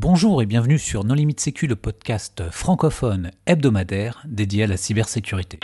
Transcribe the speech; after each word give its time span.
Bonjour 0.00 0.40
et 0.42 0.46
bienvenue 0.46 0.78
sur 0.78 1.02
Non 1.02 1.14
Limite 1.14 1.40
Sécu, 1.40 1.66
le 1.66 1.74
podcast 1.74 2.44
francophone 2.52 3.32
hebdomadaire 3.46 4.22
dédié 4.28 4.62
à 4.62 4.66
la 4.68 4.76
cybersécurité. 4.76 5.58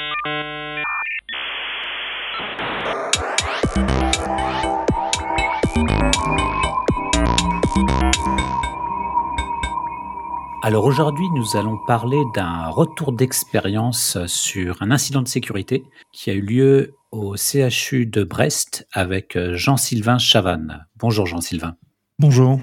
Alors 10.64 10.85
aujourd'hui, 10.85 11.27
nous 11.37 11.57
allons 11.57 11.79
parler 11.87 12.21
d'un 12.35 12.66
retour 12.71 13.12
d'expérience 13.12 14.19
sur 14.27 14.82
un 14.82 14.91
incident 14.91 15.23
de 15.23 15.29
sécurité 15.29 15.85
qui 16.12 16.30
a 16.30 16.32
eu 16.32 16.41
lieu 16.41 16.95
au 17.12 17.37
CHU 17.37 18.07
de 18.07 18.25
Brest 18.25 18.89
avec 18.93 19.39
Jean-Sylvain 19.53 20.19
Chavannes. 20.19 20.89
Bonjour 20.96 21.25
Jean-Sylvain. 21.25 21.77
Bonjour. 22.19 22.59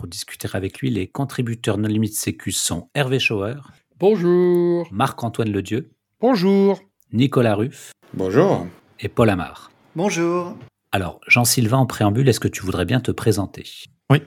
Pour 0.00 0.08
discuter 0.08 0.48
avec 0.54 0.78
lui, 0.78 0.88
les 0.88 1.08
contributeurs 1.08 1.76
Non 1.76 1.86
Limite 1.86 2.14
Sécu 2.14 2.52
sont 2.52 2.88
Hervé 2.94 3.18
Schauer. 3.18 3.56
Bonjour. 3.98 4.88
Marc-Antoine 4.90 5.52
Ledieu. 5.52 5.90
Bonjour. 6.22 6.80
Nicolas 7.12 7.54
Ruff. 7.54 7.92
Bonjour. 8.14 8.66
Et 9.00 9.10
Paul 9.10 9.28
Amar. 9.28 9.70
Bonjour. 9.94 10.56
Alors, 10.90 11.20
Jean-Sylvain, 11.26 11.76
en 11.76 11.84
préambule, 11.84 12.30
est-ce 12.30 12.40
que 12.40 12.48
tu 12.48 12.62
voudrais 12.62 12.86
bien 12.86 13.00
te 13.00 13.10
présenter? 13.10 13.66
Oui. 14.08 14.22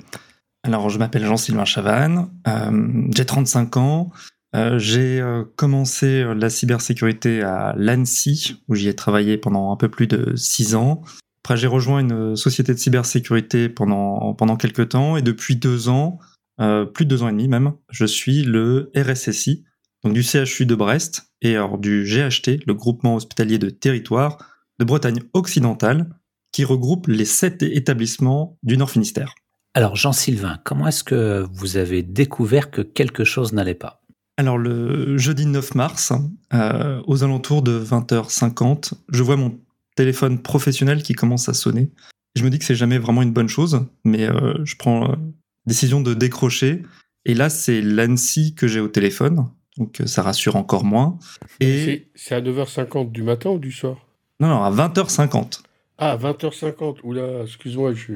Alors, 0.62 0.91
je 0.91 1.00
m'appelle 1.00 1.26
Jean-Sylvain 1.26 1.66
Chavannes, 1.66 2.30
euh, 2.48 3.08
j'ai 3.09 3.26
35 3.26 3.78
ans, 3.78 4.12
euh, 4.55 4.78
j'ai 4.78 5.20
euh, 5.20 5.44
commencé 5.55 6.23
la 6.36 6.52
cybersécurité 6.52 7.42
à 7.42 7.73
l'ANSI, 7.76 8.62
où 8.67 8.76
j'y 8.76 8.90
ai 8.90 8.95
travaillé 8.95 9.40
pendant 9.40 9.72
un 9.72 9.76
peu 9.76 9.90
plus 9.90 10.05
de 10.05 10.36
6 10.36 10.76
ans. 10.76 11.02
Après, 11.44 11.58
j'ai 11.58 11.68
rejoint 11.68 12.00
une 12.00 12.36
société 12.36 12.74
de 12.74 12.80
cybersécurité 12.80 13.68
pendant, 13.68 14.34
pendant 14.34 14.56
quelques 14.56 14.90
temps, 14.90 15.18
et 15.18 15.22
depuis 15.22 15.58
deux 15.58 15.90
ans, 15.90 16.20
plus 16.58 17.06
de 17.06 17.10
deux 17.10 17.24
ans 17.24 17.28
et 17.28 17.34
demi 17.34 17.50
même, 17.50 17.74
je 17.90 18.06
suis 18.06 18.44
le 18.44 18.92
RSSI, 18.96 19.66
donc 20.04 20.14
du 20.14 20.23
CHU 20.23 20.66
de 20.66 20.76
Brest, 20.76 21.34
et 21.42 21.56
alors 21.56 21.78
du 21.78 22.06
GHT, 22.06 22.66
le 22.66 22.73
groupement 22.73 23.16
hospitalier 23.16 23.58
de 23.58 23.70
territoire 23.70 24.38
de 24.80 24.86
Bretagne 24.86 25.20
occidentale, 25.34 26.09
qui 26.52 26.64
regroupe 26.64 27.08
les 27.08 27.26
sept 27.26 27.64
établissements 27.64 28.58
du 28.64 28.78
Nord 28.78 28.92
Finistère. 28.92 29.36
Alors 29.73 29.95
Jean-Sylvain, 29.95 30.60
comment 30.64 30.88
est-ce 30.88 31.04
que 31.04 31.45
vous 31.52 31.78
avez 31.78 32.04
découvert 32.04 32.70
que 32.70 32.82
quelque 32.82 33.23
chose 33.23 33.54
n'allait 33.54 33.73
pas? 33.73 34.04
Alors 34.38 34.58
le 34.58 35.17
jeudi 35.17 35.45
9 35.45 35.76
mars, 35.76 36.14
euh, 36.54 37.02
aux 37.06 37.23
alentours 37.23 37.64
de 37.64 37.80
20h50, 37.80 38.94
je 39.10 39.23
vois 39.23 39.36
mon 39.36 39.60
téléphone 39.95 40.41
professionnel 40.41 41.03
qui 41.03 41.13
commence 41.13 41.49
à 41.49 41.53
sonner. 41.53 41.89
Je 42.36 42.44
me 42.44 42.49
dis 42.49 42.59
que 42.59 42.66
c'est 42.66 42.75
jamais 42.75 42.97
vraiment 42.97 43.22
une 43.22 43.31
bonne 43.31 43.49
chose, 43.49 43.86
mais 44.03 44.23
euh, 44.23 44.53
je 44.63 44.75
prends 44.75 45.08
la 45.08 45.17
décision 45.66 46.02
de 46.02 46.13
décrocher. 46.13 46.81
Et 47.25 47.33
là, 47.33 47.49
c'est 47.49 47.81
l'ANSI 47.81 48.55
que 48.55 48.67
j'ai 48.67 48.80
au 48.80 48.88
téléphone, 48.88 49.47
donc 49.77 50.02
euh, 50.02 50.08
ça 50.08 50.23
rassure 50.23 50.55
encore 50.55 50.83
moins. 50.83 51.17
Et 51.59 52.09
c'est 52.16 52.36
à 52.36 52.41
9h50 52.41 53.11
du 53.11 53.23
matin 53.23 53.52
ou 53.52 53.59
du 53.59 53.71
soir? 53.71 53.97
Non, 54.39 54.47
non, 54.47 54.64
à 54.64 54.71
20h50. 54.71 55.61
Ah, 55.99 56.17
20h50. 56.17 56.97
Oula, 57.03 57.44
excuse-moi, 57.44 57.94
je 57.94 58.14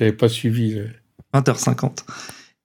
n'avais 0.00 0.12
pas 0.12 0.28
suivi. 0.28 0.78
20h50. 1.32 2.04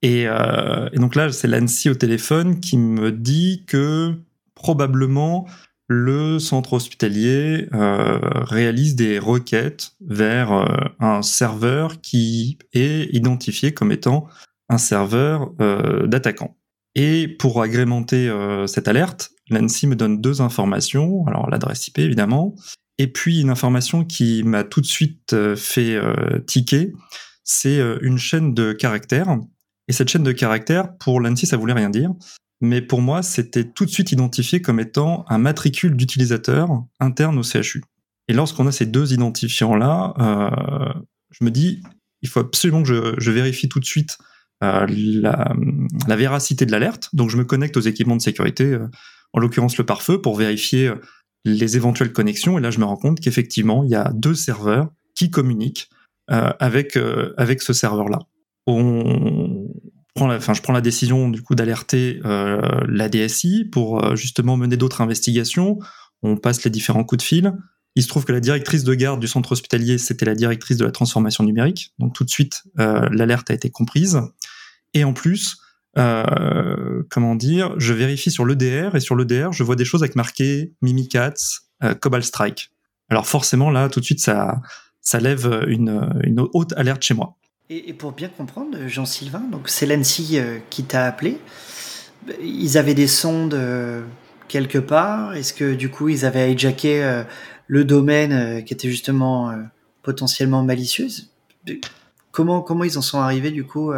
Et, 0.02 0.26
euh, 0.26 0.88
et 0.92 0.98
donc 0.98 1.14
là, 1.14 1.32
c'est 1.32 1.48
l'ANSI 1.48 1.88
au 1.88 1.94
téléphone 1.94 2.60
qui 2.60 2.76
me 2.76 3.12
dit 3.12 3.64
que 3.66 4.14
probablement 4.54 5.46
le 5.88 6.38
centre 6.38 6.72
hospitalier 6.72 7.68
euh, 7.72 8.18
réalise 8.32 8.96
des 8.96 9.18
requêtes 9.18 9.92
vers 10.00 10.52
euh, 10.52 10.66
un 10.98 11.22
serveur 11.22 12.00
qui 12.00 12.58
est 12.72 13.08
identifié 13.14 13.72
comme 13.72 13.92
étant 13.92 14.26
un 14.68 14.78
serveur 14.78 15.52
euh, 15.60 16.06
d'attaquant. 16.06 16.56
Et 16.96 17.28
pour 17.28 17.60
agrémenter 17.60 18.34
cette 18.66 18.88
alerte, 18.88 19.30
l'ANSI 19.50 19.86
me 19.86 19.96
donne 19.96 20.22
deux 20.22 20.40
informations, 20.40 21.26
alors 21.26 21.50
l'adresse 21.50 21.88
IP 21.88 21.98
évidemment, 21.98 22.54
et 22.96 23.06
puis 23.06 23.42
une 23.42 23.50
information 23.50 24.02
qui 24.02 24.42
m'a 24.42 24.64
tout 24.64 24.80
de 24.80 24.86
suite 24.86 25.36
fait 25.56 26.00
tiquer, 26.46 26.94
c'est 27.44 27.78
une 28.00 28.16
chaîne 28.16 28.54
de 28.54 28.72
caractères. 28.72 29.36
Et 29.88 29.92
cette 29.92 30.08
chaîne 30.08 30.22
de 30.22 30.32
caractères, 30.32 30.96
pour 30.96 31.20
l'ANSI, 31.20 31.46
ça 31.46 31.58
voulait 31.58 31.74
rien 31.74 31.90
dire. 31.90 32.14
Mais 32.66 32.82
pour 32.82 33.00
moi, 33.00 33.22
c'était 33.22 33.64
tout 33.64 33.84
de 33.84 33.90
suite 33.90 34.10
identifié 34.10 34.60
comme 34.60 34.80
étant 34.80 35.24
un 35.28 35.38
matricule 35.38 35.96
d'utilisateur 35.96 36.68
interne 36.98 37.38
au 37.38 37.44
CHU. 37.44 37.84
Et 38.26 38.32
lorsqu'on 38.32 38.66
a 38.66 38.72
ces 38.72 38.86
deux 38.86 39.12
identifiants-là, 39.12 40.14
euh, 40.18 40.92
je 41.30 41.44
me 41.44 41.50
dis, 41.50 41.80
il 42.22 42.28
faut 42.28 42.40
absolument 42.40 42.82
que 42.82 43.14
je, 43.18 43.30
vérifie 43.30 43.68
tout 43.68 43.78
de 43.78 43.84
suite 43.84 44.18
euh, 44.64 44.84
la, 44.88 46.16
véracité 46.16 46.66
de 46.66 46.72
l'alerte. 46.72 47.08
Donc 47.12 47.30
je 47.30 47.36
me 47.36 47.44
connecte 47.44 47.76
aux 47.76 47.80
équipements 47.80 48.16
de 48.16 48.22
sécurité, 48.22 48.64
euh, 48.64 48.88
en 49.32 49.38
l'occurrence 49.38 49.78
le 49.78 49.86
pare-feu, 49.86 50.20
pour 50.20 50.36
vérifier 50.36 50.92
les 51.44 51.76
éventuelles 51.76 52.12
connexions. 52.12 52.58
Et 52.58 52.60
là, 52.60 52.72
je 52.72 52.80
me 52.80 52.84
rends 52.84 52.96
compte 52.96 53.20
qu'effectivement, 53.20 53.84
il 53.84 53.90
y 53.90 53.94
a 53.94 54.10
deux 54.12 54.34
serveurs 54.34 54.90
qui 55.14 55.30
communiquent 55.30 55.88
avec 56.28 56.98
avec 57.36 57.62
ce 57.62 57.72
serveur-là. 57.72 58.18
On 58.66 59.65
prend 60.16 60.26
la, 60.26 60.36
enfin, 60.36 60.54
je 60.54 60.62
prends 60.62 60.72
la 60.72 60.80
décision 60.80 61.28
du 61.28 61.42
coup 61.42 61.54
d'alerter 61.54 62.20
euh, 62.24 62.60
la 62.88 63.08
DSI 63.08 63.64
pour 63.70 64.04
euh, 64.04 64.16
justement 64.16 64.56
mener 64.56 64.76
d'autres 64.76 65.00
investigations. 65.00 65.78
On 66.22 66.36
passe 66.36 66.64
les 66.64 66.70
différents 66.70 67.04
coups 67.04 67.22
de 67.22 67.26
fil. 67.26 67.52
Il 67.94 68.02
se 68.02 68.08
trouve 68.08 68.24
que 68.24 68.32
la 68.32 68.40
directrice 68.40 68.84
de 68.84 68.94
garde 68.94 69.20
du 69.20 69.26
centre 69.26 69.52
hospitalier, 69.52 69.96
c'était 69.96 70.26
la 70.26 70.34
directrice 70.34 70.76
de 70.76 70.84
la 70.84 70.90
transformation 70.90 71.44
numérique. 71.44 71.94
Donc 71.98 72.14
tout 72.14 72.24
de 72.24 72.30
suite, 72.30 72.64
euh, 72.78 73.08
l'alerte 73.10 73.50
a 73.50 73.54
été 73.54 73.70
comprise. 73.70 74.20
Et 74.92 75.02
en 75.02 75.14
plus, 75.14 75.56
euh, 75.96 77.02
comment 77.10 77.34
dire, 77.34 77.74
je 77.78 77.94
vérifie 77.94 78.30
sur 78.30 78.44
l'EDR 78.44 78.94
et 78.94 79.00
sur 79.00 79.16
l'EDR, 79.16 79.52
je 79.52 79.62
vois 79.62 79.76
des 79.76 79.86
choses 79.86 80.02
avec 80.02 80.14
marqué 80.14 80.74
Mimikatz, 80.82 81.70
euh, 81.84 81.94
Cobalt 81.94 82.24
Strike. 82.24 82.70
Alors 83.08 83.26
forcément, 83.26 83.70
là, 83.70 83.88
tout 83.88 84.00
de 84.00 84.04
suite, 84.04 84.20
ça, 84.20 84.60
ça 85.00 85.18
lève 85.18 85.64
une, 85.68 86.20
une 86.22 86.40
haute 86.52 86.74
alerte 86.74 87.02
chez 87.02 87.14
moi. 87.14 87.38
Et, 87.68 87.92
pour 87.94 88.12
bien 88.12 88.28
comprendre, 88.28 88.78
Jean-Sylvain, 88.86 89.42
donc 89.50 89.68
c'est 89.68 89.86
l'ANSI 89.86 90.38
euh, 90.38 90.58
qui 90.70 90.84
t'a 90.84 91.04
appelé. 91.04 91.38
Ils 92.40 92.78
avaient 92.78 92.94
des 92.94 93.08
sondes 93.08 93.54
euh, 93.54 94.04
quelque 94.46 94.78
part. 94.78 95.34
Est-ce 95.34 95.52
que 95.52 95.74
du 95.74 95.90
coup, 95.90 96.08
ils 96.08 96.24
avaient 96.24 96.52
hijacké 96.52 97.02
euh, 97.02 97.24
le 97.66 97.84
domaine 97.84 98.64
qui 98.64 98.72
était 98.72 98.88
justement 98.88 99.52
potentiellement 100.02 100.62
malicieuse? 100.62 101.30
Comment, 102.30 102.60
comment 102.60 102.84
ils 102.84 102.98
en 102.98 103.02
sont 103.02 103.18
arrivés 103.18 103.50
du 103.50 103.64
coup 103.64 103.90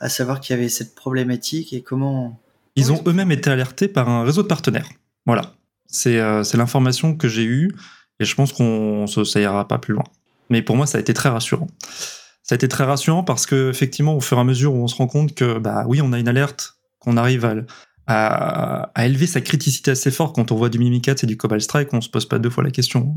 à 0.00 0.08
savoir 0.10 0.40
qu'il 0.40 0.54
y 0.54 0.58
avait 0.58 0.68
cette 0.68 0.94
problématique 0.94 1.72
et 1.72 1.80
comment 1.80 2.38
Ils 2.74 2.92
ont 2.92 3.02
eux-mêmes 3.06 3.32
été 3.32 3.48
alertés 3.48 3.88
par 3.88 4.10
un 4.10 4.24
réseau 4.24 4.42
de 4.42 4.48
partenaires. 4.48 4.88
Voilà, 5.24 5.54
c'est 5.86 6.18
euh, 6.20 6.42
l'information 6.54 7.16
que 7.16 7.28
j'ai 7.28 7.44
eue 7.44 7.72
et 8.20 8.24
je 8.24 8.34
pense 8.34 8.52
qu'on 8.52 9.06
ça 9.06 9.40
ira 9.40 9.66
pas 9.66 9.78
plus 9.78 9.94
loin. 9.94 10.04
Mais 10.50 10.62
pour 10.62 10.76
moi, 10.76 10.86
ça 10.86 10.98
a 10.98 11.00
été 11.00 11.12
très 11.14 11.28
rassurant. 11.28 11.68
Ça 12.48 12.54
a 12.54 12.56
été 12.56 12.68
très 12.68 12.84
rassurant 12.84 13.24
parce 13.24 13.44
que 13.44 13.70
effectivement, 13.70 14.16
au 14.16 14.20
fur 14.20 14.38
et 14.38 14.40
à 14.40 14.44
mesure 14.44 14.74
où 14.74 14.82
on 14.82 14.86
se 14.86 14.94
rend 14.94 15.08
compte 15.08 15.34
que 15.34 15.58
bah 15.58 15.84
oui, 15.88 16.00
on 16.00 16.12
a 16.12 16.18
une 16.18 16.28
alerte, 16.28 16.78
qu'on 17.00 17.16
arrive 17.16 17.44
à, 18.06 18.90
à, 18.94 19.06
élever 19.06 19.26
sa 19.26 19.40
criticité 19.40 19.90
assez 19.90 20.10
fort 20.10 20.32
quand 20.32 20.52
on 20.52 20.56
voit 20.56 20.68
du 20.68 20.78
Mimikatz 20.78 21.24
et 21.24 21.26
du 21.26 21.36
Cobalt 21.36 21.62
Strike, 21.62 21.92
on 21.92 22.00
se 22.00 22.08
pose 22.08 22.26
pas 22.26 22.38
deux 22.38 22.50
fois 22.50 22.64
la 22.64 22.70
question. 22.70 23.14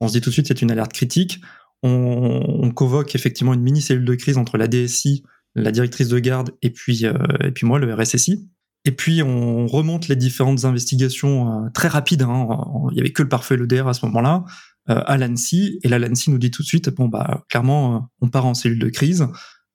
On 0.00 0.08
se 0.08 0.14
dit 0.14 0.20
tout 0.20 0.30
de 0.30 0.32
suite 0.32 0.48
c'est 0.48 0.62
une 0.62 0.70
alerte 0.70 0.92
critique 0.92 1.40
on, 1.82 2.42
on, 2.48 2.70
convoque 2.70 3.14
effectivement 3.14 3.54
une 3.54 3.62
mini 3.62 3.82
cellule 3.82 4.04
de 4.04 4.14
crise 4.14 4.38
entre 4.38 4.56
la 4.56 4.68
DSI, 4.68 5.24
la 5.54 5.72
directrice 5.72 6.08
de 6.08 6.18
garde 6.18 6.50
et 6.62 6.70
puis 6.70 7.04
euh, 7.04 7.14
et 7.42 7.50
puis 7.50 7.66
moi 7.66 7.78
le 7.78 7.92
RSSI. 7.92 8.48
Et 8.84 8.92
puis 8.92 9.22
on 9.22 9.66
remonte 9.66 10.08
les 10.08 10.16
différentes 10.16 10.64
investigations 10.64 11.64
euh, 11.64 11.68
très 11.74 11.88
rapides. 11.88 12.22
Hein, 12.22 12.48
il 12.90 12.96
y 12.96 13.00
avait 13.00 13.12
que 13.12 13.22
le 13.22 13.28
parfait 13.28 13.56
l'EDR 13.56 13.88
à 13.88 13.94
ce 13.94 14.06
moment-là 14.06 14.44
à 14.86 15.16
l'ANSI 15.16 15.78
et 15.82 15.88
là 15.88 15.98
l'ANSI 15.98 16.30
nous 16.30 16.38
dit 16.38 16.50
tout 16.50 16.62
de 16.62 16.66
suite 16.66 16.90
bon 16.90 17.06
bah 17.06 17.44
clairement 17.48 18.08
on 18.20 18.28
part 18.28 18.46
en 18.46 18.54
cellule 18.54 18.80
de 18.80 18.88
crise. 18.88 19.26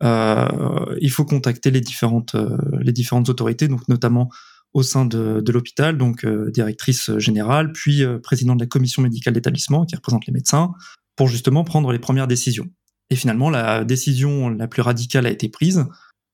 il 0.02 1.10
faut 1.12 1.24
contacter 1.24 1.72
les 1.72 1.80
différentes 1.80 2.36
les 2.82 2.92
différentes 2.92 3.30
autorités 3.30 3.70
donc 3.70 3.88
notamment 3.88 4.30
au 4.74 4.84
sein 4.84 5.06
de, 5.06 5.42
de 5.42 5.52
l'hôpital, 5.52 5.98
donc 5.98 6.24
euh, 6.24 6.52
directrice 6.52 7.18
générale, 7.18 7.72
puis 7.72 8.04
euh, 8.04 8.20
président 8.20 8.56
de 8.56 8.62
la 8.62 8.68
commission 8.68 9.02
médicale 9.02 9.34
d'établissement 9.34 9.86
qui 9.86 9.96
représente 9.96 10.26
les 10.28 10.34
médecins, 10.34 10.72
pour 11.16 11.28
justement 11.28 11.64
prendre 11.64 11.92
les 11.92 12.00
premières 12.00 12.28
décisions. 12.28 12.68
Et 13.10 13.16
finalement, 13.16 13.50
la 13.50 13.84
décision 13.84 14.50
la 14.50 14.68
plus 14.68 14.82
radicale 14.82 15.26
a 15.26 15.32
été 15.32 15.50
prise 15.50 15.86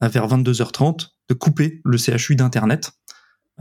vers 0.01 0.27
22h30 0.27 1.11
de 1.29 1.33
couper 1.33 1.79
le 1.85 1.97
CHU 1.97 2.35
d'Internet 2.35 2.91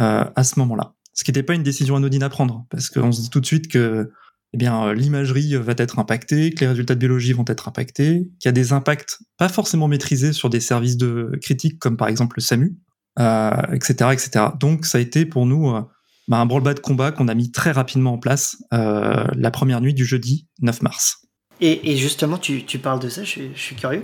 euh, 0.00 0.24
à 0.34 0.44
ce 0.44 0.58
moment-là. 0.58 0.94
Ce 1.12 1.22
qui 1.22 1.30
n'était 1.30 1.42
pas 1.42 1.54
une 1.54 1.62
décision 1.62 1.94
anodine 1.94 2.22
à 2.22 2.30
prendre, 2.30 2.66
parce 2.70 2.90
qu'on 2.90 3.12
se 3.12 3.20
dit 3.20 3.30
tout 3.30 3.40
de 3.40 3.46
suite 3.46 3.68
que 3.68 4.10
eh 4.54 4.56
bien 4.58 4.92
l'imagerie 4.92 5.54
va 5.56 5.74
être 5.78 5.98
impactée, 5.98 6.52
que 6.52 6.60
les 6.60 6.68
résultats 6.68 6.94
de 6.94 7.00
biologie 7.00 7.32
vont 7.32 7.44
être 7.46 7.68
impactés, 7.68 8.30
qu'il 8.38 8.46
y 8.46 8.48
a 8.48 8.52
des 8.52 8.72
impacts 8.72 9.18
pas 9.38 9.48
forcément 9.48 9.88
maîtrisés 9.88 10.32
sur 10.32 10.50
des 10.50 10.60
services 10.60 10.96
de 10.96 11.32
critiques 11.40 11.78
comme 11.78 11.96
par 11.96 12.08
exemple 12.08 12.36
le 12.36 12.42
SAMU, 12.42 12.76
euh, 13.18 13.50
etc., 13.72 14.10
etc. 14.12 14.46
Donc 14.58 14.84
ça 14.86 14.98
a 14.98 15.00
été 15.00 15.26
pour 15.26 15.46
nous 15.46 15.70
euh, 15.70 15.82
bah, 16.28 16.38
un 16.38 16.46
branle-bas 16.46 16.74
de 16.74 16.80
combat 16.80 17.12
qu'on 17.12 17.28
a 17.28 17.34
mis 17.34 17.50
très 17.50 17.72
rapidement 17.72 18.14
en 18.14 18.18
place 18.18 18.56
euh, 18.72 19.24
la 19.34 19.50
première 19.50 19.80
nuit 19.80 19.94
du 19.94 20.04
jeudi 20.04 20.48
9 20.60 20.82
mars. 20.82 21.18
Et, 21.60 21.96
justement, 21.96 22.38
tu, 22.38 22.64
parles 22.82 22.98
de 22.98 23.08
ça, 23.08 23.22
je, 23.22 23.40
suis 23.54 23.76
curieux. 23.76 24.02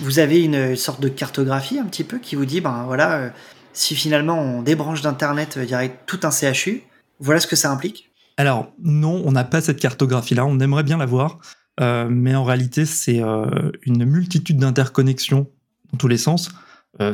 Vous 0.00 0.20
avez 0.20 0.44
une 0.44 0.76
sorte 0.76 1.00
de 1.00 1.08
cartographie 1.08 1.80
un 1.80 1.86
petit 1.86 2.04
peu 2.04 2.18
qui 2.20 2.36
vous 2.36 2.44
dit, 2.44 2.60
ben 2.60 2.84
voilà, 2.86 3.14
euh, 3.14 3.30
si 3.72 3.96
finalement 3.96 4.38
on 4.38 4.62
débranche 4.62 5.02
d'Internet 5.02 5.56
aurait 5.56 5.98
tout 6.06 6.20
un 6.22 6.30
CHU, 6.30 6.84
voilà 7.18 7.40
ce 7.40 7.48
que 7.48 7.56
ça 7.56 7.72
implique? 7.72 8.09
Alors 8.40 8.72
non, 8.82 9.22
on 9.24 9.32
n'a 9.32 9.44
pas 9.44 9.60
cette 9.60 9.80
cartographie-là, 9.80 10.46
on 10.46 10.60
aimerait 10.60 10.82
bien 10.82 10.96
l'avoir, 10.96 11.38
euh, 11.80 12.08
mais 12.10 12.34
en 12.34 12.44
réalité 12.44 12.86
c'est 12.86 13.22
euh, 13.22 13.70
une 13.82 14.04
multitude 14.04 14.58
d'interconnexions 14.58 15.50
dans 15.92 15.98
tous 15.98 16.08
les 16.08 16.18
sens. 16.18 16.50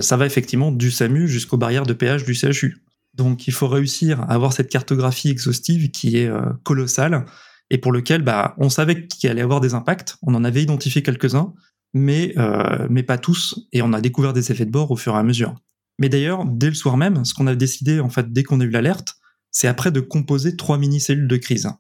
ça 0.01 0.17
va 0.17 0.27
effectivement 0.27 0.71
du 0.71 0.91
SAMU 0.91 1.29
jusqu'aux 1.29 1.57
barrières 1.57 1.87
de 1.87 1.95
péage 1.95 2.25
du 2.25 2.35
CHU. 2.35 2.83
Donc 3.15 3.47
il 3.49 3.53
faut 3.53 3.69
réussir 3.69 4.21
à 4.23 4.35
avoir 4.35 4.53
cette 4.53 4.69
cartographie 4.69 5.31
exhaustive 5.31 5.91
qui 5.91 6.19
est 6.19 6.31
colossale 6.63 7.25
et 7.71 7.79
pour 7.79 7.93
lequel 7.93 8.23
bah, 8.23 8.55
on 8.59 8.69
savait 8.69 9.07
qu'il 9.07 9.31
allait 9.31 9.43
avoir 9.43 9.61
des 9.61 9.75
impacts. 9.75 10.17
On 10.23 10.35
en 10.35 10.45
avait 10.45 10.63
identifié 10.63 11.03
quelques-uns, 11.03 11.55
mais, 11.95 12.35
euh, 12.37 12.87
mais 12.91 13.03
pas 13.03 13.19
tous, 13.19 13.69
et 13.73 13.83
on 13.83 13.93
a 13.93 14.01
découvert 14.01 14.33
des 14.33 14.53
effets 14.53 14.67
de 14.67 14.71
bord 14.71 14.91
au 14.91 14.97
fur 14.97 15.15
et 15.15 15.19
à 15.19 15.23
mesure. 15.23 15.55
Mais 15.99 16.09
d'ailleurs, 16.09 16.45
dès 16.45 16.69
le 16.69 16.75
soir 16.75 16.97
même, 16.97 17.25
ce 17.25 17.33
qu'on 17.33 17.47
a 17.47 17.55
décidé, 17.55 18.01
en 18.01 18.11
fait, 18.11 18.33
dès 18.33 18.43
qu'on 18.43 18.61
a 18.61 18.65
eu 18.65 18.71
l'alerte, 18.71 19.17
c'est 19.57 19.69
après 19.69 19.91
de 19.91 20.01
composer 20.01 20.55
trois 20.55 20.77
mini-cellules 20.77 21.29
de 21.29 21.37
crise. 21.39 21.71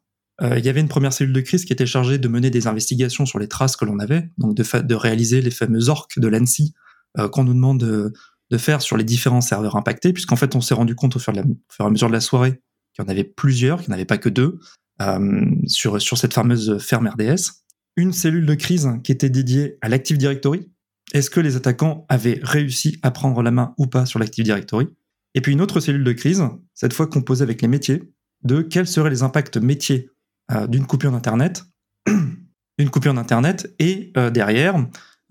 Euh, 0.40 0.58
il 0.58 0.64
y 0.64 0.70
avait 0.70 0.80
une 0.80 0.88
première 0.88 1.12
cellule 1.12 1.34
de 1.34 1.42
crise 1.42 1.66
qui 1.66 1.74
était 1.74 1.84
chargée 1.84 2.16
de 2.16 2.26
mener 2.26 2.48
des 2.48 2.68
investigations 2.68 3.26
sur 3.26 3.38
les 3.38 3.48
traces 3.48 3.76
que 3.76 3.84
l'on 3.84 3.98
avait, 3.98 4.30
donc 4.38 4.54
de, 4.54 4.94
réaliser 4.94 5.42
les 5.42 5.50
fameux 5.50 5.90
orques 5.90 6.18
de 6.18 6.26
l'ANSI 6.26 6.72
euh, 7.18 7.28
qu'on 7.28 7.44
nous 7.44 7.52
demande 7.52 7.78
de, 7.78 8.56
faire 8.56 8.80
sur 8.80 8.96
les 8.96 9.04
différents 9.04 9.42
serveurs 9.42 9.76
impactés, 9.76 10.14
puisqu'en 10.14 10.36
fait 10.36 10.56
on 10.56 10.62
s'est 10.62 10.72
rendu 10.72 10.94
compte 10.94 11.16
au 11.16 11.18
fur, 11.18 11.34
et 11.36 11.42
à 11.78 11.90
mesure 11.90 12.08
de 12.08 12.14
la 12.14 12.22
soirée 12.22 12.62
qu'il 12.94 13.04
y 13.04 13.06
en 13.06 13.10
avait 13.10 13.24
plusieurs, 13.24 13.82
qu'il 13.82 13.90
n'y 13.90 13.92
en 13.92 13.96
avait 13.96 14.06
pas 14.06 14.16
que 14.16 14.30
deux, 14.30 14.58
euh, 15.02 15.44
sur 15.66 16.00
cette 16.00 16.32
fameuse 16.32 16.78
ferme 16.78 17.08
RDS. 17.08 17.62
Une 17.96 18.14
cellule 18.14 18.46
de 18.46 18.54
crise 18.54 18.88
qui 19.04 19.12
était 19.12 19.28
dédiée 19.28 19.76
à 19.82 19.90
l'Active 19.90 20.16
Directory. 20.16 20.66
Est-ce 21.12 21.28
que 21.28 21.40
les 21.40 21.56
attaquants 21.56 22.06
avaient 22.08 22.40
réussi 22.42 22.98
à 23.02 23.10
prendre 23.10 23.42
la 23.42 23.50
main 23.50 23.74
ou 23.76 23.86
pas 23.86 24.06
sur 24.06 24.18
l'Active 24.18 24.44
Directory? 24.44 24.88
Et 25.36 25.40
puis 25.40 25.52
une 25.52 25.60
autre 25.60 25.78
cellule 25.78 26.02
de 26.02 26.12
crise, 26.12 26.42
cette 26.74 26.92
fois 26.92 27.06
composée 27.06 27.44
avec 27.44 27.62
les 27.62 27.68
métiers, 27.68 28.12
de 28.42 28.62
quels 28.62 28.88
seraient 28.88 29.10
les 29.10 29.22
impacts 29.22 29.56
métiers 29.56 30.10
euh, 30.50 30.66
d'une 30.66 30.86
coupure 30.86 31.12
d'Internet, 31.12 31.64
une 32.78 32.90
coupure 32.90 33.14
d'Internet, 33.14 33.72
et 33.78 34.12
euh, 34.16 34.30
derrière, 34.30 34.84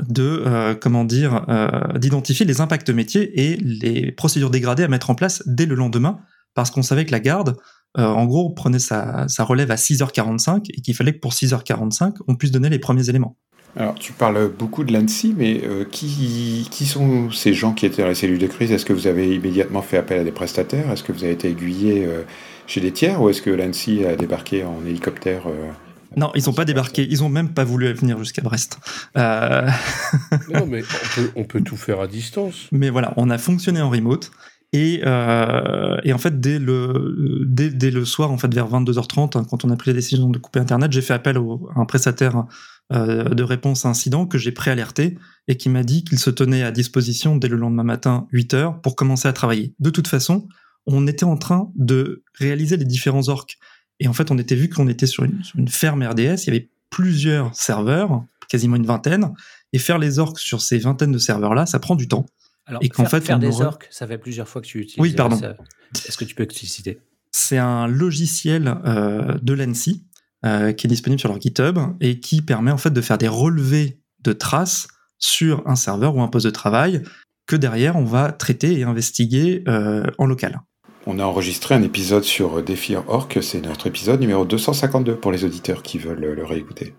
de 0.07 0.73
dire 1.05 1.45
d'identifier 1.97 2.45
les 2.45 2.59
impacts 2.61 2.89
métiers 2.89 3.49
et 3.49 3.57
les 3.57 4.11
procédures 4.11 4.49
dégradées 4.49 4.83
à 4.83 4.89
mettre 4.89 5.09
en 5.09 5.15
place 5.15 5.41
dès 5.45 5.65
le 5.65 5.75
lendemain 5.75 6.19
parce 6.53 6.69
qu'on 6.69 6.83
savait 6.83 7.05
que 7.05 7.11
la 7.11 7.21
garde 7.21 7.57
euh, 7.97 8.05
en 8.05 8.25
gros, 8.25 8.49
prenait 8.49 8.79
sa, 8.79 9.25
relève 9.39 9.71
à 9.71 9.75
6h45 9.75 10.65
et 10.69 10.81
qu'il 10.81 10.93
fallait 10.93 11.13
que 11.13 11.19
pour 11.19 11.31
6h45, 11.31 12.17
on 12.27 12.35
puisse 12.35 12.51
donner 12.51 12.69
les 12.69 12.79
premiers 12.79 13.09
éléments. 13.09 13.37
Alors, 13.77 13.95
tu 13.95 14.13
parles 14.13 14.49
beaucoup 14.49 14.85
de 14.85 14.93
l'ANSI, 14.93 15.33
mais 15.37 15.61
euh, 15.65 15.83
qui, 15.83 16.67
qui, 16.71 16.85
sont 16.85 17.29
ces 17.31 17.53
gens 17.53 17.73
qui 17.73 17.85
étaient 17.85 18.01
dans 18.01 18.07
la 18.07 18.15
cellule 18.15 18.39
de 18.39 18.47
crise? 18.47 18.71
Est-ce 18.71 18.85
que 18.85 18.93
vous 18.93 19.07
avez 19.07 19.35
immédiatement 19.35 19.81
fait 19.81 19.97
appel 19.97 20.19
à 20.19 20.23
des 20.23 20.31
prestataires? 20.31 20.89
Est-ce 20.91 21.03
que 21.03 21.11
vous 21.11 21.25
avez 21.25 21.33
été 21.33 21.49
aiguillé 21.49 22.05
euh, 22.05 22.21
chez 22.67 22.79
des 22.79 22.91
tiers 22.91 23.21
Ou 23.21 23.29
est-ce 23.29 23.41
que 23.41 23.49
l'ANSI 23.49 24.05
a 24.05 24.15
débarqué 24.15 24.63
en 24.63 24.77
hélicoptère 24.85 25.43
non, 26.17 26.31
ils 26.33 26.45
n'ont 26.45 26.53
pas 26.53 26.63
débarqué. 26.63 27.05
Ils 27.09 27.19
n'ont 27.19 27.29
même 27.29 27.49
pas 27.49 27.65
voulu 27.65 27.91
venir 27.91 28.17
jusqu'à 28.19 28.41
Brest. 28.41 28.79
non, 29.15 30.65
mais 30.65 30.81
on 30.81 31.15
peut, 31.15 31.31
on 31.35 31.43
peut, 31.43 31.59
tout 31.59 31.75
faire 31.75 31.99
à 31.99 32.07
distance. 32.07 32.69
Mais 32.71 32.89
voilà, 32.89 33.13
on 33.17 33.29
a 33.29 33.37
fonctionné 33.37 33.81
en 33.81 33.89
remote. 33.89 34.31
Euh, 34.75 35.97
et, 36.03 36.13
en 36.13 36.17
fait, 36.17 36.39
dès 36.39 36.59
le, 36.59 37.45
dès, 37.45 37.91
le 37.91 38.05
soir, 38.05 38.31
en 38.31 38.37
fait, 38.37 38.53
vers 38.53 38.69
22h30, 38.69 39.37
hein, 39.37 39.45
quand 39.49 39.65
on 39.65 39.69
a 39.69 39.75
pris 39.75 39.91
la 39.91 39.95
décision 39.95 40.29
de 40.29 40.37
couper 40.37 40.59
Internet, 40.59 40.91
j'ai 40.91 41.01
fait 41.01 41.13
appel 41.13 41.37
à 41.37 41.79
un 41.79 41.85
prestataire 41.85 42.37
euh, 42.37 42.41
de 42.91 43.43
réponse 43.43 43.85
à 43.85 43.89
incident 43.89 44.27
que 44.27 44.37
j'ai 44.37 44.51
préalerté 44.51 45.17
et 45.47 45.57
qui 45.57 45.69
m'a 45.69 45.83
dit 45.83 46.03
qu'il 46.03 46.19
se 46.19 46.29
tenait 46.29 46.63
à 46.63 46.71
disposition 46.71 47.35
dès 47.35 47.47
le 47.47 47.57
lendemain 47.57 47.83
matin, 47.83 48.27
8h, 48.31 48.81
pour 48.81 48.95
commencer 48.95 49.27
à 49.27 49.33
travailler. 49.33 49.73
De 49.79 49.89
toute 49.89 50.07
façon, 50.07 50.47
on 50.85 51.07
était 51.07 51.25
en 51.25 51.37
train 51.37 51.71
de 51.75 52.23
réaliser 52.35 52.77
les 52.77 52.85
différents 52.85 53.27
orques. 53.29 53.57
Et 53.99 54.07
en 54.07 54.13
fait, 54.13 54.31
on 54.31 54.37
était 54.37 54.55
vu 54.55 54.69
qu'on 54.69 54.87
était 54.87 55.07
sur 55.07 55.23
une, 55.23 55.43
sur 55.43 55.57
une 55.59 55.67
ferme 55.67 56.03
RDS, 56.03 56.43
il 56.43 56.45
y 56.47 56.49
avait 56.49 56.69
plusieurs 56.89 57.55
serveurs, 57.55 58.23
quasiment 58.49 58.75
une 58.75 58.85
vingtaine, 58.85 59.33
et 59.73 59.79
faire 59.79 59.97
les 59.97 60.19
orques 60.19 60.39
sur 60.39 60.61
ces 60.61 60.77
vingtaines 60.77 61.11
de 61.11 61.17
serveurs-là, 61.17 61.65
ça 61.65 61.79
prend 61.79 61.95
du 61.95 62.07
temps. 62.07 62.25
Alors, 62.67 62.83
et 62.83 62.89
qu'en 62.89 63.05
fait, 63.05 63.21
faire 63.21 63.39
des 63.39 63.61
orques, 63.61 63.87
ça 63.91 64.07
fait 64.07 64.17
plusieurs 64.17 64.47
fois 64.47 64.61
que 64.61 64.67
tu 64.67 64.79
utilises. 64.79 64.99
Oui, 64.99 65.13
pardon. 65.13 65.39
Est-ce 66.07 66.17
que 66.17 66.25
tu 66.25 66.35
peux 66.35 66.43
expliciter 66.43 66.99
C'est 67.31 67.57
un 67.57 67.87
logiciel 67.87 68.75
euh, 68.85 69.37
de 69.41 69.53
l'ANSI 69.53 70.03
euh, 70.45 70.71
qui 70.71 70.87
est 70.87 70.89
disponible 70.89 71.19
sur 71.19 71.29
leur 71.29 71.39
GitHub 71.39 71.77
et 72.01 72.19
qui 72.19 72.41
permet 72.41 72.71
en 72.71 72.77
fait 72.77 72.91
de 72.91 73.01
faire 73.01 73.17
des 73.17 73.27
relevés 73.27 73.99
de 74.21 74.33
traces 74.33 74.87
sur 75.17 75.63
un 75.67 75.75
serveur 75.75 76.15
ou 76.15 76.21
un 76.21 76.27
poste 76.27 76.45
de 76.45 76.51
travail 76.51 77.01
que 77.47 77.55
derrière 77.55 77.95
on 77.95 78.03
va 78.03 78.31
traiter 78.31 78.79
et 78.79 78.83
investiguer 78.83 79.63
euh, 79.67 80.03
en 80.17 80.25
local. 80.25 80.61
On 81.05 81.19
a 81.19 81.23
enregistré 81.23 81.75
un 81.75 81.83
épisode 81.83 82.23
sur 82.23 82.63
Défi 82.63 82.95
Orc, 82.95 83.29
c'est 83.41 83.61
notre 83.61 83.87
épisode 83.87 84.19
numéro 84.19 84.43
252 84.43 85.15
pour 85.15 85.31
les 85.31 85.43
auditeurs 85.43 85.83
qui 85.83 85.99
veulent 85.99 86.19
le 86.19 86.43
réécouter. 86.43 86.95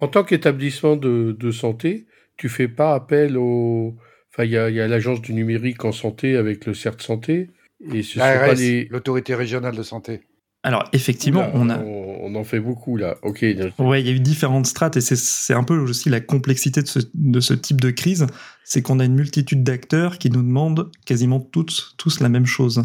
En, 0.00 0.08
tant 0.08 0.24
qu'établissement 0.24 0.96
de, 0.96 1.36
de, 1.38 1.50
santé, 1.50 2.06
tu 2.36 2.48
fais 2.48 2.68
pas 2.68 2.94
appel 2.94 3.36
aux 3.36 3.96
il 4.44 4.50
y 4.50 4.56
a, 4.56 4.88
l'agence 4.88 5.20
du 5.20 5.34
numérique 5.34 5.84
en 5.84 5.92
santé 5.92 6.36
avec 6.36 6.66
le 6.66 6.74
CERT 6.74 7.00
Santé. 7.00 7.50
Et 7.92 8.02
ce 8.02 8.18
les... 8.54 8.86
l'autorité 8.86 9.34
régionale 9.34 9.76
de 9.76 9.82
santé. 9.82 10.22
Alors 10.64 10.84
effectivement, 10.92 11.48
on 11.54 11.70
a. 11.70 11.78
On, 11.78 12.34
en 12.34 12.44
fait 12.44 12.60
beaucoup 12.60 12.96
là. 12.96 13.16
Ok. 13.22 13.44
Ouais, 13.78 14.02
il 14.02 14.06
y 14.06 14.10
a 14.10 14.12
eu 14.12 14.20
différentes 14.20 14.66
strates 14.66 14.96
et 14.96 15.00
c'est 15.00 15.54
un 15.54 15.64
peu 15.64 15.78
aussi 15.78 16.10
la 16.10 16.20
complexité 16.20 16.82
de 16.82 16.88
ce, 16.88 16.98
de 17.14 17.40
ce 17.40 17.54
type 17.54 17.80
de 17.80 17.90
crise, 17.90 18.26
c'est 18.64 18.82
qu'on 18.82 18.98
a 18.98 19.04
une 19.04 19.14
multitude 19.14 19.62
d'acteurs 19.62 20.18
qui 20.18 20.30
nous 20.30 20.42
demandent 20.42 20.90
quasiment 21.06 21.40
tous, 21.40 21.94
tous 21.96 22.20
la 22.20 22.28
même 22.28 22.44
chose. 22.44 22.82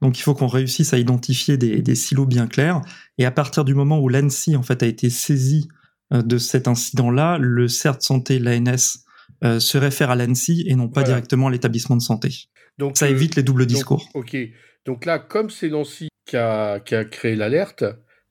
Donc 0.00 0.18
il 0.18 0.22
faut 0.22 0.34
qu'on 0.34 0.46
réussisse 0.46 0.94
à 0.94 0.98
identifier 0.98 1.56
des, 1.56 1.82
des, 1.82 1.94
silos 1.94 2.26
bien 2.26 2.46
clairs. 2.46 2.80
Et 3.18 3.26
à 3.26 3.30
partir 3.30 3.64
du 3.64 3.74
moment 3.74 3.98
où 4.00 4.08
l'ANSI 4.08 4.56
en 4.56 4.62
fait 4.62 4.82
a 4.82 4.86
été 4.86 5.10
saisi 5.10 5.68
euh, 6.12 6.22
de 6.22 6.38
cet 6.38 6.68
incident-là, 6.68 7.38
le 7.38 7.68
CERT 7.68 8.02
Santé, 8.02 8.38
l'ANS 8.38 9.04
euh, 9.44 9.58
se 9.60 9.76
réfère 9.78 10.10
à 10.10 10.16
l'ANSI 10.16 10.64
et 10.66 10.74
non 10.74 10.88
pas 10.88 11.02
directement 11.02 11.48
à 11.48 11.50
l'établissement 11.50 11.96
de 11.96 12.02
santé. 12.02 12.48
Donc, 12.78 12.96
ça 12.96 13.06
euh, 13.06 13.10
évite 13.10 13.36
les 13.36 13.42
doubles 13.42 13.66
discours. 13.66 14.08
ok. 14.14 14.36
Donc 14.84 15.04
là, 15.04 15.18
comme 15.18 15.50
c'est 15.50 15.68
l'ANSI 15.68 16.08
qui 16.26 16.36
a, 16.36 16.80
créé 16.80 17.36
l'alerte, 17.36 17.84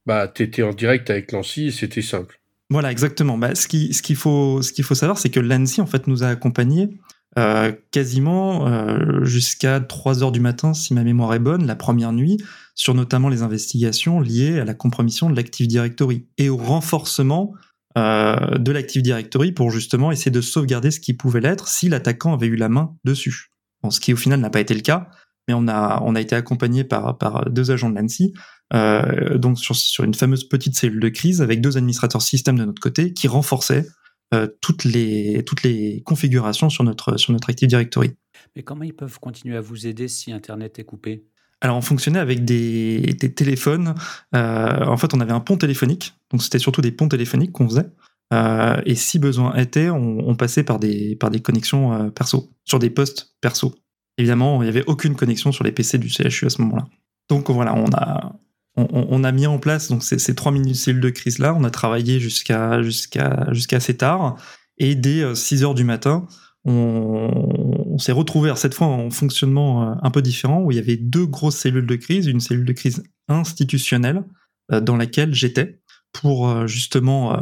bah, 0.06 0.28
tu 0.28 0.44
étais 0.44 0.64
en 0.64 0.74
direct 0.74 1.10
avec 1.10 1.32
l'ANSI 1.32 1.68
et 1.68 1.72
c'était 1.72 2.02
simple. 2.02 2.40
Voilà, 2.70 2.92
exactement. 2.92 3.38
Bah, 3.38 3.56
ce 3.56 3.68
qu'il 3.68 3.94
ce 3.94 4.14
faut, 4.14 4.62
faut 4.84 4.96
savoir, 4.96 5.18
c'est 5.18 5.30
que 5.30 5.40
l'ANSI, 5.40 5.82
en 5.82 5.86
fait, 5.86 6.08
nous 6.08 6.24
a 6.24 6.28
accompagnés 6.28 6.90
euh, 7.38 7.74
quasiment 7.92 8.66
euh, 8.68 9.26
jusqu'à 9.26 9.82
3 9.82 10.24
heures 10.24 10.32
du 10.32 10.40
matin, 10.40 10.74
si 10.74 10.94
ma 10.94 11.04
mémoire 11.04 11.34
est 11.34 11.40
bonne, 11.40 11.66
la 11.66 11.76
première 11.76 12.14
nuit, 12.14 12.38
sur 12.76 12.94
notamment 12.94 13.28
les 13.28 13.42
investigations 13.42 14.22
liées 14.22 14.60
à 14.60 14.66
la 14.66 14.74
compromission 14.74 15.30
de 15.30 15.36
l'Active 15.36 15.68
Directory 15.68 16.28
et 16.38 16.48
au 16.48 16.56
renforcement 16.56 17.54
euh, 17.98 18.58
de 18.58 18.72
l'Active 18.72 19.02
Directory 19.02 19.52
pour 19.52 19.70
justement 19.70 20.12
essayer 20.12 20.32
de 20.32 20.42
sauvegarder 20.42 20.92
ce 20.92 21.02
qui 21.02 21.14
pouvait 21.14 21.42
l'être 21.42 21.68
si 21.68 21.90
l'attaquant 21.90 22.34
avait 22.34 22.48
eu 22.48 22.56
la 22.56 22.70
main 22.70 22.96
dessus. 23.04 23.52
ce 23.90 24.00
qui 24.00 24.14
au 24.14 24.18
final 24.18 24.40
n'a 24.40 24.50
pas 24.50 24.62
été 24.62 24.74
le 24.74 24.82
cas, 24.82 25.10
mais 25.48 25.54
on 25.54 25.68
a, 25.68 26.02
on 26.04 26.16
a 26.16 26.22
été 26.22 26.36
accompagné 26.36 26.84
par, 26.84 27.18
par 27.18 27.50
deux 27.50 27.72
agents 27.72 27.90
de 27.90 27.96
l'ANSI, 27.96 28.34
euh, 28.74 29.38
donc 29.38 29.60
sur, 29.60 29.76
sur 29.76 30.04
une 30.04 30.14
fameuse 30.14 30.48
petite 30.48 30.76
cellule 30.76 31.00
de 31.00 31.10
crise 31.10 31.42
avec 31.42 31.62
deux 31.62 31.78
administrateurs 31.78 32.22
système 32.22 32.58
de 32.58 32.66
notre 32.66 32.82
côté 32.82 33.14
qui 33.14 33.28
renforçaient 33.28 33.86
euh, 34.34 34.48
toutes, 34.62 34.86
les, 34.86 35.44
toutes 35.46 35.64
les 35.64 36.02
configurations 36.04 36.70
sur 36.70 36.84
notre, 36.84 37.18
sur 37.18 37.32
notre 37.32 37.50
Active 37.50 37.68
Directory. 37.68 38.16
Mais 38.56 38.64
comment 38.64 38.84
ils 38.84 38.96
peuvent 38.96 39.20
continuer 39.20 39.56
à 39.58 39.62
vous 39.62 39.86
aider 39.86 40.08
si 40.08 40.32
Internet 40.32 40.80
est 40.80 40.84
coupé? 40.84 41.26
Alors 41.62 41.78
on 41.78 41.82
fonctionnait 41.82 42.20
avec 42.20 42.46
des, 42.46 43.18
téléphones. 43.36 43.96
Euh, 44.36 44.86
en 44.86 44.98
fait, 44.98 45.14
on 45.14 45.20
avait 45.20 45.32
un 45.32 45.40
pont 45.40 45.58
téléphonique, 45.58 46.14
donc 46.32 46.44
c'était 46.44 46.60
surtout 46.60 46.82
des 46.82 46.92
ponts 46.92 47.08
téléphoniques 47.08 47.52
qu'on 47.52 47.68
faisait. 47.68 47.90
Euh, 48.34 48.82
et 48.86 48.96
si 48.96 49.20
besoin 49.20 49.56
était, 49.56 49.90
on, 49.90 50.36
passait 50.36 50.64
par 50.64 50.80
des, 50.80 51.16
par 51.16 51.30
des 51.30 51.42
connexions 51.42 51.94
euh, 51.94 52.10
perso, 52.10 52.52
sur 52.66 52.80
des 52.80 52.90
postes 52.90 53.36
perso. 53.42 53.74
Évidemment, 54.18 54.62
il 54.62 54.66
n'y 54.66 54.70
avait 54.70 54.86
aucune 54.88 55.16
connexion 55.16 55.52
sur 55.52 55.64
les 55.64 55.72
PC 55.72 55.98
du 55.98 56.10
CHU 56.10 56.46
à 56.46 56.50
ce 56.50 56.62
moment-là. 56.62 56.86
Donc 57.30 57.50
voilà, 57.50 57.74
on 57.74 57.90
a, 57.94 58.34
on, 58.78 59.24
a 59.24 59.32
mis 59.32 59.48
en 59.48 59.58
place 59.58 59.90
donc 59.90 60.04
ces, 60.04 60.36
trois 60.36 60.52
mini 60.52 60.76
cellules 60.76 61.02
de 61.02 61.10
crise 61.10 61.40
là. 61.40 61.54
On 61.56 61.64
a 61.64 61.72
travaillé 61.72 62.20
jusqu'à 62.20 62.82
jusqu'à 62.82 63.48
jusqu'à 63.52 63.78
assez 63.78 63.98
tard. 63.98 64.38
Et 64.78 64.96
dès 64.96 65.34
6 65.34 65.64
heures 65.64 65.74
du 65.74 65.84
matin, 65.84 66.28
on, 66.66 67.98
s'est 67.98 68.12
retrouvé 68.12 68.52
cette 68.58 68.74
fois 68.74 68.88
en 68.88 69.10
fonctionnement 69.10 69.84
euh, 69.84 69.96
un 70.02 70.12
peu 70.12 70.22
différent 70.22 70.62
où 70.62 70.72
il 70.72 70.76
y 70.76 70.80
avait 70.80 70.98
deux 70.98 71.26
grosses 71.26 71.58
cellules 71.58 71.86
de 71.86 71.96
crise, 71.96 72.28
une 72.28 72.40
cellule 72.40 72.66
de 72.66 72.74
crise 72.74 73.04
institutionnelle 73.30 74.24
euh, 74.72 74.82
dans 74.82 74.98
laquelle 74.98 75.34
j'étais 75.34 75.80
pour 76.12 76.50
euh, 76.50 76.68
justement 76.68 77.40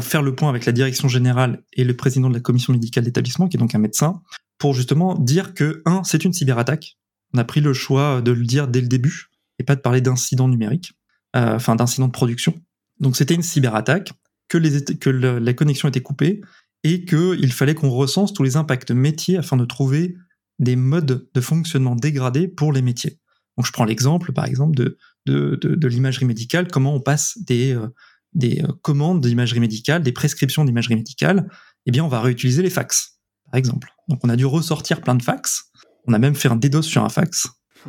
faire 0.00 0.22
le 0.22 0.34
point 0.34 0.48
avec 0.48 0.64
la 0.64 0.72
direction 0.72 1.06
générale 1.06 1.62
et 1.72 1.84
le 1.84 1.94
président 1.94 2.28
de 2.28 2.34
la 2.34 2.40
commission 2.40 2.72
médicale 2.72 3.04
d'établissement, 3.04 3.46
qui 3.46 3.56
est 3.56 3.60
donc 3.60 3.76
un 3.76 3.78
médecin, 3.78 4.22
pour 4.64 4.72
justement 4.72 5.14
dire 5.14 5.52
que, 5.52 5.82
un, 5.84 6.02
c'est 6.04 6.24
une 6.24 6.32
cyberattaque. 6.32 6.96
On 7.34 7.38
a 7.38 7.44
pris 7.44 7.60
le 7.60 7.74
choix 7.74 8.22
de 8.22 8.32
le 8.32 8.46
dire 8.46 8.66
dès 8.66 8.80
le 8.80 8.88
début 8.88 9.28
et 9.58 9.62
pas 9.62 9.76
de 9.76 9.82
parler 9.82 10.00
d'incident 10.00 10.48
numérique, 10.48 10.94
enfin 11.34 11.76
d'incident 11.76 12.06
de 12.06 12.12
production. 12.12 12.54
Donc 12.98 13.14
c'était 13.14 13.34
une 13.34 13.42
cyberattaque 13.42 14.14
que, 14.48 14.56
les, 14.56 14.82
que 14.82 15.10
la 15.10 15.52
connexion 15.52 15.86
était 15.86 16.00
coupée 16.00 16.40
et 16.82 17.04
qu'il 17.04 17.52
fallait 17.52 17.74
qu'on 17.74 17.90
recense 17.90 18.32
tous 18.32 18.42
les 18.42 18.56
impacts 18.56 18.90
métiers 18.90 19.36
afin 19.36 19.58
de 19.58 19.66
trouver 19.66 20.16
des 20.58 20.76
modes 20.76 21.28
de 21.34 21.40
fonctionnement 21.42 21.94
dégradés 21.94 22.48
pour 22.48 22.72
les 22.72 22.80
métiers. 22.80 23.20
Donc 23.58 23.66
je 23.66 23.72
prends 23.72 23.84
l'exemple, 23.84 24.32
par 24.32 24.46
exemple, 24.46 24.74
de, 24.76 24.96
de, 25.26 25.56
de, 25.56 25.88
l'imagerie 25.88 26.24
médicale, 26.24 26.68
comment 26.68 26.94
on 26.94 27.00
passe 27.00 27.36
des, 27.36 27.74
euh, 27.74 27.88
des 28.32 28.62
euh, 28.62 28.68
commandes 28.80 29.20
d'imagerie 29.20 29.60
médicale, 29.60 30.02
des 30.02 30.12
prescriptions 30.12 30.64
d'imagerie 30.64 30.96
médicale, 30.96 31.50
eh 31.84 31.90
bien 31.90 32.02
on 32.02 32.08
va 32.08 32.22
réutiliser 32.22 32.62
les 32.62 32.70
fax, 32.70 33.13
par 33.50 33.58
exemple. 33.58 33.92
Donc 34.08 34.20
on 34.22 34.28
a 34.28 34.36
dû 34.36 34.46
ressortir 34.46 35.00
plein 35.00 35.14
de 35.14 35.22
fax, 35.22 35.70
on 36.06 36.12
a 36.12 36.18
même 36.18 36.34
fait 36.34 36.48
un 36.48 36.56
DDoS 36.56 36.82
sur 36.82 37.04
un 37.04 37.08
fax, 37.08 37.48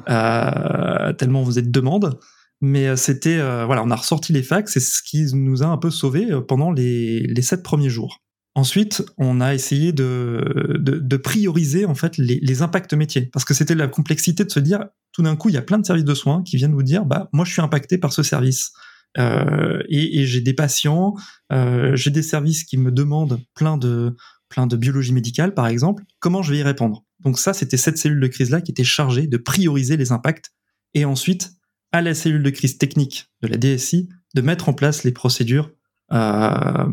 euh, 0.10 1.14
tellement 1.14 1.44
vous 1.44 1.60
êtes 1.60 1.72
demande. 1.72 2.20
Mais 2.62 2.96
c'était 2.96 3.38
voilà, 3.66 3.84
on 3.84 3.92
a 3.92 3.96
ressorti 3.96 4.32
les 4.32 4.42
fax, 4.42 4.72
c'est 4.74 4.80
ce 4.80 5.04
qui 5.04 5.26
nous 5.34 5.62
a 5.62 5.66
un 5.68 5.78
peu 5.78 5.92
sauvés 5.92 6.28
pendant 6.48 6.72
les, 6.72 7.20
les 7.20 7.42
sept 7.42 7.62
premiers 7.62 7.90
jours. 7.90 8.22
Ensuite, 8.58 9.04
on 9.18 9.42
a 9.42 9.54
essayé 9.54 9.92
de, 9.92 10.78
de, 10.80 11.18
prioriser 11.18 11.84
en 11.86 11.94
fait 11.94 12.18
les, 12.18 12.62
impacts 12.62 12.94
métiers, 12.94 13.30
parce 13.34 13.44
que 13.44 13.54
c'était 13.54 13.76
la 13.76 13.90
complexité 13.90 14.46
de 14.46 14.50
se 14.50 14.62
dire, 14.62 14.86
tout 15.12 15.22
d'un 15.22 15.36
coup, 15.36 15.50
il 15.50 15.56
y 15.56 15.58
a 15.58 15.62
plein 15.62 15.78
de 15.78 15.86
services 15.86 16.06
de 16.06 16.14
soins 16.14 16.42
qui 16.42 16.56
viennent 16.56 16.74
vous 16.74 16.82
dire, 16.82 17.06
bah 17.06 17.28
moi 17.34 17.44
je 17.44 17.52
suis 17.52 17.62
impacté 17.62 17.98
par 17.98 18.14
ce 18.14 18.24
service, 18.24 18.72
euh, 19.18 19.84
et, 19.90 20.26
j'ai 20.26 20.40
des 20.40 20.54
patients, 20.54 21.16
euh, 21.52 21.98
j'ai 21.98 22.12
des 22.12 22.24
services 22.24 22.64
qui 22.64 22.78
me 22.78 22.92
demandent 22.94 23.42
plein 23.56 23.78
de 23.78 24.16
plein 24.50 24.68
de 24.68 24.76
biologie 24.76 25.14
médicale, 25.14 25.54
par 25.54 25.68
exemple, 25.68 26.04
comment 26.20 26.42
je 26.42 26.52
vais 26.52 26.60
y 26.60 26.64
répondre? 26.64 27.04
Donc 27.20 27.40
ça, 27.40 27.54
c'était 27.54 27.78
cette 27.78 27.98
cellule 27.98 28.20
de 28.20 28.28
crise 28.28 28.50
là 28.50 28.62
qui 28.62 28.72
était 28.72 28.84
chargée 28.84 29.28
de 29.28 29.38
prioriser 29.38 29.98
les 29.98 30.12
impacts, 30.12 30.52
et 30.94 31.06
ensuite 31.06 31.52
à 31.92 32.02
la 32.02 32.14
cellule 32.14 32.44
de 32.44 32.50
crise 32.50 32.78
technique 32.78 33.28
de 33.42 33.48
la 33.48 33.58
DSI 33.58 34.10
de 34.34 34.42
mettre 34.42 34.68
en 34.70 34.74
place 34.74 35.04
les 35.04 35.12
procédures, 35.12 35.72
euh, 36.12 36.86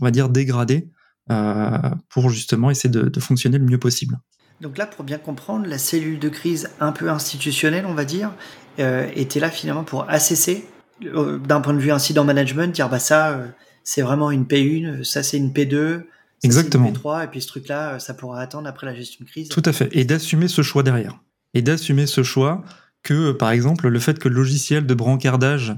on 0.00 0.04
va 0.04 0.10
dire 0.10 0.28
dégradées 0.28 0.90
euh, 1.30 1.78
pour 2.10 2.28
justement 2.28 2.70
essayer 2.70 2.90
de, 2.90 3.20
fonctionner 3.20 3.58
le 3.58 3.64
mieux 3.64 3.78
possible. 3.78 4.18
Donc 4.60 4.76
là, 4.76 4.86
pour 4.86 5.04
bien 5.04 5.18
comprendre, 5.18 5.66
la 5.66 5.78
cellule 5.78 6.18
de 6.18 6.28
crise 6.28 6.68
un 6.80 6.92
peu 6.92 7.08
institutionnelle, 7.08 7.86
on 7.86 7.94
va 7.94 8.04
dire, 8.04 8.32
euh, 8.78 9.08
était 9.14 9.40
là 9.40 9.50
finalement 9.50 9.84
pour 9.84 10.06
euh, 10.10 11.38
d'un 11.38 11.60
point 11.62 11.72
de 11.72 11.78
vue 11.78 11.90
incident 11.90 12.24
management, 12.24 12.74
dire 12.74 12.88
bah 12.88 12.98
ça, 12.98 13.40
c'est 13.82 14.02
vraiment 14.02 14.30
une 14.30 14.44
P1, 14.44 15.02
ça 15.02 15.22
c'est 15.22 15.38
une 15.38 15.50
P2, 15.50 16.02
Exactement. 16.44 16.88
Une 16.88 16.94
P3, 16.94 17.24
et 17.24 17.26
puis 17.28 17.40
ce 17.40 17.48
truc-là, 17.48 17.98
ça 17.98 18.14
pourra 18.14 18.40
attendre 18.40 18.68
après 18.68 18.86
la 18.86 18.94
gestion 18.94 19.24
de 19.24 19.28
crise. 19.28 19.48
Tout 19.48 19.62
à 19.64 19.72
fait, 19.72 19.88
et 19.92 20.04
d'assumer 20.04 20.48
ce 20.48 20.62
choix 20.62 20.82
derrière. 20.82 21.18
Et 21.54 21.62
d'assumer 21.62 22.06
ce 22.06 22.22
choix 22.22 22.64
que, 23.02 23.32
par 23.32 23.50
exemple, 23.50 23.88
le 23.88 23.98
fait 23.98 24.18
que 24.18 24.28
le 24.28 24.34
logiciel 24.34 24.86
de 24.86 24.94
brancardage 24.94 25.74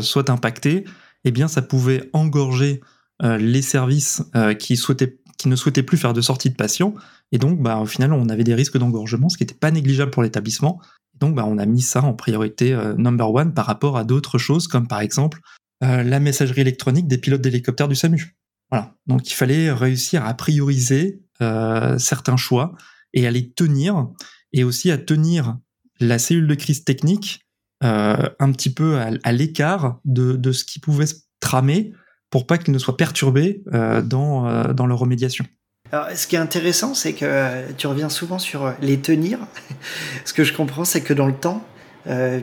soit 0.00 0.30
impacté, 0.30 0.84
eh 1.24 1.30
bien, 1.30 1.48
ça 1.48 1.62
pouvait 1.62 2.08
engorger 2.12 2.80
euh, 3.22 3.36
les 3.36 3.62
services 3.62 4.22
euh, 4.36 4.54
qui, 4.54 4.76
souhaitaient, 4.76 5.18
qui 5.38 5.48
ne 5.48 5.56
souhaitaient 5.56 5.82
plus 5.82 5.98
faire 5.98 6.12
de 6.12 6.20
sortie 6.20 6.50
de 6.50 6.54
patients. 6.54 6.94
Et 7.32 7.38
donc, 7.38 7.60
bah, 7.60 7.78
au 7.78 7.86
final, 7.86 8.12
on 8.12 8.28
avait 8.28 8.44
des 8.44 8.54
risques 8.54 8.78
d'engorgement, 8.78 9.28
ce 9.28 9.36
qui 9.36 9.42
n'était 9.42 9.54
pas 9.54 9.70
négligeable 9.70 10.10
pour 10.10 10.22
l'établissement. 10.22 10.80
Donc, 11.18 11.34
bah, 11.34 11.44
on 11.46 11.58
a 11.58 11.66
mis 11.66 11.82
ça 11.82 12.02
en 12.02 12.14
priorité 12.14 12.72
euh, 12.72 12.94
number 12.94 13.32
one 13.32 13.54
par 13.54 13.66
rapport 13.66 13.96
à 13.96 14.04
d'autres 14.04 14.38
choses, 14.38 14.68
comme 14.68 14.86
par 14.86 15.00
exemple 15.00 15.40
la 15.80 16.18
messagerie 16.18 16.62
électronique 16.62 17.06
des 17.06 17.18
pilotes 17.18 17.40
d'hélicoptères 17.40 17.86
du 17.86 17.94
SAMU. 17.94 18.36
Voilà. 18.70 18.94
Donc, 19.06 19.30
il 19.30 19.34
fallait 19.34 19.72
réussir 19.72 20.24
à 20.24 20.34
prioriser 20.34 21.22
certains 21.40 22.36
choix 22.36 22.74
et 23.14 23.26
à 23.26 23.30
les 23.30 23.50
tenir, 23.50 24.08
et 24.52 24.64
aussi 24.64 24.90
à 24.90 24.98
tenir 24.98 25.56
la 26.00 26.18
cellule 26.18 26.48
de 26.48 26.54
crise 26.54 26.84
technique 26.84 27.46
un 27.80 28.52
petit 28.52 28.74
peu 28.74 28.98
à, 28.98 29.32
l'écart 29.32 30.00
de, 30.04 30.32
de, 30.32 30.52
ce 30.52 30.64
qui 30.64 30.80
pouvait 30.80 31.06
se 31.06 31.14
tramer 31.40 31.92
pour 32.30 32.46
pas 32.46 32.58
qu'ils 32.58 32.74
ne 32.74 32.78
soient 32.78 32.96
perturbés 32.96 33.62
euh, 33.72 34.02
dans, 34.02 34.46
euh, 34.46 34.72
dans 34.72 34.86
leur 34.86 34.98
remédiation. 34.98 35.44
Alors, 35.92 36.08
ce 36.14 36.26
qui 36.26 36.36
est 36.36 36.40
intéressant, 36.40 36.92
c'est 36.94 37.14
que 37.14 37.24
euh, 37.24 37.66
tu 37.76 37.86
reviens 37.86 38.10
souvent 38.10 38.38
sur 38.38 38.74
les 38.82 38.98
tenir. 38.98 39.38
ce 40.24 40.32
que 40.32 40.44
je 40.44 40.52
comprends, 40.52 40.84
c'est 40.84 41.00
que 41.00 41.14
dans 41.14 41.26
le 41.26 41.34
temps, 41.34 41.64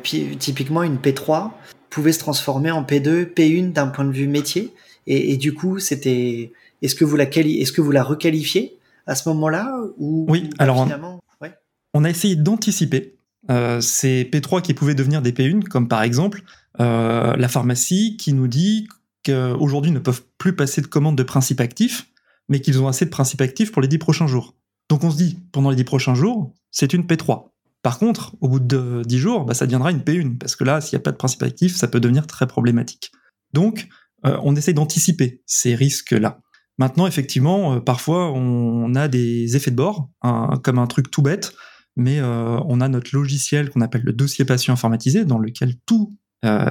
typiquement 0.03 0.83
une 0.83 0.97
P3 0.97 1.51
pouvait 1.89 2.11
se 2.11 2.19
transformer 2.19 2.71
en 2.71 2.83
P2, 2.83 3.25
P1 3.33 3.71
d'un 3.71 3.87
point 3.87 4.05
de 4.05 4.11
vue 4.11 4.27
métier. 4.27 4.73
Et, 5.07 5.37
du 5.37 5.53
coup, 5.53 5.79
c'était. 5.79 6.51
Est-ce 6.81 6.95
que 6.95 7.05
vous 7.05 7.15
la 7.15 7.25
est-ce 7.25 7.71
que 7.71 7.81
vous 7.81 7.91
la 7.91 8.03
requalifiez 8.03 8.77
à 9.07 9.15
ce 9.15 9.29
moment-là 9.29 9.77
ou 9.97 10.25
Oui. 10.29 10.49
alors, 10.59 10.83
finalement, 10.83 11.21
on 11.93 12.03
a 12.03 12.09
essayé 12.09 12.35
d'anticiper 12.35 13.15
ces 13.79 14.29
P3 14.31 14.61
qui 14.61 14.73
pouvaient 14.73 14.95
devenir 14.95 15.21
des 15.21 15.31
P1, 15.31 15.63
comme 15.63 15.87
par 15.87 16.03
exemple 16.03 16.41
la 16.77 17.47
pharmacie 17.47 18.17
qui 18.17 18.33
nous 18.33 18.47
dit 18.47 18.87
aujourd'hui 19.31 19.91
ne 19.91 19.99
peuvent 19.99 20.23
plus 20.37 20.55
passer 20.55 20.81
de 20.81 20.87
commandes 20.87 21.17
de 21.17 21.23
principes 21.23 21.61
actifs, 21.61 22.07
mais 22.49 22.59
qu'ils 22.59 22.81
ont 22.81 22.87
assez 22.87 23.05
de 23.05 23.09
principes 23.09 23.41
actifs 23.41 23.71
pour 23.71 23.81
les 23.81 23.87
10 23.87 23.97
prochains 23.97 24.27
jours. 24.27 24.55
Donc 24.89 25.03
on 25.03 25.09
se 25.09 25.17
dit, 25.17 25.39
pendant 25.51 25.69
les 25.69 25.75
10 25.75 25.83
prochains 25.83 26.15
jours, 26.15 26.53
c'est 26.69 26.93
une 26.93 27.03
P3. 27.03 27.49
Par 27.81 27.97
contre, 27.97 28.35
au 28.41 28.49
bout 28.49 28.59
de 28.59 29.03
10 29.05 29.17
jours, 29.17 29.45
bah, 29.45 29.53
ça 29.53 29.65
deviendra 29.65 29.91
une 29.91 29.99
P1, 29.99 30.37
parce 30.37 30.55
que 30.55 30.63
là, 30.63 30.81
s'il 30.81 30.97
n'y 30.97 31.01
a 31.01 31.03
pas 31.03 31.11
de 31.11 31.17
principe 31.17 31.43
actif, 31.43 31.75
ça 31.75 31.87
peut 31.87 31.99
devenir 31.99 32.27
très 32.27 32.45
problématique. 32.45 33.11
Donc, 33.53 33.87
euh, 34.25 34.37
on 34.43 34.55
essaie 34.55 34.73
d'anticiper 34.73 35.41
ces 35.45 35.75
risques-là. 35.75 36.39
Maintenant, 36.77 37.07
effectivement, 37.07 37.75
euh, 37.75 37.79
parfois, 37.79 38.31
on, 38.31 38.93
a 38.95 39.07
des 39.07 39.55
effets 39.55 39.71
de 39.71 39.75
bord, 39.75 40.09
comme 40.63 40.79
un 40.79 40.87
truc 40.87 41.11
tout 41.11 41.21
bête, 41.21 41.53
mais 41.95 42.19
euh, 42.19 42.59
on 42.65 42.81
a 42.81 42.87
notre 42.89 43.15
logiciel 43.15 43.69
qu'on 43.69 43.81
appelle 43.81 44.03
le 44.03 44.13
dossier 44.13 44.45
patient 44.45 44.73
informatisé, 44.73 45.25
dans 45.25 45.39
lequel 45.39 45.75
tout 45.85 46.15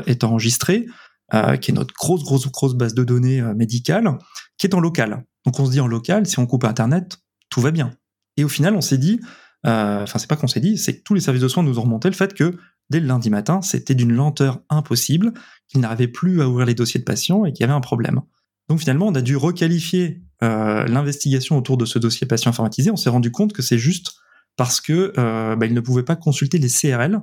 est 0.07 0.23
enregistré. 0.23 0.87
Euh, 1.33 1.57
qui 1.57 1.71
est 1.71 1.75
notre 1.75 1.95
grosse, 1.95 2.23
grosse, 2.23 2.47
grosse 2.53 2.75
base 2.75 2.93
de 2.93 3.03
données 3.03 3.41
euh, 3.41 3.55
médicale, 3.55 4.19
qui 4.59 4.67
est 4.67 4.75
en 4.75 4.81
local. 4.81 5.25
Donc 5.47 5.59
on 5.59 5.65
se 5.65 5.71
dit 5.71 5.81
en 5.81 5.87
local, 5.87 6.27
si 6.27 6.39
on 6.39 6.47
coupe 6.47 6.65
Internet, 6.65 7.17
tout 7.49 7.63
va 7.63 7.71
bien. 7.71 7.93
Et 8.37 8.45
au 8.45 8.49
final, 8.49 8.77
on 8.77 8.83
s'est 8.83 8.99
dit, 8.99 9.21
euh, 9.67 10.03
enfin 10.03 10.19
c'est 10.19 10.29
pas 10.29 10.37
qu'on 10.37 10.49
s'est 10.49 10.61
dit, 10.61 10.77
c'est 10.77 10.99
que 10.99 11.03
tous 11.03 11.15
les 11.15 11.21
services 11.21 11.41
de 11.41 11.49
soins 11.49 11.63
nous 11.63 11.79
ont 11.79 11.83
remonté 11.83 12.11
le 12.11 12.15
fait 12.15 12.35
que 12.35 12.59
dès 12.91 13.01
le 13.01 13.07
lundi 13.07 13.31
matin, 13.31 13.63
c'était 13.63 13.95
d'une 13.95 14.13
lenteur 14.13 14.61
impossible, 14.71 15.33
qu'ils 15.69 15.81
n'arrivaient 15.81 16.09
plus 16.09 16.43
à 16.43 16.49
ouvrir 16.49 16.67
les 16.67 16.75
dossiers 16.75 17.01
de 17.01 17.05
patients 17.05 17.45
et 17.45 17.53
qu'il 17.53 17.63
y 17.63 17.65
avait 17.65 17.73
un 17.73 17.81
problème. 17.81 18.21
Donc 18.69 18.81
finalement, 18.81 19.07
on 19.07 19.15
a 19.15 19.23
dû 19.23 19.37
requalifier 19.37 20.23
l'investigation 20.41 21.57
autour 21.57 21.77
de 21.77 21.85
ce 21.85 21.99
dossier 21.99 22.27
patient 22.27 22.51
informatisé. 22.51 22.91
On 22.91 22.97
s'est 22.97 23.11
rendu 23.11 23.31
compte 23.31 23.53
que 23.53 23.63
c'est 23.63 23.79
juste 23.79 24.13
parce 24.57 24.81
que 24.81 25.13
bah, 25.55 25.67
ils 25.67 25.75
ne 25.75 25.81
pouvaient 25.81 26.03
pas 26.03 26.17
consulter 26.17 26.59
les 26.59 26.69
CRL 26.69 27.21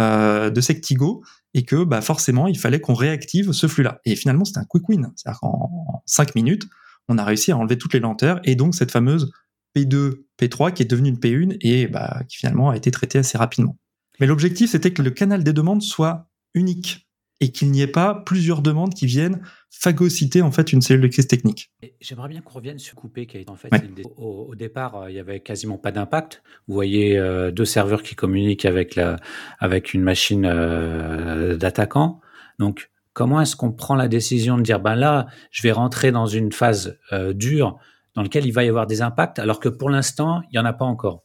de 0.00 0.60
Sectigo 0.60 1.24
et 1.54 1.64
que 1.64 1.84
bah, 1.84 2.00
forcément, 2.00 2.48
il 2.48 2.58
fallait 2.58 2.80
qu'on 2.80 2.94
réactive 2.94 3.52
ce 3.52 3.68
flux-là. 3.68 4.00
Et 4.04 4.16
finalement, 4.16 4.44
c'était 4.44 4.58
un 4.58 4.64
quick 4.64 4.88
win. 4.88 5.12
C'est-à-dire 5.14 5.40
qu'en 5.40 6.02
5 6.06 6.34
minutes, 6.34 6.66
on 7.08 7.18
a 7.18 7.24
réussi 7.24 7.52
à 7.52 7.56
enlever 7.56 7.78
toutes 7.78 7.92
les 7.94 8.00
lenteurs, 8.00 8.40
et 8.44 8.56
donc 8.56 8.74
cette 8.74 8.90
fameuse 8.90 9.30
P2, 9.76 10.24
P3 10.40 10.72
qui 10.72 10.82
est 10.82 10.86
devenue 10.86 11.10
une 11.10 11.18
P1 11.18 11.56
et 11.60 11.86
bah, 11.86 12.22
qui 12.28 12.38
finalement 12.38 12.70
a 12.70 12.76
été 12.76 12.90
traitée 12.90 13.18
assez 13.18 13.36
rapidement. 13.36 13.76
Mais 14.20 14.26
l'objectif, 14.26 14.70
c'était 14.70 14.92
que 14.92 15.02
le 15.02 15.10
canal 15.10 15.44
des 15.44 15.52
demandes 15.52 15.82
soit 15.82 16.28
unique 16.54 17.04
et 17.40 17.50
qu'il 17.50 17.70
n'y 17.70 17.82
ait 17.82 17.86
pas 17.86 18.14
plusieurs 18.14 18.62
demandes 18.62 18.94
qui 18.94 19.06
viennent 19.06 19.42
phagocyter 19.70 20.40
en 20.40 20.52
fait 20.52 20.72
une 20.72 20.80
cellule 20.80 21.02
de 21.02 21.08
crise 21.08 21.26
technique. 21.26 21.72
J'aimerais 22.00 22.28
bien 22.28 22.40
qu'on 22.40 22.54
revienne 22.54 22.78
sur 22.78 22.94
Coupé 22.94 23.26
qui 23.26 23.38
est 23.38 23.50
en 23.50 23.56
fait 23.56 23.70
au, 24.16 24.54
départ 24.54 24.96
euh, 24.96 25.10
il 25.10 25.16
y 25.16 25.18
avait 25.18 25.40
quasiment 25.40 25.76
pas 25.76 25.90
d'impact. 25.90 26.42
Vous 26.68 26.74
voyez 26.74 27.18
euh, 27.18 27.50
deux 27.50 27.64
serveurs 27.64 28.02
qui 28.02 28.14
communiquent 28.14 28.64
avec 28.64 28.94
la 28.94 29.16
avec 29.58 29.94
une 29.94 30.02
machine 30.02 30.46
euh, 30.46 31.56
d'attaquant. 31.56 32.20
Donc 32.58 32.90
comment 33.12 33.40
est-ce 33.40 33.56
qu'on 33.56 33.72
prend 33.72 33.96
la 33.96 34.08
décision 34.08 34.56
de 34.56 34.62
dire 34.62 34.80
ben 34.80 34.94
là 34.94 35.26
je 35.50 35.62
vais 35.62 35.72
rentrer 35.72 36.12
dans 36.12 36.26
une 36.26 36.52
phase 36.52 36.98
dure 37.32 37.78
dans 38.14 38.22
laquelle 38.22 38.46
il 38.46 38.52
va 38.52 38.64
y 38.64 38.68
avoir 38.68 38.86
des 38.86 39.02
impacts 39.02 39.40
alors 39.40 39.58
que 39.58 39.68
pour 39.68 39.90
l'instant 39.90 40.42
il 40.50 40.56
y 40.56 40.58
en 40.58 40.64
a 40.64 40.72
pas 40.72 40.84
encore? 40.84 41.23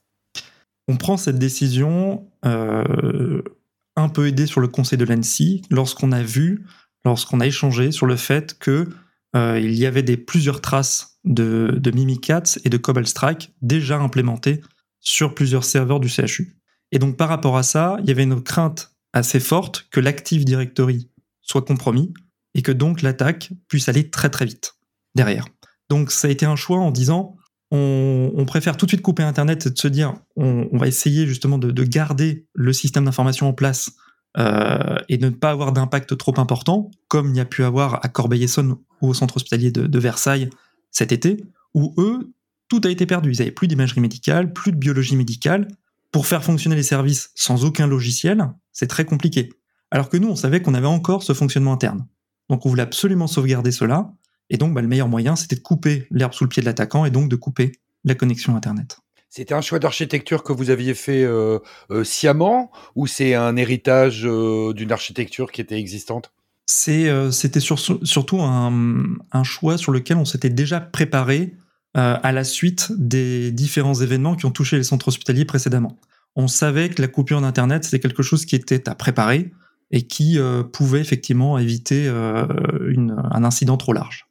On 0.89 0.97
prend 0.97 1.15
cette 1.17 1.39
décision 1.39 2.27
un 2.43 4.09
peu 4.09 4.27
aidé 4.27 4.47
sur 4.47 4.59
le 4.59 4.67
conseil 4.67 4.97
de 4.97 5.05
l'ANSI 5.05 5.61
lorsqu'on 5.69 6.11
a 6.11 6.23
vu, 6.23 6.65
lorsqu'on 7.05 7.39
a 7.39 7.45
échangé 7.45 7.91
sur 7.91 8.05
le 8.05 8.15
fait 8.15 8.57
que 8.57 8.89
euh, 9.35 9.59
il 9.59 9.75
y 9.75 9.85
avait 9.85 10.03
plusieurs 10.17 10.61
traces 10.61 11.19
de, 11.23 11.77
de 11.79 11.91
Mimikatz 11.91 12.59
et 12.65 12.69
de 12.69 12.77
Cobalt 12.77 13.07
Strike 13.07 13.53
déjà 13.61 13.99
implémentées 13.99 14.61
sur 14.99 15.35
plusieurs 15.35 15.63
serveurs 15.63 15.99
du 15.99 16.09
CHU. 16.09 16.57
Et 16.91 16.99
donc 16.99 17.17
par 17.17 17.29
rapport 17.29 17.57
à 17.57 17.63
ça, 17.63 17.97
il 18.01 18.07
y 18.07 18.11
avait 18.11 18.23
une 18.23 18.41
crainte 18.41 18.95
assez 19.13 19.39
forte 19.39 19.87
que 19.91 19.99
l'Active 19.99 20.45
Directory 20.45 21.11
soit 21.41 21.61
compromis 21.61 22.13
et 22.55 22.61
que 22.61 22.71
donc 22.71 23.01
l'attaque 23.01 23.51
puisse 23.67 23.89
aller 23.89 24.09
très 24.09 24.29
très 24.29 24.45
vite 24.45 24.75
derrière. 25.13 25.45
Donc 25.89 26.11
ça 26.11 26.27
a 26.27 26.31
été 26.31 26.45
un 26.45 26.55
choix 26.55 26.79
en 26.79 26.91
disant 26.91 27.35
on, 27.71 28.45
préfère 28.47 28.77
tout 28.77 28.85
de 28.85 28.91
suite 28.91 29.01
couper 29.01 29.23
Internet 29.23 29.67
et 29.67 29.69
de 29.69 29.77
se 29.77 29.87
dire 29.87 30.15
on, 30.35 30.67
va 30.73 30.87
essayer 30.87 31.27
justement 31.27 31.57
de, 31.57 31.83
garder 31.83 32.47
le 32.53 32.73
système 32.73 33.05
d'information 33.05 33.47
en 33.47 33.53
place 33.53 33.91
euh, 34.37 34.97
et 35.07 35.17
de 35.17 35.25
ne 35.25 35.31
pas 35.31 35.51
avoir 35.51 35.71
d'impact 35.71 36.17
trop 36.17 36.33
important, 36.37 36.89
comme 37.07 37.29
il 37.29 37.37
y 37.37 37.39
a 37.39 37.45
pu 37.45 37.63
avoir 37.63 38.03
à 38.03 38.09
Corbeil-Essonne 38.09 38.75
ou 39.01 39.09
au 39.09 39.13
centre 39.13 39.37
hospitalier 39.37 39.71
de, 39.71 39.99
Versailles 39.99 40.49
cet 40.91 41.11
été, 41.11 41.43
où 41.73 41.93
eux, 41.97 42.33
tout 42.67 42.81
a 42.83 42.89
été 42.89 43.05
perdu. 43.05 43.31
Ils 43.31 43.39
n'avaient 43.39 43.51
plus 43.51 43.67
d'imagerie 43.67 44.01
médicale, 44.01 44.53
plus 44.53 44.71
de 44.71 44.77
biologie 44.77 45.15
médicale. 45.15 45.67
Pour 46.11 46.25
faire 46.25 46.43
fonctionner 46.43 46.75
les 46.75 46.83
services 46.83 47.29
sans 47.35 47.65
aucun 47.65 47.85
logiciel, 47.85 48.49
c'est 48.71 48.87
très 48.87 49.05
compliqué. 49.05 49.49
Alors 49.91 50.09
que 50.09 50.17
nous, 50.17 50.27
on 50.27 50.35
savait 50.35 50.61
qu'on 50.61 50.73
avait 50.73 50.87
encore 50.87 51.21
ce 51.21 51.33
fonctionnement 51.33 51.73
interne. 51.73 52.07
Donc 52.49 52.65
on 52.65 52.69
voulait 52.69 52.83
absolument 52.83 53.27
sauvegarder 53.27 53.71
cela, 53.71 54.11
Et 54.49 54.57
donc, 54.57 54.73
bah, 54.73 54.81
le 54.81 54.87
meilleur 54.87 55.07
moyen, 55.07 55.35
c'était 55.35 55.55
de 55.55 55.61
couper 55.61 56.07
l'herbe 56.11 56.33
sous 56.33 56.43
le 56.43 56.49
pied 56.49 56.61
de 56.61 56.65
l'attaquant 56.65 57.05
et 57.05 57.11
donc 57.11 57.29
de 57.29 57.35
couper 57.35 57.73
la 58.03 58.15
connexion 58.15 58.55
Internet. 58.55 58.99
C'était 59.29 59.53
un 59.53 59.61
choix 59.61 59.77
d'architecture 59.77 60.43
que 60.43 60.51
vous 60.51 60.71
aviez 60.71 60.95
fait 60.95 61.23
euh, 61.23 61.59
euh, 61.91 62.03
sciemment 62.03 62.71
ou 62.95 63.05
c'est 63.05 63.35
un 63.35 63.55
héritage 63.57 64.25
euh, 64.25 64.73
d'une 64.73 64.91
architecture 64.91 65.51
qui 65.51 65.61
était 65.61 65.77
existante? 65.77 66.31
C'était 66.65 67.59
surtout 67.59 68.41
un, 68.41 69.43
choix 69.43 69.77
sur 69.77 69.91
lequel 69.91 70.17
on 70.17 70.25
s'était 70.25 70.51
déjà 70.51 70.79
préparé 70.79 71.55
à 71.95 72.31
la 72.31 72.43
suite 72.43 72.91
des 72.95 73.51
différents 73.51 73.95
événements 73.95 74.35
qui 74.35 74.45
ont 74.45 74.51
touché 74.51 74.77
les 74.77 74.83
centres 74.83 75.07
hospitaliers 75.07 75.45
précédemment. 75.45 75.97
On 76.35 76.47
savait 76.47 76.89
que 76.89 77.01
la 77.01 77.07
coupure 77.07 77.41
d'Internet, 77.41 77.85
c'était 77.85 77.99
quelque 77.99 78.21
chose 78.21 78.45
qui 78.45 78.55
était 78.55 78.87
à 78.87 78.93
préparer 78.93 79.51
et 79.89 80.03
qui 80.03 80.37
pouvait 80.71 81.01
effectivement 81.01 81.57
éviter 81.57 82.07
un 82.07 83.43
incident 83.43 83.77
trop 83.77 83.93
large. 83.93 84.28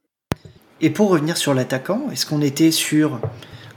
Et 0.80 0.90
pour 0.90 1.10
revenir 1.10 1.36
sur 1.36 1.54
l'attaquant, 1.54 2.08
est-ce 2.10 2.24
qu'on 2.26 2.40
était 2.40 2.70
sur 2.70 3.20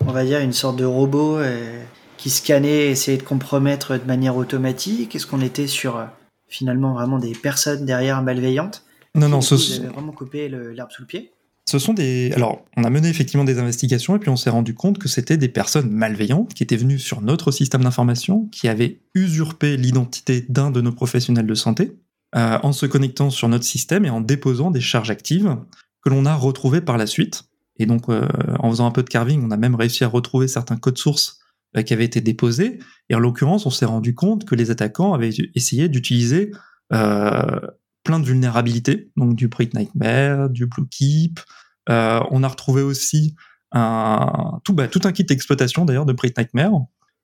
on 0.05 0.11
va 0.11 0.23
dire, 0.23 0.39
une 0.39 0.53
sorte 0.53 0.77
de 0.77 0.85
robot 0.85 1.37
euh, 1.37 1.83
qui 2.17 2.29
scannait 2.29 2.87
et 2.87 2.91
essayait 2.91 3.17
de 3.17 3.23
compromettre 3.23 3.97
de 3.97 4.05
manière 4.05 4.35
automatique? 4.35 5.15
Est-ce 5.15 5.27
qu'on 5.27 5.41
était 5.41 5.67
sur 5.67 5.97
euh, 5.97 6.05
finalement 6.47 6.93
vraiment 6.93 7.19
des 7.19 7.33
personnes 7.33 7.85
derrière 7.85 8.21
malveillantes? 8.21 8.83
Non, 9.15 9.29
non, 9.29 9.41
ce 9.41 9.57
sont... 9.57 9.83
vraiment 9.83 10.11
coupé 10.11 10.49
l'herbe 10.49 10.89
sous 10.91 11.01
le 11.01 11.07
pied. 11.07 11.31
Ce 11.69 11.79
sont 11.79 11.93
des. 11.93 12.31
Alors, 12.35 12.65
on 12.75 12.83
a 12.83 12.89
mené 12.89 13.07
effectivement 13.07 13.43
des 13.43 13.59
investigations 13.59 14.15
et 14.15 14.19
puis 14.19 14.29
on 14.29 14.35
s'est 14.35 14.49
rendu 14.49 14.73
compte 14.73 14.97
que 14.97 15.07
c'était 15.07 15.37
des 15.37 15.47
personnes 15.47 15.89
malveillantes 15.89 16.53
qui 16.53 16.63
étaient 16.63 16.75
venues 16.75 16.99
sur 16.99 17.21
notre 17.21 17.51
système 17.51 17.83
d'information, 17.83 18.47
qui 18.51 18.67
avaient 18.67 18.99
usurpé 19.13 19.77
l'identité 19.77 20.45
d'un 20.49 20.71
de 20.71 20.81
nos 20.81 20.91
professionnels 20.91 21.45
de 21.45 21.53
santé 21.53 21.93
euh, 22.35 22.57
en 22.63 22.73
se 22.73 22.85
connectant 22.85 23.29
sur 23.29 23.47
notre 23.47 23.63
système 23.63 24.05
et 24.05 24.09
en 24.09 24.21
déposant 24.21 24.71
des 24.71 24.81
charges 24.81 25.11
actives 25.11 25.55
que 26.03 26.09
l'on 26.09 26.25
a 26.25 26.35
retrouvées 26.35 26.81
par 26.81 26.97
la 26.97 27.07
suite. 27.07 27.43
Et 27.77 27.85
donc, 27.85 28.09
euh, 28.09 28.27
en 28.59 28.69
faisant 28.69 28.85
un 28.85 28.91
peu 28.91 29.03
de 29.03 29.09
carving, 29.09 29.43
on 29.43 29.51
a 29.51 29.57
même 29.57 29.75
réussi 29.75 30.03
à 30.03 30.07
retrouver 30.07 30.47
certains 30.47 30.77
codes 30.77 30.97
sources 30.97 31.39
euh, 31.77 31.81
qui 31.81 31.93
avaient 31.93 32.05
été 32.05 32.21
déposés. 32.21 32.79
Et 33.09 33.15
en 33.15 33.19
l'occurrence, 33.19 33.65
on 33.65 33.69
s'est 33.69 33.85
rendu 33.85 34.13
compte 34.13 34.45
que 34.45 34.55
les 34.55 34.71
attaquants 34.71 35.13
avaient 35.13 35.31
essayé 35.55 35.89
d'utiliser 35.89 36.51
euh, 36.93 37.59
plein 38.03 38.19
de 38.19 38.25
vulnérabilités, 38.25 39.11
donc 39.15 39.35
du 39.35 39.47
Bright 39.47 39.73
Nightmare, 39.73 40.49
du 40.49 40.65
Blue 40.65 40.87
Keep. 40.89 41.39
on 41.87 42.43
a 42.43 42.47
retrouvé 42.47 42.81
aussi 42.81 43.35
un, 43.71 44.59
tout, 44.63 44.73
bah, 44.73 44.87
tout 44.87 45.01
un 45.03 45.11
kit 45.11 45.23
d'exploitation 45.23 45.85
d'ailleurs 45.85 46.05
de 46.05 46.13
Bright 46.13 46.37
Nightmare 46.37 46.71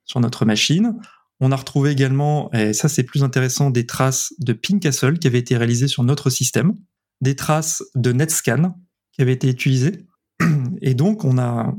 sur 0.06 0.20
notre 0.20 0.46
machine. 0.46 0.96
On 1.40 1.52
a 1.52 1.56
retrouvé 1.56 1.92
également, 1.92 2.52
et 2.54 2.74
ça 2.74 2.90
c'est 2.90 3.04
plus 3.04 3.24
intéressant, 3.24 3.70
des 3.70 3.86
traces 3.86 4.34
de 4.40 4.54
Pink 4.54 4.82
Castle 4.82 5.20
qui 5.20 5.28
avaient 5.28 5.40
été 5.40 5.58
réalisées 5.58 5.88
sur 5.88 6.04
notre 6.04 6.30
système, 6.30 6.76
des 7.22 7.36
traces 7.36 7.84
de 7.96 8.12
NetScan 8.12 8.76
qui 9.12 9.22
avaient 9.22 9.34
été 9.34 9.50
utilisées, 9.50 10.06
et 10.82 10.94
donc 10.94 11.24
on 11.24 11.38
a, 11.38 11.74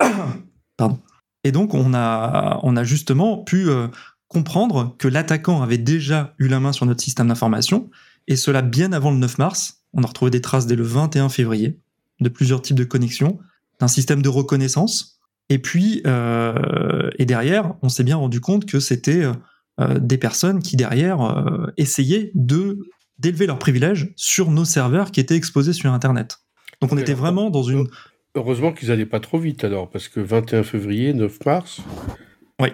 pardon. 0.76 1.00
Et 1.42 1.52
donc 1.52 1.74
on 1.74 1.92
a, 1.94 2.60
on 2.62 2.76
a 2.76 2.84
justement 2.84 3.38
pu 3.38 3.68
euh, 3.68 3.88
comprendre 4.28 4.94
que 4.98 5.08
l'attaquant 5.08 5.62
avait 5.62 5.78
déjà 5.78 6.34
eu 6.38 6.48
la 6.48 6.60
main 6.60 6.72
sur 6.72 6.86
notre 6.86 7.02
système 7.02 7.28
d'information, 7.28 7.90
et 8.26 8.36
cela 8.36 8.62
bien 8.62 8.92
avant 8.92 9.10
le 9.10 9.18
9 9.18 9.38
mars. 9.38 9.82
On 9.92 10.02
a 10.02 10.06
retrouvé 10.06 10.30
des 10.30 10.40
traces 10.40 10.66
dès 10.66 10.76
le 10.76 10.84
21 10.84 11.28
février 11.28 11.78
de 12.20 12.28
plusieurs 12.28 12.62
types 12.62 12.76
de 12.76 12.84
connexions, 12.84 13.38
d'un 13.80 13.88
système 13.88 14.22
de 14.22 14.28
reconnaissance. 14.28 15.20
Et 15.50 15.58
puis, 15.58 16.00
euh, 16.06 17.10
et 17.18 17.26
derrière, 17.26 17.74
on 17.82 17.88
s'est 17.88 18.04
bien 18.04 18.16
rendu 18.16 18.40
compte 18.40 18.64
que 18.64 18.80
c'était 18.80 19.24
euh, 19.80 19.98
des 19.98 20.16
personnes 20.16 20.60
qui 20.60 20.76
derrière 20.76 21.20
essayaient 21.76 22.30
de 22.34 22.78
d'élever 23.18 23.46
leurs 23.46 23.58
privilèges 23.58 24.12
sur 24.16 24.50
nos 24.50 24.64
serveurs 24.64 25.10
qui 25.10 25.20
étaient 25.20 25.36
exposés 25.36 25.72
sur 25.72 25.92
Internet. 25.92 26.38
Donc 26.80 26.92
on 26.92 26.98
était 26.98 27.14
vraiment 27.14 27.50
dans 27.50 27.62
une... 27.62 27.88
Heureusement 28.34 28.72
qu'ils 28.72 28.88
n'allaient 28.88 29.06
pas 29.06 29.20
trop 29.20 29.38
vite 29.38 29.64
alors, 29.64 29.88
parce 29.90 30.08
que 30.08 30.20
21 30.20 30.62
février, 30.64 31.12
9 31.14 31.44
mars... 31.44 31.80
Oui. 32.60 32.68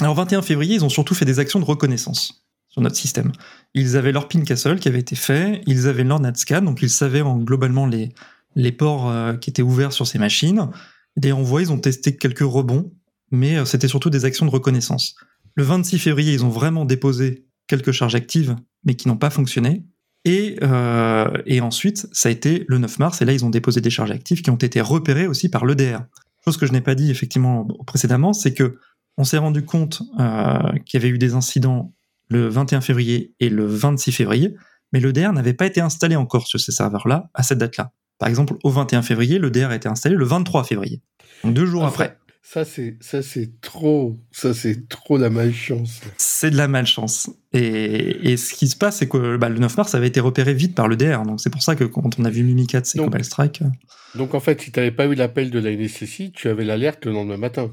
Alors 0.00 0.14
21 0.14 0.42
février, 0.42 0.74
ils 0.74 0.84
ont 0.84 0.88
surtout 0.88 1.14
fait 1.14 1.24
des 1.24 1.38
actions 1.38 1.60
de 1.60 1.64
reconnaissance 1.64 2.44
sur 2.68 2.82
notre 2.82 2.96
système. 2.96 3.30
Ils 3.74 3.96
avaient 3.96 4.10
leur 4.10 4.26
pin 4.26 4.42
castle 4.42 4.80
qui 4.80 4.88
avait 4.88 4.98
été 4.98 5.14
fait, 5.14 5.62
ils 5.66 5.86
avaient 5.86 6.02
leur 6.02 6.18
NetScan, 6.18 6.62
donc 6.62 6.82
ils 6.82 6.90
savaient 6.90 7.20
en, 7.20 7.38
globalement 7.38 7.86
les, 7.86 8.08
les 8.56 8.72
ports 8.72 9.08
euh, 9.08 9.34
qui 9.34 9.50
étaient 9.50 9.62
ouverts 9.62 9.92
sur 9.92 10.06
ces 10.06 10.18
machines. 10.18 10.68
Les 11.22 11.32
envois, 11.32 11.62
ils 11.62 11.70
ont 11.70 11.78
testé 11.78 12.16
quelques 12.16 12.40
rebonds, 12.40 12.92
mais 13.30 13.56
euh, 13.56 13.64
c'était 13.64 13.86
surtout 13.86 14.10
des 14.10 14.24
actions 14.24 14.46
de 14.46 14.50
reconnaissance. 14.50 15.14
Le 15.54 15.62
26 15.62 15.98
février, 16.00 16.32
ils 16.32 16.44
ont 16.44 16.48
vraiment 16.48 16.84
déposé 16.84 17.46
quelques 17.66 17.92
charges 17.92 18.14
actives, 18.14 18.56
mais 18.84 18.94
qui 18.94 19.08
n'ont 19.08 19.16
pas 19.16 19.30
fonctionné. 19.30 19.84
Et, 20.24 20.56
euh, 20.62 21.30
et, 21.44 21.60
ensuite, 21.60 22.06
ça 22.12 22.28
a 22.28 22.32
été 22.32 22.64
le 22.68 22.78
9 22.78 22.98
mars, 22.98 23.20
et 23.20 23.24
là, 23.24 23.32
ils 23.32 23.44
ont 23.44 23.50
déposé 23.50 23.80
des 23.80 23.90
charges 23.90 24.10
actives 24.10 24.40
qui 24.40 24.50
ont 24.50 24.56
été 24.56 24.80
repérées 24.80 25.26
aussi 25.26 25.50
par 25.50 25.66
l'EDR. 25.66 26.00
Chose 26.44 26.56
que 26.56 26.66
je 26.66 26.72
n'ai 26.72 26.80
pas 26.80 26.94
dit 26.94 27.10
effectivement 27.10 27.66
précédemment, 27.86 28.32
c'est 28.32 28.54
que 28.54 28.78
on 29.16 29.24
s'est 29.24 29.38
rendu 29.38 29.64
compte 29.64 30.02
euh, 30.18 30.58
qu'il 30.84 31.00
y 31.00 31.02
avait 31.02 31.14
eu 31.14 31.18
des 31.18 31.34
incidents 31.34 31.92
le 32.28 32.48
21 32.48 32.80
février 32.80 33.34
et 33.38 33.48
le 33.48 33.66
26 33.66 34.12
février, 34.12 34.54
mais 34.92 35.00
l'EDR 35.00 35.32
n'avait 35.32 35.54
pas 35.54 35.66
été 35.66 35.80
installé 35.80 36.16
encore 36.16 36.46
sur 36.46 36.58
ces 36.58 36.72
serveurs-là 36.72 37.30
à 37.34 37.42
cette 37.42 37.58
date-là. 37.58 37.92
Par 38.18 38.28
exemple, 38.28 38.54
au 38.64 38.70
21 38.70 39.02
février, 39.02 39.38
l'EDR 39.38 39.70
a 39.70 39.76
été 39.76 39.88
installé 39.88 40.16
le 40.16 40.24
23 40.24 40.64
février, 40.64 41.02
donc 41.42 41.54
deux 41.54 41.66
jours 41.66 41.84
après. 41.84 42.18
Ça, 42.46 42.66
c'est, 42.66 42.98
ça, 43.00 43.22
c'est 43.22 43.58
trop, 43.62 44.20
ça, 44.30 44.52
c'est 44.52 44.86
trop 44.86 45.16
la 45.16 45.30
malchance. 45.30 46.02
C'est 46.18 46.50
de 46.50 46.58
la 46.58 46.68
malchance. 46.68 47.30
Et, 47.54 48.32
et 48.32 48.36
ce 48.36 48.52
qui 48.52 48.68
se 48.68 48.76
passe, 48.76 48.98
c'est 48.98 49.08
que 49.08 49.38
bah, 49.38 49.48
le 49.48 49.58
9 49.58 49.74
mars, 49.78 49.92
ça 49.92 49.96
avait 49.96 50.08
été 50.08 50.20
repéré 50.20 50.52
vite 50.52 50.74
par 50.74 50.86
le 50.86 50.94
DR. 50.94 51.22
Donc, 51.22 51.40
c'est 51.40 51.48
pour 51.48 51.62
ça 51.62 51.74
que 51.74 51.84
quand 51.84 52.18
on 52.18 52.24
a 52.26 52.30
vu 52.30 52.42
Mimikat 52.42 52.82
et 52.94 52.98
Cobalt 52.98 53.24
Strike. 53.24 53.62
Euh, 53.62 53.68
donc, 54.14 54.34
en 54.34 54.40
fait, 54.40 54.60
si 54.60 54.70
tu 54.70 54.78
n'avais 54.78 54.90
pas 54.90 55.06
eu 55.06 55.14
l'appel 55.14 55.50
de 55.50 55.58
la 55.58 55.74
NSSI, 55.74 56.32
tu 56.32 56.50
avais 56.50 56.64
l'alerte 56.64 57.06
le 57.06 57.12
lendemain 57.12 57.38
matin. 57.38 57.72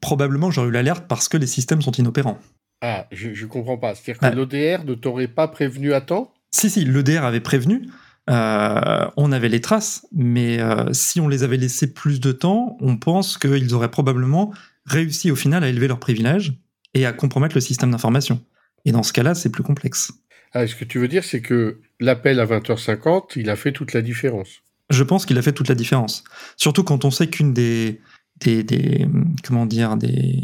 Probablement, 0.00 0.50
j'aurais 0.50 0.68
eu 0.68 0.72
l'alerte 0.72 1.04
parce 1.06 1.28
que 1.28 1.36
les 1.36 1.46
systèmes 1.46 1.80
sont 1.80 1.92
inopérants. 1.92 2.40
Ah, 2.80 3.06
je, 3.12 3.28
ne 3.28 3.46
comprends 3.46 3.78
pas. 3.78 3.94
C'est-à-dire 3.94 4.32
que 4.32 4.36
l'ODR 4.36 4.84
ne 4.84 4.94
t'aurait 4.94 5.28
pas 5.28 5.46
prévenu 5.46 5.94
à 5.94 6.00
temps? 6.00 6.34
Si, 6.50 6.68
si, 6.68 6.84
l'EDR 6.84 7.24
avait 7.24 7.40
prévenu. 7.40 7.88
Euh, 8.30 9.06
on 9.16 9.32
avait 9.32 9.48
les 9.48 9.60
traces, 9.60 10.06
mais 10.12 10.60
euh, 10.60 10.92
si 10.92 11.20
on 11.20 11.28
les 11.28 11.42
avait 11.42 11.56
laissés 11.56 11.92
plus 11.92 12.20
de 12.20 12.32
temps, 12.32 12.76
on 12.80 12.96
pense 12.96 13.36
qu'ils 13.36 13.74
auraient 13.74 13.90
probablement 13.90 14.52
réussi 14.86 15.30
au 15.30 15.36
final 15.36 15.64
à 15.64 15.68
élever 15.68 15.88
leurs 15.88 15.98
privilèges 15.98 16.54
et 16.94 17.04
à 17.06 17.12
compromettre 17.12 17.56
le 17.56 17.60
système 17.60 17.90
d'information. 17.90 18.40
Et 18.84 18.92
dans 18.92 19.02
ce 19.02 19.12
cas-là, 19.12 19.34
c'est 19.34 19.50
plus 19.50 19.62
complexe. 19.62 20.12
Ah, 20.52 20.66
ce 20.66 20.74
que 20.74 20.84
tu 20.84 20.98
veux 20.98 21.08
dire, 21.08 21.24
c'est 21.24 21.40
que 21.40 21.80
l'appel 21.98 22.38
à 22.38 22.46
20h50, 22.46 23.32
il 23.36 23.50
a 23.50 23.56
fait 23.56 23.72
toute 23.72 23.92
la 23.92 24.02
différence. 24.02 24.62
Je 24.90 25.02
pense 25.02 25.24
qu'il 25.24 25.38
a 25.38 25.42
fait 25.42 25.52
toute 25.52 25.68
la 25.68 25.74
différence. 25.74 26.24
Surtout 26.56 26.84
quand 26.84 27.04
on 27.04 27.10
sait 27.10 27.28
qu'une 27.28 27.54
des, 27.54 28.00
des, 28.40 29.08
comment 29.42 29.66
dire, 29.66 29.96
des 29.96 30.40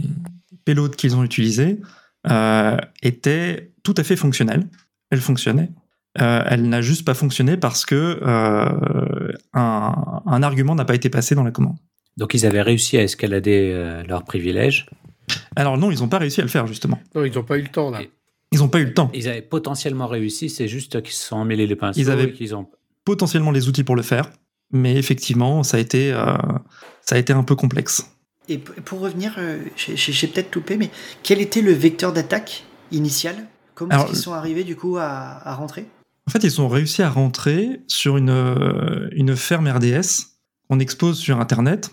payloads 0.64 0.96
qu'ils 0.96 1.14
ont 1.16 1.24
utilisés 1.24 1.80
euh, 2.30 2.76
était 3.02 3.72
tout 3.82 3.94
à 3.98 4.04
fait 4.04 4.16
fonctionnelle. 4.16 4.66
Elle 5.10 5.20
fonctionnait. 5.20 5.70
Euh, 6.20 6.42
elle 6.46 6.68
n'a 6.68 6.80
juste 6.80 7.04
pas 7.04 7.14
fonctionné 7.14 7.56
parce 7.56 7.86
que 7.86 8.18
euh, 8.22 9.32
un, 9.52 10.42
argument 10.42 10.74
n'a 10.74 10.84
pas 10.84 10.94
été 10.94 11.10
passé 11.10 11.34
dans 11.34 11.44
la 11.44 11.50
commande. 11.50 11.76
Donc 12.16 12.34
ils 12.34 12.46
avaient 12.46 12.62
réussi 12.62 12.96
à 12.96 13.02
escalader 13.02 13.70
euh, 13.72 14.02
leurs 14.04 14.24
privilèges. 14.24 14.86
Alors 15.56 15.78
non, 15.78 15.90
ils 15.90 16.00
n'ont 16.00 16.08
pas 16.08 16.18
réussi 16.18 16.40
à 16.40 16.44
le 16.44 16.48
faire 16.48 16.66
justement. 16.66 16.98
Non, 17.14 17.24
ils 17.24 17.34
n'ont 17.34 17.44
pas 17.44 17.58
eu 17.58 17.62
le 17.62 17.68
temps 17.68 17.90
là. 17.90 18.00
ils 18.52 18.58
n'ont 18.58 18.68
pas 18.68 18.80
eu 18.80 18.86
le 18.86 18.94
temps. 18.94 19.10
Ils 19.14 19.28
avaient 19.28 19.42
potentiellement 19.42 20.06
réussi, 20.06 20.48
c'est 20.48 20.68
juste 20.68 21.02
qu'ils 21.02 21.14
se 21.14 21.26
sont 21.28 21.36
emmêlés 21.36 21.66
les 21.66 21.76
pinceaux. 21.76 22.00
Ils 22.00 22.10
avaient 22.10 22.34
ont... 22.54 22.68
potentiellement 23.04 23.50
les 23.50 23.68
outils 23.68 23.84
pour 23.84 23.96
le 23.96 24.02
faire, 24.02 24.30
mais 24.72 24.96
effectivement, 24.96 25.62
ça 25.62 25.76
a 25.76 25.80
été, 25.80 26.10
ça 27.02 27.14
a 27.14 27.18
été 27.18 27.32
un 27.32 27.44
peu 27.44 27.54
complexe. 27.54 28.10
Et 28.48 28.56
pour 28.56 29.00
revenir, 29.00 29.38
j'ai 29.76 30.26
peut-être 30.28 30.54
loupé, 30.54 30.78
mais 30.78 30.88
quel 31.22 31.40
était 31.40 31.60
le 31.60 31.72
vecteur 31.72 32.12
d'attaque 32.12 32.64
initial? 32.90 33.36
Comment 33.74 33.94
est-ce 33.94 34.06
qu'ils 34.06 34.16
sont 34.16 34.32
arrivés 34.32 34.64
du 34.64 34.74
coup 34.74 34.96
à 34.96 35.54
rentrer? 35.54 35.86
En 36.28 36.30
fait, 36.30 36.44
ils 36.44 36.60
ont 36.60 36.68
réussi 36.68 37.00
à 37.00 37.08
rentrer 37.08 37.80
sur 37.86 38.18
une, 38.18 38.28
euh, 38.28 39.08
une 39.12 39.34
ferme 39.34 39.66
RDS 39.66 40.26
qu'on 40.68 40.78
expose 40.78 41.18
sur 41.18 41.40
Internet 41.40 41.88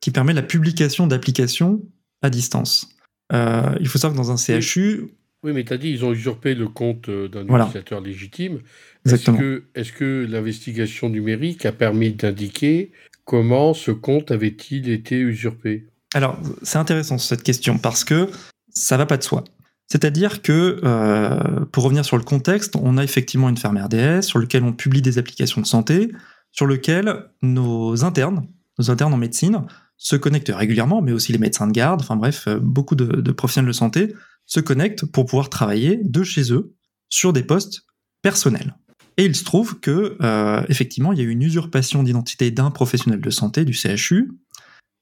qui 0.00 0.10
permet 0.10 0.32
la 0.32 0.42
publication 0.42 1.06
d'applications 1.06 1.80
à 2.20 2.28
distance. 2.28 2.88
Euh, 3.32 3.76
il 3.78 3.86
faut 3.86 3.98
savoir 3.98 4.20
que 4.20 4.26
dans 4.26 4.32
un 4.32 4.60
CHU... 4.60 5.12
Oui, 5.44 5.52
mais 5.52 5.62
tu 5.62 5.72
as 5.72 5.78
dit 5.78 5.90
ils 5.90 6.04
ont 6.04 6.12
usurpé 6.12 6.56
le 6.56 6.66
compte 6.66 7.08
euh, 7.08 7.28
d'un 7.28 7.44
utilisateur 7.44 8.00
légitime. 8.00 8.58
Est-ce 9.04 9.30
que, 9.30 9.62
est 9.76 9.94
que 9.94 10.26
l'investigation 10.28 11.08
numérique 11.08 11.64
a 11.64 11.70
permis 11.70 12.10
d'indiquer 12.10 12.90
comment 13.24 13.72
ce 13.72 13.92
compte 13.92 14.32
avait-il 14.32 14.88
été 14.88 15.16
usurpé? 15.16 15.86
Alors, 16.12 16.36
c'est 16.62 16.78
intéressant 16.78 17.18
cette 17.18 17.44
question 17.44 17.78
parce 17.78 18.02
que 18.02 18.30
ça 18.68 18.96
va 18.96 19.06
pas 19.06 19.16
de 19.16 19.22
soi. 19.22 19.44
C'est-à-dire 19.88 20.42
que, 20.42 20.80
euh, 20.82 21.64
pour 21.66 21.84
revenir 21.84 22.04
sur 22.04 22.16
le 22.16 22.24
contexte, 22.24 22.74
on 22.76 22.98
a 22.98 23.04
effectivement 23.04 23.48
une 23.48 23.56
ferme 23.56 23.78
RDS 23.78 24.22
sur 24.22 24.38
laquelle 24.38 24.64
on 24.64 24.72
publie 24.72 25.02
des 25.02 25.18
applications 25.18 25.60
de 25.60 25.66
santé, 25.66 26.12
sur 26.50 26.66
lequel 26.66 27.26
nos 27.42 28.04
internes, 28.04 28.46
nos 28.78 28.90
internes 28.90 29.14
en 29.14 29.16
médecine, 29.16 29.62
se 29.96 30.16
connectent 30.16 30.52
régulièrement, 30.54 31.02
mais 31.02 31.12
aussi 31.12 31.32
les 31.32 31.38
médecins 31.38 31.66
de 31.66 31.72
garde, 31.72 32.00
enfin 32.00 32.16
bref, 32.16 32.48
euh, 32.48 32.58
beaucoup 32.58 32.96
de, 32.96 33.32
professionnels 33.32 33.68
de 33.68 33.76
santé 33.76 34.14
se 34.44 34.60
connectent 34.60 35.06
pour 35.06 35.26
pouvoir 35.26 35.50
travailler 35.50 36.00
de 36.02 36.22
chez 36.22 36.52
eux 36.52 36.74
sur 37.08 37.32
des 37.32 37.42
postes 37.42 37.82
personnels. 38.22 38.76
Et 39.16 39.24
il 39.24 39.34
se 39.34 39.44
trouve 39.44 39.80
que, 39.80 40.16
euh, 40.20 40.62
effectivement, 40.68 41.12
il 41.12 41.18
y 41.18 41.22
a 41.22 41.24
eu 41.24 41.30
une 41.30 41.42
usurpation 41.42 42.02
d'identité 42.02 42.50
d'un 42.50 42.70
professionnel 42.70 43.20
de 43.20 43.30
santé 43.30 43.64
du 43.64 43.72
CHU. 43.72 44.32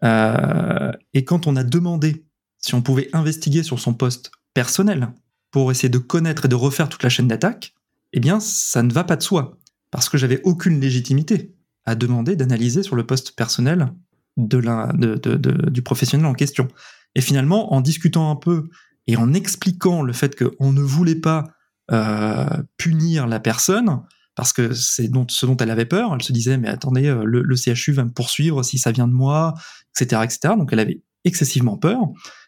Et 0.03 1.25
quand 1.25 1.47
on 1.47 1.57
a 1.57 1.65
demandé 1.65 2.27
si 2.59 2.75
on 2.75 2.83
pouvait 2.83 3.09
investiguer 3.13 3.63
sur 3.63 3.79
son 3.79 3.95
poste 3.95 4.31
personnel 4.55 5.13
pour 5.51 5.71
essayer 5.71 5.89
de 5.89 5.99
connaître 5.99 6.47
et 6.47 6.49
de 6.49 6.55
refaire 6.55 6.89
toute 6.89 7.03
la 7.03 7.09
chaîne 7.09 7.29
d'attaque, 7.29 7.75
eh 8.13 8.21
bien, 8.21 8.41
ça 8.41 8.83
ne 8.83 8.93
va 8.93 9.05
pas 9.05 9.17
de 9.17 9.23
soi. 9.23 9.59
Parce 9.91 10.09
que 10.09 10.19
j'avais 10.19 10.41
aucune 10.45 10.81
légitimité 10.81 11.55
à 11.85 11.95
demander 11.95 12.37
d'analyser 12.37 12.83
sur 12.83 12.97
le 12.97 13.07
poste 13.07 13.37
personnel 13.37 13.93
de 14.37 14.59
la, 14.59 14.93
du 14.93 15.83
professionnel 15.83 16.27
en 16.27 16.33
question. 16.33 16.69
Et 17.15 17.21
finalement, 17.21 17.73
en 17.75 17.81
discutant 17.81 18.31
un 18.31 18.37
peu 18.37 18.69
et 19.07 19.17
en 19.17 19.33
expliquant 19.35 20.03
le 20.03 20.13
fait 20.13 20.37
qu'on 20.37 20.73
ne 20.73 20.81
voulait 20.81 21.21
pas 21.21 21.45
euh, 21.91 22.47
punir 22.77 23.27
la 23.27 23.39
personne, 23.39 24.01
parce 24.35 24.53
que 24.53 24.73
c'est 24.75 25.11
ce 25.29 25.47
dont 25.47 25.57
elle 25.59 25.71
avait 25.71 25.85
peur, 25.85 26.13
elle 26.15 26.23
se 26.23 26.33
disait, 26.33 26.57
mais 26.57 26.69
attendez, 26.69 27.07
euh, 27.07 27.25
le, 27.25 27.57
CHU 27.57 27.93
va 27.93 28.05
me 28.05 28.11
poursuivre 28.11 28.63
si 28.63 28.79
ça 28.79 28.91
vient 28.91 29.07
de 29.07 29.13
moi, 29.13 29.55
etc., 29.95 30.23
etc. 30.25 30.55
Donc 30.57 30.73
elle 30.73 30.81
avait 30.81 31.03
excessivement 31.25 31.77
peur. 31.77 32.01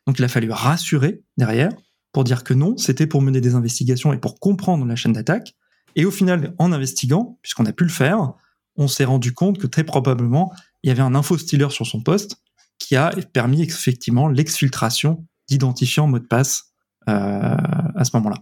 Donc 0.06 0.18
il 0.18 0.24
a 0.24 0.28
fallu 0.28 0.50
rassurer 0.50 1.22
derrière 1.36 1.70
pour 2.16 2.24
dire 2.24 2.44
que 2.44 2.54
non, 2.54 2.78
c'était 2.78 3.06
pour 3.06 3.20
mener 3.20 3.42
des 3.42 3.56
investigations 3.56 4.14
et 4.14 4.16
pour 4.16 4.40
comprendre 4.40 4.86
la 4.86 4.96
chaîne 4.96 5.12
d'attaque. 5.12 5.54
Et 5.96 6.06
au 6.06 6.10
final, 6.10 6.54
en 6.56 6.72
investiguant, 6.72 7.38
puisqu'on 7.42 7.66
a 7.66 7.74
pu 7.74 7.84
le 7.84 7.90
faire, 7.90 8.32
on 8.76 8.88
s'est 8.88 9.04
rendu 9.04 9.34
compte 9.34 9.58
que 9.58 9.66
très 9.66 9.84
probablement, 9.84 10.50
il 10.82 10.88
y 10.88 10.90
avait 10.90 11.02
un 11.02 11.14
info-stealer 11.14 11.70
sur 11.70 11.84
son 11.84 12.00
poste 12.00 12.38
qui 12.78 12.96
a 12.96 13.12
permis 13.34 13.60
effectivement 13.64 14.28
l'exfiltration 14.28 15.26
d'identifiants 15.46 16.06
mot 16.06 16.18
de 16.18 16.24
passe 16.24 16.72
euh, 17.10 17.12
à 17.12 18.04
ce 18.04 18.16
moment-là. 18.16 18.38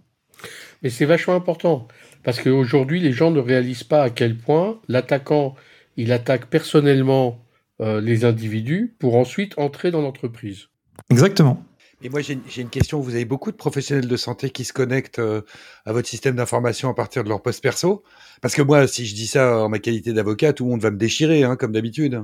Mais 0.84 0.90
c'est 0.90 1.04
vachement 1.04 1.34
important, 1.34 1.88
parce 2.22 2.40
qu'aujourd'hui, 2.40 3.00
les 3.00 3.10
gens 3.10 3.32
ne 3.32 3.40
réalisent 3.40 3.82
pas 3.82 4.04
à 4.04 4.10
quel 4.10 4.38
point 4.38 4.78
l'attaquant, 4.86 5.56
il 5.96 6.12
attaque 6.12 6.46
personnellement 6.46 7.44
euh, 7.80 8.00
les 8.00 8.24
individus 8.24 8.94
pour 9.00 9.16
ensuite 9.16 9.58
entrer 9.58 9.90
dans 9.90 10.00
l'entreprise. 10.00 10.68
Exactement. 11.10 11.64
Et 12.04 12.10
moi, 12.10 12.20
j'ai 12.20 12.38
une 12.58 12.68
question. 12.68 13.00
Vous 13.00 13.14
avez 13.14 13.24
beaucoup 13.24 13.50
de 13.50 13.56
professionnels 13.56 14.06
de 14.06 14.16
santé 14.18 14.50
qui 14.50 14.64
se 14.64 14.74
connectent 14.74 15.20
euh, 15.20 15.40
à 15.86 15.92
votre 15.94 16.06
système 16.06 16.36
d'information 16.36 16.90
à 16.90 16.94
partir 16.94 17.24
de 17.24 17.30
leur 17.30 17.40
poste 17.40 17.62
perso 17.62 18.04
Parce 18.42 18.54
que 18.54 18.60
moi, 18.60 18.86
si 18.86 19.06
je 19.06 19.14
dis 19.14 19.26
ça 19.26 19.64
en 19.64 19.70
ma 19.70 19.78
qualité 19.78 20.12
d'avocat, 20.12 20.52
tout 20.52 20.64
le 20.64 20.72
monde 20.72 20.82
va 20.82 20.90
me 20.90 20.98
déchirer, 20.98 21.44
hein, 21.44 21.56
comme 21.56 21.72
d'habitude. 21.72 22.22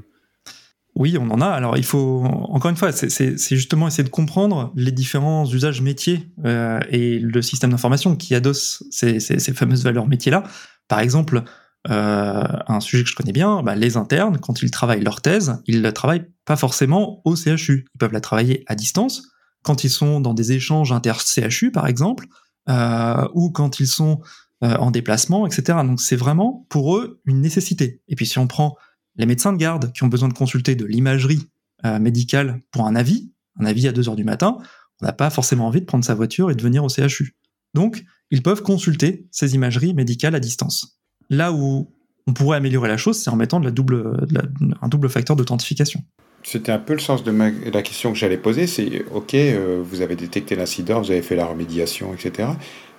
Oui, 0.97 1.17
on 1.19 1.31
en 1.31 1.41
a. 1.41 1.47
Alors, 1.47 1.79
il 1.79 1.85
faut, 1.85 2.25
encore 2.25 2.71
une 2.71 2.77
fois, 2.77 2.93
c'est 2.93 3.39
justement 3.39 3.89
essayer 3.89 4.05
de 4.05 4.11
comprendre 4.11 4.71
les 4.77 4.93
différents 4.93 5.47
usages 5.47 5.81
métiers 5.81 6.29
euh, 6.45 6.79
et 6.91 7.19
le 7.19 7.41
système 7.41 7.71
d'information 7.71 8.17
qui 8.17 8.35
adosse 8.35 8.85
ces, 8.91 9.19
fameuses 9.55 9.83
valeurs 9.83 10.07
métiers-là. 10.07 10.43
Par 10.89 11.01
exemple, 11.01 11.43
euh, 11.89 12.45
un 12.69 12.81
sujet 12.81 13.05
que 13.05 13.09
je 13.09 13.17
connais 13.17 13.33
bien, 13.33 13.63
bah, 13.63 13.77
les 13.77 13.97
internes, 13.97 14.37
quand 14.37 14.61
ils 14.61 14.71
travaillent 14.71 15.03
leur 15.03 15.23
thèse, 15.23 15.63
ils 15.67 15.81
ne 15.81 15.91
travaillent 15.91 16.27
pas 16.45 16.57
forcément 16.57 17.23
au 17.25 17.35
CHU. 17.35 17.87
Ils 17.95 17.99
peuvent 17.99 18.13
la 18.13 18.21
travailler 18.21 18.65
à 18.67 18.75
distance, 18.75 19.31
quand 19.63 19.85
ils 19.85 19.91
sont 19.91 20.21
dans 20.21 20.35
des 20.35 20.53
échanges 20.53 20.93
inter-CHU, 20.93 21.71
par 21.73 21.87
exemple, 21.87 22.27
euh, 22.69 23.29
ou 23.35 23.51
quand 23.51 23.81
ils 23.81 23.89
sont 23.89 24.21
en 24.63 24.91
déplacement, 24.91 25.47
etc. 25.47 25.79
Donc, 25.87 26.03
c'est 26.03 26.17
vraiment 26.17 26.67
pour 26.69 26.95
eux 26.99 27.23
une 27.25 27.41
nécessité. 27.41 28.03
Et 28.09 28.15
puis, 28.15 28.27
si 28.27 28.39
on 28.39 28.47
prend 28.47 28.77
les 29.17 29.27
médecins 29.27 29.53
de 29.53 29.59
garde 29.59 29.93
qui 29.93 30.03
ont 30.03 30.09
besoin 30.09 30.29
de 30.29 30.35
consulter 30.35 30.75
de 30.75 30.85
l'imagerie 30.85 31.49
euh, 31.85 31.99
médicale 31.99 32.63
pour 32.71 32.87
un 32.87 32.97
avis, 32.97 33.33
un 33.59 33.67
avis 33.67 33.89
à 33.89 33.93
2 33.93 34.09
heures 34.09 34.17
du 34.17 34.25
matin, 34.25 34.59
on 35.01 35.07
n'a 35.07 35.13
pas 35.13 35.31
forcément 35.31 35.67
envie 35.67 35.81
de 35.81 35.87
prendre 35.87 36.05
sa 36.05 36.15
voiture 36.15 36.51
et 36.51 36.55
de 36.55 36.63
venir 36.63 36.85
au 36.85 36.89
CHU. 36.89 37.37
Donc, 37.75 38.05
ils 38.31 38.43
peuvent 38.43 38.63
consulter 38.63 39.27
ces 39.31 39.55
imageries 39.55 39.95
médicales 39.95 40.35
à 40.35 40.41
distance. 40.41 41.01
Là 41.29 41.53
où 41.53 41.93
on 42.27 42.33
pourrait 42.33 42.57
améliorer 42.59 42.89
la 42.89 42.97
chose, 42.97 43.19
c'est 43.19 43.31
en 43.31 43.37
mettant 43.37 43.63
un 43.65 43.71
double 43.71 45.09
facteur 45.09 45.37
d'authentification. 45.37 46.03
C'était 46.43 46.73
un 46.73 46.79
peu 46.79 46.95
le 46.95 46.99
sens 46.99 47.23
de 47.23 47.33
la 47.71 47.83
question 47.83 48.13
que 48.13 48.19
j'allais 48.19 48.39
poser, 48.39 48.67
c'est 48.67 49.05
ok, 49.13 49.35
euh, 49.35 49.83
vous 49.85 50.01
avez 50.01 50.17
détecté 50.17 50.57
l'incident, 50.57 51.01
vous 51.01 51.11
avez 51.11 51.23
fait 51.23 51.37
la 51.37 51.45
remédiation, 51.45 52.15
etc. 52.15 52.49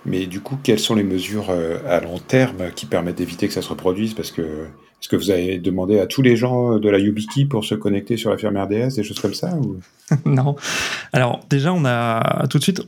Mais 0.06 0.27
du 0.27 0.41
coup, 0.41 0.58
quelles 0.62 0.80
sont 0.80 0.95
les 0.95 1.04
mesures 1.04 1.49
euh, 1.49 1.77
à 1.88 1.99
long 1.99 2.19
terme 2.19 2.71
qui 2.75 2.86
permettent 2.86 3.17
d'éviter 3.17 3.47
que 3.47 3.54
ça 3.54 3.62
se 3.62 3.69
reproduise? 3.69 4.13
Parce 4.13 4.32
que 4.32 4.41
est-ce 4.41 5.10
que 5.10 5.15
vous 5.15 5.32
avez 5.32 5.58
demandé 5.58 5.99
à 5.99 6.06
tous 6.06 6.21
les 6.21 6.36
gens 6.36 6.77
de 6.77 6.89
la 6.89 6.99
YubiKey 6.99 7.45
pour 7.45 7.65
se 7.65 7.73
connecter 7.73 8.17
sur 8.17 8.30
la 8.30 8.38
ferme 8.38 8.58
RDS, 8.58 8.95
des 8.95 9.04
choses 9.04 9.19
comme 9.19 9.34
ça 9.34 9.58
Non. 10.25 10.56
Alors 11.12 11.39
déjà, 11.49 11.73
on 11.73 11.84
a 11.86 12.47
tout 12.47 12.60
de 12.60 12.63
suite 12.63 12.84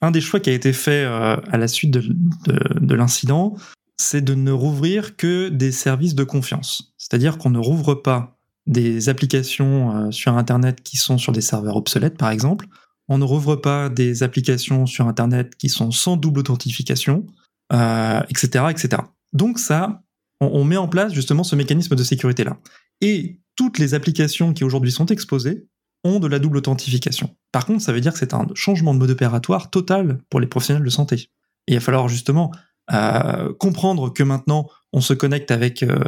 un 0.00 0.10
des 0.10 0.20
choix 0.20 0.40
qui 0.40 0.50
a 0.50 0.52
été 0.52 0.72
fait 0.72 1.04
euh, 1.04 1.36
à 1.50 1.58
la 1.58 1.68
suite 1.68 1.92
de 1.92 2.94
l'incident, 2.94 3.54
c'est 3.96 4.22
de 4.22 4.34
ne 4.34 4.50
rouvrir 4.50 5.16
que 5.16 5.48
des 5.48 5.70
services 5.70 6.14
de 6.14 6.24
confiance. 6.24 6.92
C'est-à-dire 6.98 7.38
qu'on 7.38 7.50
ne 7.50 7.58
rouvre 7.58 7.94
pas 7.94 8.31
des 8.66 9.08
applications 9.08 9.96
euh, 9.96 10.10
sur 10.10 10.36
Internet 10.36 10.82
qui 10.82 10.96
sont 10.96 11.18
sur 11.18 11.32
des 11.32 11.40
serveurs 11.40 11.76
obsolètes, 11.76 12.16
par 12.16 12.30
exemple. 12.30 12.66
On 13.08 13.18
ne 13.18 13.24
rouvre 13.24 13.56
pas 13.56 13.88
des 13.88 14.22
applications 14.22 14.86
sur 14.86 15.08
Internet 15.08 15.56
qui 15.56 15.68
sont 15.68 15.90
sans 15.90 16.16
double 16.16 16.40
authentification, 16.40 17.26
etc., 17.70 18.50
euh, 18.56 18.68
etc. 18.68 19.02
Donc 19.32 19.58
ça, 19.58 20.02
on, 20.40 20.64
met 20.64 20.76
en 20.76 20.88
place 20.88 21.12
justement 21.12 21.44
ce 21.44 21.56
mécanisme 21.56 21.96
de 21.96 22.02
sécurité-là. 22.02 22.58
Et 23.00 23.40
toutes 23.56 23.78
les 23.78 23.94
applications 23.94 24.52
qui 24.52 24.64
aujourd'hui 24.64 24.92
sont 24.92 25.06
exposées 25.06 25.66
ont 26.04 26.18
de 26.18 26.26
la 26.26 26.38
double 26.38 26.58
authentification. 26.58 27.36
Par 27.52 27.66
contre, 27.66 27.82
ça 27.82 27.92
veut 27.92 28.00
dire 28.00 28.12
que 28.12 28.18
c'est 28.18 28.34
un 28.34 28.46
changement 28.54 28.94
de 28.94 28.98
mode 28.98 29.10
opératoire 29.10 29.70
total 29.70 30.18
pour 30.30 30.40
les 30.40 30.46
professionnels 30.46 30.84
de 30.84 30.90
santé. 30.90 31.28
Il 31.68 31.74
va 31.74 31.80
falloir 31.80 32.08
justement 32.08 32.50
euh, 32.92 33.52
comprendre 33.54 34.12
que 34.12 34.22
maintenant, 34.22 34.68
on 34.92 35.00
se 35.00 35.14
connecte 35.14 35.50
avec 35.50 35.82
euh, 35.82 35.98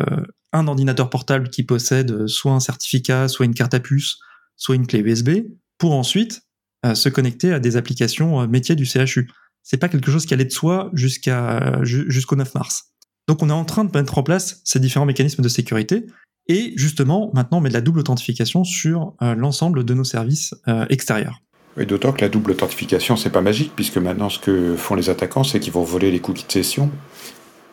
un 0.52 0.66
ordinateur 0.68 1.10
portable 1.10 1.50
qui 1.50 1.62
possède 1.62 2.26
soit 2.26 2.52
un 2.52 2.60
certificat, 2.60 3.28
soit 3.28 3.46
une 3.46 3.54
carte 3.54 3.74
à 3.74 3.80
puce, 3.80 4.18
soit 4.56 4.74
une 4.74 4.86
clé 4.86 5.00
USB, 5.00 5.30
pour 5.78 5.94
ensuite 5.94 6.42
euh, 6.84 6.94
se 6.94 7.08
connecter 7.08 7.52
à 7.52 7.60
des 7.60 7.76
applications 7.76 8.46
métiers 8.46 8.76
du 8.76 8.86
CHU. 8.86 9.30
C'est 9.62 9.78
pas 9.78 9.88
quelque 9.88 10.10
chose 10.10 10.26
qui 10.26 10.34
allait 10.34 10.44
de 10.44 10.52
soi 10.52 10.90
jusqu'au 10.94 12.36
9 12.36 12.54
mars. 12.54 12.94
Donc 13.28 13.42
on 13.42 13.48
est 13.48 13.52
en 13.52 13.64
train 13.64 13.84
de 13.84 13.96
mettre 13.96 14.18
en 14.18 14.22
place 14.22 14.60
ces 14.64 14.78
différents 14.80 15.06
mécanismes 15.06 15.42
de 15.42 15.48
sécurité 15.48 16.06
et 16.46 16.74
justement 16.76 17.30
maintenant 17.32 17.58
on 17.58 17.60
met 17.60 17.70
de 17.70 17.74
la 17.74 17.80
double 17.80 18.00
authentification 18.00 18.64
sur 18.64 19.14
euh, 19.22 19.34
l'ensemble 19.34 19.84
de 19.84 19.94
nos 19.94 20.04
services 20.04 20.54
euh, 20.68 20.84
extérieurs. 20.90 21.40
Oui, 21.76 21.86
d'autant 21.86 22.12
que 22.12 22.20
la 22.20 22.28
double 22.28 22.52
authentification 22.52 23.16
c'est 23.16 23.30
pas 23.30 23.40
magique 23.40 23.72
puisque 23.74 23.96
maintenant 23.98 24.28
ce 24.28 24.38
que 24.38 24.76
font 24.76 24.94
les 24.94 25.10
attaquants 25.10 25.44
c'est 25.44 25.60
qu'ils 25.60 25.72
vont 25.72 25.82
voler 25.82 26.10
les 26.10 26.20
cookies 26.20 26.46
de 26.46 26.52
session. 26.52 26.90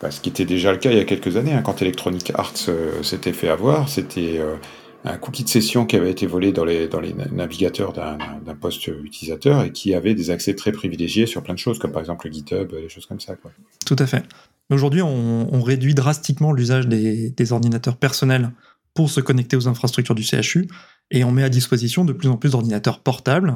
ce 0.10 0.20
qui 0.20 0.30
était 0.30 0.46
déjà 0.46 0.72
le 0.72 0.80
cas 0.80 0.92
il 0.92 0.98
y 0.98 1.02
a 1.02 1.06
quelques 1.06 1.38
années, 1.38 1.54
hein, 1.54 1.62
quand 1.62 1.82
Electronic 1.82 2.32
Arts 2.36 2.54
euh, 2.70 3.04
s'était 3.04 3.34
fait 3.34 3.50
avoir, 3.50 3.90
c'était 3.90 4.40
un 5.04 5.18
cookie 5.18 5.44
de 5.44 5.50
session 5.50 5.86
qui 5.86 5.96
avait 5.96 6.12
été 6.12 6.28
volé 6.28 6.52
dans 6.52 6.64
les, 6.66 6.90
navigateurs 7.32 7.94
d'un 7.94 8.56
poste 8.56 8.88
utilisateur 8.88 9.64
et 9.64 9.72
qui 9.72 9.94
avait 9.96 10.14
des 10.14 10.30
accès 10.30 10.56
très 10.56 10.72
privilégiés 10.72 11.26
sur 11.26 11.42
plein 11.42 11.54
de 11.54 11.60
choses, 11.60 11.80
comme 11.80 11.92
par 11.92 12.02
exemple 12.02 12.28
le 12.28 12.34
GitHub, 12.34 12.72
des 12.72 12.90
choses 12.90 13.06
comme 13.06 13.20
ça. 13.20 13.36
Tout 13.86 13.96
à 13.98 14.06
fait. 14.06 14.24
Aujourd'hui, 14.70 15.02
on, 15.02 15.62
réduit 15.62 15.94
drastiquement 15.94 16.52
l'usage 16.52 16.88
des, 16.88 17.52
ordinateurs 17.52 17.98
personnels 17.98 18.52
pour 18.94 19.10
se 19.10 19.22
connecter 19.22 19.56
aux 19.56 19.68
infrastructures 19.68 20.16
du 20.16 20.24
CHU 20.24 20.68
et 21.12 21.24
on 21.24 21.32
met 21.32 21.44
à 21.44 21.50
disposition 21.50 22.06
de 22.06 22.14
plus 22.14 22.30
en 22.30 22.38
plus 22.38 22.52
d'ordinateurs 22.52 23.00
portables 23.00 23.56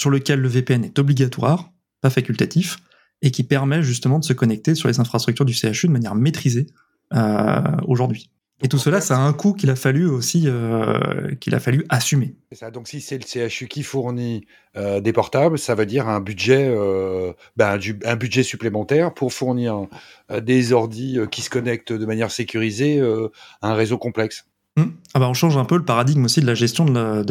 sur 0.00 0.10
lesquels 0.10 0.40
le 0.40 0.48
VPN 0.48 0.82
est 0.82 0.98
obligatoire, 0.98 1.70
pas 2.00 2.08
facultatif, 2.08 2.78
et 3.20 3.30
qui 3.30 3.44
permet 3.44 3.82
justement 3.82 4.18
de 4.18 4.24
se 4.24 4.32
connecter 4.32 4.74
sur 4.74 4.88
les 4.88 4.98
infrastructures 4.98 5.44
du 5.44 5.52
CHU 5.52 5.88
de 5.88 5.92
manière 5.92 6.14
maîtrisée 6.14 6.68
euh, 7.12 7.60
aujourd'hui. 7.86 8.30
Et 8.62 8.68
tout 8.68 8.78
cela, 8.78 9.02
ça 9.02 9.16
a 9.16 9.20
un 9.20 9.32
coût 9.34 9.52
qu'il 9.52 9.68
a 9.68 9.76
fallu 9.76 10.06
aussi 10.06 10.44
euh, 10.46 11.34
qu'il 11.36 11.54
a 11.54 11.60
fallu 11.60 11.84
assumer. 11.90 12.34
Ça. 12.52 12.70
Donc 12.70 12.88
si 12.88 13.02
c'est 13.02 13.18
le 13.18 13.48
CHU 13.48 13.68
qui 13.68 13.82
fournit 13.82 14.46
euh, 14.76 15.00
des 15.00 15.12
portables, 15.12 15.58
ça 15.58 15.74
veut 15.74 15.86
dire 15.86 16.08
un 16.08 16.20
budget, 16.20 16.68
euh, 16.68 17.32
ben, 17.56 17.78
un 18.04 18.16
budget 18.16 18.42
supplémentaire 18.42 19.12
pour 19.12 19.32
fournir 19.32 19.86
des 20.30 20.72
ordis 20.72 21.18
qui 21.30 21.42
se 21.42 21.50
connectent 21.50 21.92
de 21.92 22.06
manière 22.06 22.30
sécurisée 22.30 23.00
à 23.00 23.70
un 23.70 23.74
réseau 23.74 23.98
complexe. 23.98 24.46
Hum. 24.78 24.92
Ah 25.14 25.18
bah 25.18 25.28
on 25.28 25.34
change 25.34 25.56
un 25.56 25.64
peu 25.64 25.76
le 25.76 25.84
paradigme 25.84 26.24
aussi 26.24 26.40
de 26.40 26.46
la 26.46 26.54
gestion 26.54 26.84
de 26.84 27.22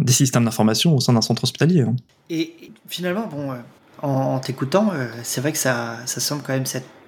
des 0.00 0.12
systèmes 0.12 0.44
d'information 0.44 0.94
au 0.94 1.00
sein 1.00 1.12
d'un 1.12 1.20
centre 1.20 1.44
hospitalier. 1.44 1.82
Hein. 1.82 1.96
Et 2.30 2.54
finalement, 2.88 3.26
bon, 3.26 3.54
en, 4.02 4.38
t'écoutant, 4.38 4.92
c'est 5.22 5.40
vrai 5.40 5.52
que 5.52 5.58
ça, 5.58 5.98
ça 6.06 6.20
semble 6.20 6.42
quand 6.42 6.54
même 6.54 6.64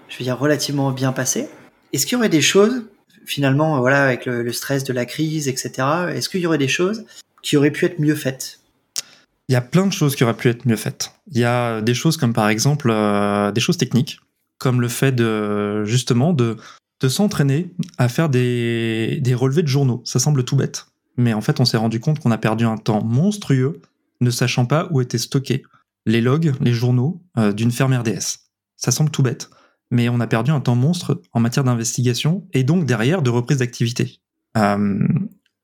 je 0.08 0.18
veux 0.18 0.24
dire, 0.24 0.38
relativement 0.38 0.90
bien 0.90 1.12
passé. 1.12 1.48
Est-ce 1.92 2.06
qu'il 2.06 2.16
y 2.16 2.18
aurait 2.18 2.28
des 2.28 2.40
choses 2.40 2.84
finalement, 3.28 3.78
voilà, 3.80 4.04
avec 4.04 4.26
le, 4.26 4.52
stress 4.52 4.84
de 4.84 4.92
la 4.92 5.04
crise, 5.04 5.48
etc. 5.48 5.86
Est-ce 6.14 6.28
qu'il 6.28 6.40
y 6.40 6.46
aurait 6.46 6.58
des 6.58 6.68
choses 6.68 7.04
qui 7.42 7.56
auraient 7.56 7.70
pu 7.70 7.84
être 7.84 7.98
mieux 7.98 8.14
faites? 8.14 8.60
Il 9.48 9.52
y 9.52 9.56
a 9.56 9.60
plein 9.60 9.86
de 9.86 9.92
choses 9.92 10.16
qui 10.16 10.24
auraient 10.24 10.36
pu 10.36 10.48
être 10.48 10.66
mieux 10.66 10.76
faites. 10.76 11.12
Il 11.30 11.38
y 11.38 11.44
a 11.44 11.80
des 11.80 11.94
choses 11.94 12.16
comme 12.16 12.32
par 12.32 12.48
exemple 12.48 12.90
euh, 12.90 13.52
des 13.52 13.60
choses 13.60 13.76
techniques, 13.76 14.20
comme 14.58 14.80
le 14.80 14.88
fait 14.88 15.12
de 15.12 15.84
justement 15.84 16.32
de, 16.32 16.56
de 17.00 17.08
s'entraîner 17.08 17.72
à 17.96 18.08
faire 18.08 18.28
des, 18.28 19.18
des 19.20 19.34
relevés 19.34 19.62
de 19.62 19.68
journaux. 19.68 20.02
Ça 20.04 20.18
semble 20.18 20.44
tout 20.44 20.56
bête, 20.56 20.86
mais 21.16 21.32
en 21.32 21.40
fait 21.40 21.60
on 21.60 21.64
s'est 21.64 21.76
rendu 21.76 22.00
compte 22.00 22.20
qu'on 22.20 22.30
a 22.30 22.38
perdu 22.38 22.64
un 22.64 22.76
temps 22.76 23.04
monstrueux 23.04 23.80
ne 24.20 24.30
sachant 24.30 24.66
pas 24.66 24.88
où 24.90 25.00
étaient 25.00 25.18
stockés 25.18 25.62
les 26.06 26.20
logs, 26.20 26.54
les 26.60 26.72
journaux 26.72 27.22
euh, 27.36 27.52
d'une 27.52 27.70
ferme 27.70 27.94
RDS. 27.94 28.40
Ça 28.76 28.90
semble 28.90 29.10
tout 29.10 29.22
bête. 29.22 29.50
mais 29.90 30.10
on 30.10 30.20
a 30.20 30.26
perdu 30.26 30.50
un 30.50 30.60
temps 30.60 30.74
monstre 30.74 31.22
en 31.32 31.40
matière 31.40 31.64
d'investigation 31.64 32.46
et 32.52 32.62
donc 32.62 32.84
derrière 32.84 33.22
de 33.22 33.30
reprise 33.30 33.58
d'activité. 33.58 34.20
Euh, 34.56 35.08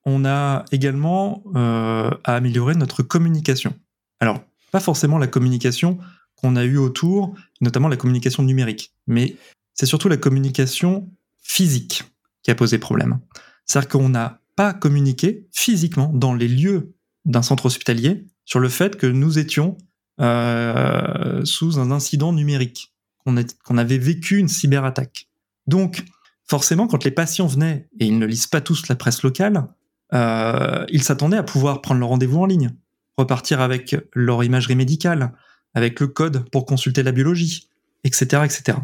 on 0.07 0.25
a 0.25 0.65
également 0.73 1.43
euh, 1.57 2.11
à 2.25 2.37
améliorer 2.37 2.75
notre 2.75 3.03
communication. 3.03 3.75
Alors, 4.21 4.41
pas 4.71 4.81
forcément 4.81 5.19
la 5.19 5.27
communication 5.27 5.99
qu'on 6.37 6.57
a 6.57 6.65
eue 6.65 6.79
autour, 6.79 7.35
notamment 7.61 7.89
la 7.89 7.97
communication 7.97 8.43
numérique, 8.43 8.95
mais 9.07 9.37
c'est 9.75 9.87
surtout 9.87 10.09
la 10.09 10.17
communication 10.17 11.11
physique 11.45 12.03
qui 12.43 12.51
a 12.51 12.57
posé 12.57 12.79
problème. 12.79 13.21
C'est-à-dire 13.65 13.89
qu'on 13.89 14.09
n'a 14.09 14.41
pas 14.57 14.75
communiqué 14.75 15.47
physiquement 15.53 16.11
dans 16.13 16.35
les 16.35 16.49
lieux 16.49 16.95
d'un 17.25 17.43
centre 17.43 17.67
hospitalier 17.67 18.27
sur 18.45 18.59
le 18.59 18.69
fait 18.69 18.97
que 18.97 19.07
nous 19.07 19.39
étions 19.39 19.77
euh, 20.21 21.45
sous 21.45 21.79
un 21.79 21.91
incident 21.91 22.33
numérique, 22.33 22.93
qu'on 23.25 23.79
avait 23.79 23.99
vécu 23.99 24.39
une 24.39 24.49
cyberattaque. 24.49 25.29
Donc, 25.67 26.05
forcément, 26.47 26.87
quand 26.87 27.05
les 27.05 27.11
patients 27.11 27.47
venaient, 27.47 27.89
et 27.99 28.07
ils 28.07 28.19
ne 28.19 28.27
lisent 28.27 28.47
pas 28.47 28.61
tous 28.61 28.89
la 28.89 28.97
presse 28.97 29.23
locale, 29.23 29.67
euh, 30.13 30.85
ils 30.91 31.03
s'attendaient 31.03 31.39
à 31.39 31.43
pouvoir 31.43 31.81
prendre 31.81 32.01
leur 32.01 32.11
rendez-vous 32.11 32.41
en 32.41 32.47
ligne, 32.47 32.71
repartir 33.17 33.61
avec 33.61 33.97
leur 34.13 34.45
imagerie 34.45 34.77
médicale, 34.77 35.33
avec 35.73 35.99
le 36.01 36.07
code 36.07 36.49
pour 36.51 36.67
consulter 36.67 37.03
la 37.03 37.13
biologie, 37.13 37.69
etc. 38.05 38.43
etc. 38.45 38.79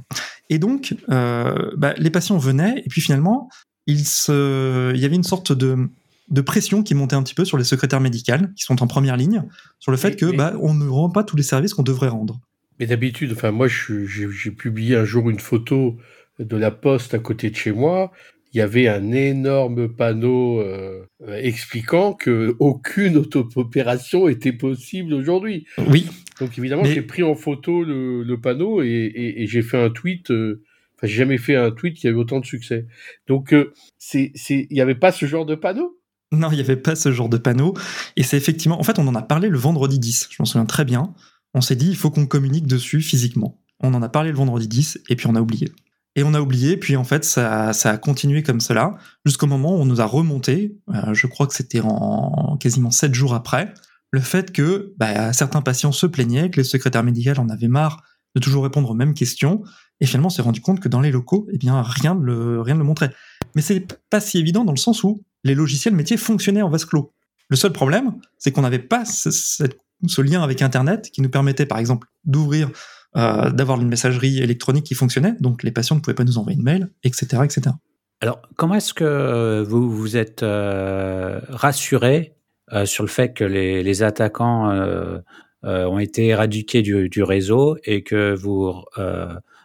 Et 0.49 0.59
donc, 0.59 0.95
euh, 1.11 1.71
bah, 1.77 1.95
les 1.97 2.11
patients 2.11 2.39
venaient, 2.39 2.83
et 2.85 2.89
puis 2.89 3.01
finalement, 3.01 3.49
il, 3.87 4.05
se... 4.05 4.93
il 4.95 5.01
y 5.01 5.05
avait 5.05 5.17
une 5.17 5.23
sorte 5.23 5.53
de, 5.53 5.89
de 6.29 6.41
pression 6.41 6.83
qui 6.83 6.95
montait 6.95 7.17
un 7.17 7.23
petit 7.23 7.35
peu 7.35 7.45
sur 7.45 7.59
les 7.59 7.65
secrétaires 7.65 8.01
médicales, 8.01 8.53
qui 8.57 8.65
sont 8.65 8.83
en 8.83 8.87
première 8.87 9.17
ligne, 9.17 9.45
sur 9.79 9.93
le 9.93 9.97
fait 9.97 10.17
que 10.17 10.35
bah, 10.37 10.55
on 10.61 10.75
ne 10.75 10.89
rend 10.89 11.11
pas 11.11 11.25
tous 11.25 11.37
les 11.37 11.43
services 11.43 11.75
qu'on 11.75 11.83
devrait 11.83 12.09
rendre. 12.09 12.41
Mais 12.79 12.87
d'habitude, 12.87 13.33
enfin 13.33 13.51
moi, 13.51 13.69
j'ai 13.69 14.51
publié 14.51 14.97
un 14.97 15.05
jour 15.05 15.29
une 15.31 15.39
photo 15.39 15.97
de 16.39 16.57
la 16.57 16.71
poste 16.71 17.13
à 17.13 17.19
côté 17.19 17.51
de 17.51 17.57
chez 17.57 17.73
moi 17.73 18.11
il 18.53 18.59
y 18.59 18.61
avait 18.61 18.89
un 18.89 19.13
énorme 19.13 19.89
panneau 19.89 20.61
euh, 20.61 21.05
expliquant 21.29 22.13
que 22.13 22.57
aucune 22.59 23.17
auto-opération 23.17 24.29
était 24.29 24.53
possible 24.53 25.15
aujourd'hui. 25.15 25.67
Oui. 25.89 26.09
Donc 26.41 26.59
évidemment, 26.59 26.85
j'ai 26.85 27.03
pris 27.03 27.23
en 27.23 27.35
photo 27.35 27.85
le, 27.85 28.37
panneau 28.41 28.83
et, 28.83 29.45
j'ai 29.47 29.63
fait 29.63 29.83
un 29.83 29.91
tweet. 29.91 30.31
Euh, 30.31 30.63
enfin, 30.97 31.07
j'ai 31.07 31.17
jamais 31.17 31.39
fait 31.39 31.55
un 31.55 31.71
tweet 31.71 31.97
qui 31.97 32.09
a 32.09 32.11
eu 32.11 32.15
autant 32.15 32.41
de 32.41 32.47
succès. 32.47 32.87
Donc, 33.29 33.53
euh, 33.53 33.73
c'est, 33.99 34.33
il 34.49 34.69
n'y 34.71 34.81
avait 34.81 34.95
pas 34.95 35.13
ce 35.13 35.27
genre 35.27 35.47
de 35.47 35.55
panneau? 35.55 35.99
Non, 36.33 36.51
il 36.51 36.57
n'y 36.57 36.61
avait 36.61 36.77
pas 36.77 36.95
ce 36.95 37.13
genre 37.13 37.29
de 37.29 37.39
panneau. 37.39 37.75
Et 38.17 38.23
c'est 38.23 38.37
effectivement, 38.37 38.81
en 38.81 38.85
fait, 38.85 38.99
on 38.99 39.07
en 39.07 39.15
a 39.15 39.23
parlé 39.23 39.49
le 39.49 39.59
vendredi 39.59 39.99
10. 39.99 40.29
Je 40.31 40.37
m'en 40.39 40.45
souviens 40.45 40.67
très 40.67 40.85
bien. 40.85 41.13
On 41.55 41.61
s'est 41.61 41.77
dit, 41.77 41.89
il 41.89 41.97
faut 41.97 42.11
qu'on 42.11 42.27
communique 42.27 42.67
dessus 42.67 43.01
physiquement. 43.01 43.61
On 43.81 43.93
en 43.95 44.03
a 44.03 44.09
parlé 44.09 44.31
le 44.31 44.37
vendredi 44.37 44.69
10 44.69 45.01
et 45.09 45.17
puis 45.17 45.27
on 45.27 45.35
a 45.35 45.41
oublié. 45.41 45.69
Et 46.17 46.23
on 46.23 46.35
a 46.35 46.41
oublié, 46.41 46.77
puis 46.77 46.97
en 46.97 47.05
fait, 47.05 47.25
ça, 47.25 47.73
ça 47.73 47.91
a 47.91 47.97
continué 47.97 48.43
comme 48.43 48.61
cela, 48.61 48.97
jusqu'au 49.25 49.47
moment 49.47 49.77
où 49.77 49.81
on 49.81 49.87
nous 49.87 50.01
a 50.01 50.07
remonté, 50.07 50.77
euh, 50.93 51.15
je 51.15 51.27
crois 51.29 51.47
que 51.47 51.55
c'était 51.55 51.81
en 51.81 52.57
quasiment 52.59 52.91
sept 52.91 53.15
jours 53.15 53.33
après, 53.33 53.73
le 54.11 54.21
fait 54.21 54.53
que 54.53 54.93
bah, 54.97 55.33
certains 55.33 55.63
patients 55.63 55.93
se 55.93 56.07
plaignaient, 56.07 56.51
que 56.51 56.59
les 56.59 56.65
secrétaires 56.65 57.05
médicaux 57.05 57.39
en 57.39 57.49
avaient 57.49 57.69
marre 57.69 58.03
de 58.35 58.41
toujours 58.41 58.63
répondre 58.63 58.91
aux 58.91 58.95
mêmes 58.95 59.15
questions, 59.15 59.63
et 60.01 60.07
finalement 60.07 60.29
on 60.29 60.31
s'est 60.31 60.43
rendu 60.43 60.61
compte 60.61 60.81
que 60.81 60.89
dans 60.89 61.01
les 61.01 61.11
locaux, 61.11 61.49
eh 61.53 61.59
bien, 61.59 61.83
rien 61.83 62.15
ne 62.15 62.25
le, 62.25 62.85
montrait. 62.85 63.13
Mais 63.55 63.63
c'est 63.63 63.87
pas 64.09 64.21
si 64.21 64.39
évident 64.39 64.65
dans 64.65 64.73
le 64.73 64.79
sens 64.79 65.03
où 65.03 65.23
les 65.45 65.55
logiciels 65.55 65.95
métiers 65.95 66.17
fonctionnaient 66.17 66.63
en 66.63 66.71
vase 66.71 66.85
clos. 66.85 67.13
Le 67.49 67.57
seul 67.57 67.73
problème, 67.73 68.15
c'est 68.39 68.53
qu'on 68.53 68.63
n'avait 68.63 68.79
pas 68.79 69.05
ce, 69.05 70.23
lien 70.23 70.43
avec 70.43 70.63
Internet 70.63 71.11
qui 71.11 71.23
nous 71.23 71.29
permettait, 71.29 71.67
par 71.67 71.79
exemple, 71.79 72.07
d'ouvrir 72.25 72.71
euh, 73.17 73.51
d'avoir 73.51 73.81
une 73.81 73.89
messagerie 73.89 74.39
électronique 74.39 74.85
qui 74.85 74.95
fonctionnait, 74.95 75.35
donc 75.41 75.65
les 75.65 75.73
patients 75.73 75.97
ne 75.97 76.01
pouvaient 76.01 76.15
pas 76.15 76.25
nous 76.25 76.39
envoyer 76.39 76.57
une 76.57 76.65
mail, 76.65 76.91
etc. 77.03 77.43
etc. 77.45 77.75
Alors, 78.21 78.41
comment 78.57 78.77
est-ce 78.77 78.95
que 78.95 79.65
vous 79.67 79.91
vous 79.91 80.17
êtes 80.17 80.45
euh, 80.45 81.41
rassuré 81.49 82.37
euh, 82.37 82.40
sur 82.85 83.05
le 83.05 83.09
fait 83.09 83.33
que 83.33 83.45
les, 83.45 84.03
attaquants 84.03 84.71
ont 85.63 85.99
été 85.99 86.29
éradiqués 86.29 86.83
du, 86.83 87.23
réseau 87.23 87.77
et 87.85 88.03
que 88.03 88.35
vous 88.35 88.75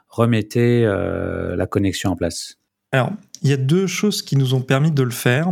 remettez 0.10 0.86
la 0.86 1.68
connexion 1.68 2.12
en 2.12 2.15
place 2.15 2.56
Alors, 2.91 3.12
il 3.41 3.50
y 3.50 3.54
a 3.54 3.58
deux 3.58 3.88
choses 3.88 4.22
qui 4.22 4.38
nous 4.38 4.54
ont 4.54 4.62
permis 4.62 4.91
de 4.91 5.04
le 5.04 5.12
faire. 5.12 5.48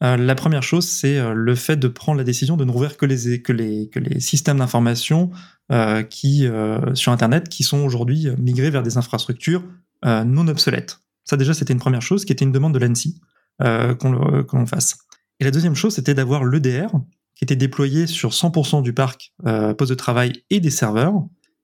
la 0.00 0.34
première 0.34 0.62
chose, 0.62 0.88
c'est 0.88 1.20
le 1.34 1.54
fait 1.54 1.76
de 1.76 1.88
prendre 1.88 2.18
la 2.18 2.24
décision 2.24 2.56
de 2.56 2.64
ne 2.64 2.70
rouvrir 2.70 2.96
que 2.96 3.06
les, 3.06 4.20
systèmes 4.20 4.58
d'information 4.58 5.30
euh, 5.72 6.04
qui, 6.04 6.46
euh, 6.46 6.94
sur 6.94 7.10
Internet 7.10 7.48
qui 7.48 7.64
sont 7.64 7.80
aujourd'hui 7.80 8.28
migrés 8.38 8.70
vers 8.70 8.84
des 8.84 8.98
infrastructures 8.98 9.64
euh, 10.04 10.22
non 10.22 10.46
obsolètes. 10.46 11.00
Ça 11.24 11.36
déjà, 11.36 11.54
c'était 11.54 11.72
une 11.72 11.80
première 11.80 12.02
chose 12.02 12.24
qui 12.24 12.30
était 12.30 12.44
une 12.44 12.52
demande 12.52 12.72
de 12.72 12.78
l'ANSI 12.78 13.20
qu'on 13.58 14.12
l'on 14.12 14.66
fasse. 14.66 14.98
Et 15.40 15.44
la 15.44 15.50
deuxième 15.50 15.74
chose, 15.74 15.94
c'était 15.94 16.14
d'avoir 16.14 16.44
l'EDR 16.44 16.88
qui 17.34 17.44
était 17.44 17.56
déployé 17.56 18.06
sur 18.06 18.30
100% 18.30 18.82
du 18.82 18.92
parc 18.92 19.34
poste 19.76 19.90
de 19.90 19.94
travail 19.94 20.32
et 20.48 20.60
des 20.60 20.70
serveurs 20.70 21.14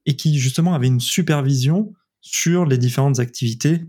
et 0.04 0.16
qui 0.16 0.38
justement 0.38 0.74
avait 0.74 0.88
une 0.88 1.00
supervision 1.00 1.92
sur 2.20 2.66
les 2.66 2.76
différentes 2.76 3.20
activités 3.20 3.80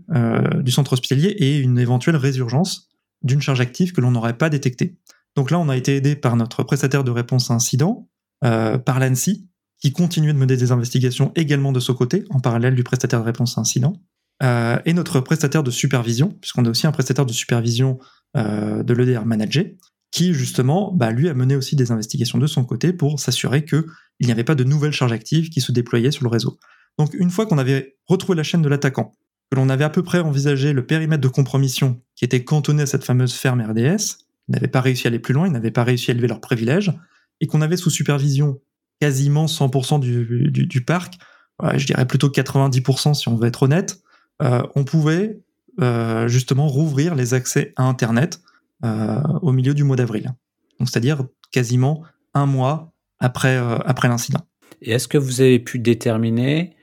du 0.62 0.72
centre 0.72 0.94
hospitalier 0.94 1.28
et 1.28 1.58
une 1.58 1.78
éventuelle 1.78 2.16
résurgence 2.16 2.88
d'une 3.22 3.42
charge 3.42 3.60
active 3.60 3.92
que 3.92 4.00
l'on 4.00 4.12
n'aurait 4.12 4.38
pas 4.38 4.48
détectée. 4.48 4.96
Donc 5.36 5.50
là, 5.50 5.58
on 5.58 5.68
a 5.68 5.76
été 5.76 5.94
aidé 5.96 6.16
par 6.16 6.36
notre 6.36 6.62
prestataire 6.62 7.04
de 7.04 7.10
réponse 7.10 7.50
à 7.50 7.54
incident, 7.54 8.08
par 8.40 8.98
l'ANSI, 8.98 9.46
qui 9.84 9.92
continuait 9.92 10.32
de 10.32 10.38
mener 10.38 10.56
des 10.56 10.72
investigations 10.72 11.30
également 11.36 11.70
de 11.70 11.78
son 11.78 11.92
côté, 11.92 12.24
en 12.30 12.40
parallèle 12.40 12.74
du 12.74 12.82
prestataire 12.82 13.20
de 13.20 13.26
réponse 13.26 13.58
à 13.58 13.60
incident, 13.60 13.92
euh, 14.42 14.78
et 14.86 14.94
notre 14.94 15.20
prestataire 15.20 15.62
de 15.62 15.70
supervision, 15.70 16.30
puisqu'on 16.40 16.64
a 16.64 16.70
aussi 16.70 16.86
un 16.86 16.92
prestataire 16.92 17.26
de 17.26 17.34
supervision 17.34 17.98
euh, 18.00 18.06
de 18.34 18.92
l'EDR 18.92 19.24
managé, 19.24 19.76
qui 20.10 20.32
justement, 20.32 20.92
bah, 20.92 21.10
lui 21.10 21.28
a 21.28 21.34
mené 21.34 21.56
aussi 21.56 21.76
des 21.76 21.90
investigations 21.90 22.38
de 22.38 22.46
son 22.46 22.64
côté 22.64 22.92
pour 22.92 23.18
s'assurer 23.18 23.64
qu'il 23.64 23.84
n'y 24.20 24.30
avait 24.30 24.44
pas 24.44 24.54
de 24.54 24.64
nouvelles 24.64 24.92
charges 24.92 25.12
actives 25.12 25.50
qui 25.50 25.60
se 25.60 25.72
déployaient 25.72 26.12
sur 26.12 26.24
le 26.24 26.30
réseau. 26.30 26.58
Donc 26.98 27.14
une 27.14 27.30
fois 27.30 27.46
qu'on 27.46 27.58
avait 27.58 27.96
retrouvé 28.06 28.36
la 28.36 28.44
chaîne 28.44 28.62
de 28.62 28.68
l'attaquant, 28.68 29.12
que 29.50 29.56
l'on 29.56 29.68
avait 29.68 29.84
à 29.84 29.90
peu 29.90 30.02
près 30.02 30.20
envisagé 30.20 30.72
le 30.72 30.86
périmètre 30.86 31.20
de 31.20 31.28
compromission 31.28 32.00
qui 32.14 32.24
était 32.24 32.44
cantonné 32.44 32.82
à 32.82 32.86
cette 32.86 33.04
fameuse 33.04 33.34
ferme 33.34 33.60
RDS, 33.60 34.18
ils 34.48 34.52
n'avaient 34.52 34.68
pas 34.68 34.80
réussi 34.80 35.06
à 35.06 35.08
aller 35.08 35.18
plus 35.18 35.34
loin, 35.34 35.46
ils 35.46 35.52
n'avaient 35.52 35.70
pas 35.70 35.84
réussi 35.84 36.10
à 36.10 36.14
élever 36.14 36.28
leurs 36.28 36.40
privilèges, 36.40 36.92
et 37.40 37.46
qu'on 37.46 37.60
avait 37.60 37.76
sous 37.76 37.90
supervision 37.90 38.60
quasiment 39.00 39.46
100% 39.46 40.00
du, 40.00 40.84
parc, 40.84 41.14
je 41.74 41.86
dirais 41.86 42.06
plutôt 42.06 42.28
90% 42.28 43.14
si 43.14 43.28
on 43.28 43.36
veut 43.36 43.48
être 43.48 43.64
honnête, 43.64 44.00
euh, 44.42 44.62
on 44.74 44.84
pouvait 44.84 45.40
euh, 45.80 46.28
justement 46.28 46.68
rouvrir 46.68 47.14
les 47.14 47.34
accès 47.34 47.72
à 47.76 47.84
Internet 47.84 48.40
euh, 48.84 49.20
au 49.42 49.52
milieu 49.52 49.74
du 49.74 49.84
mois 49.84 49.96
d'avril. 49.96 50.32
Donc 50.78 50.88
c'est-à-dire 50.88 51.24
quasiment 51.52 52.02
un 52.34 52.46
mois 52.46 52.92
après, 53.20 53.56
après 53.56 54.08
l'incident. 54.08 54.40
Et 54.82 54.92
est-ce 54.92 55.08
que 55.08 55.18
vous 55.18 55.40
avez 55.40 55.58
pu 55.60 55.78
déterminer 55.78 56.76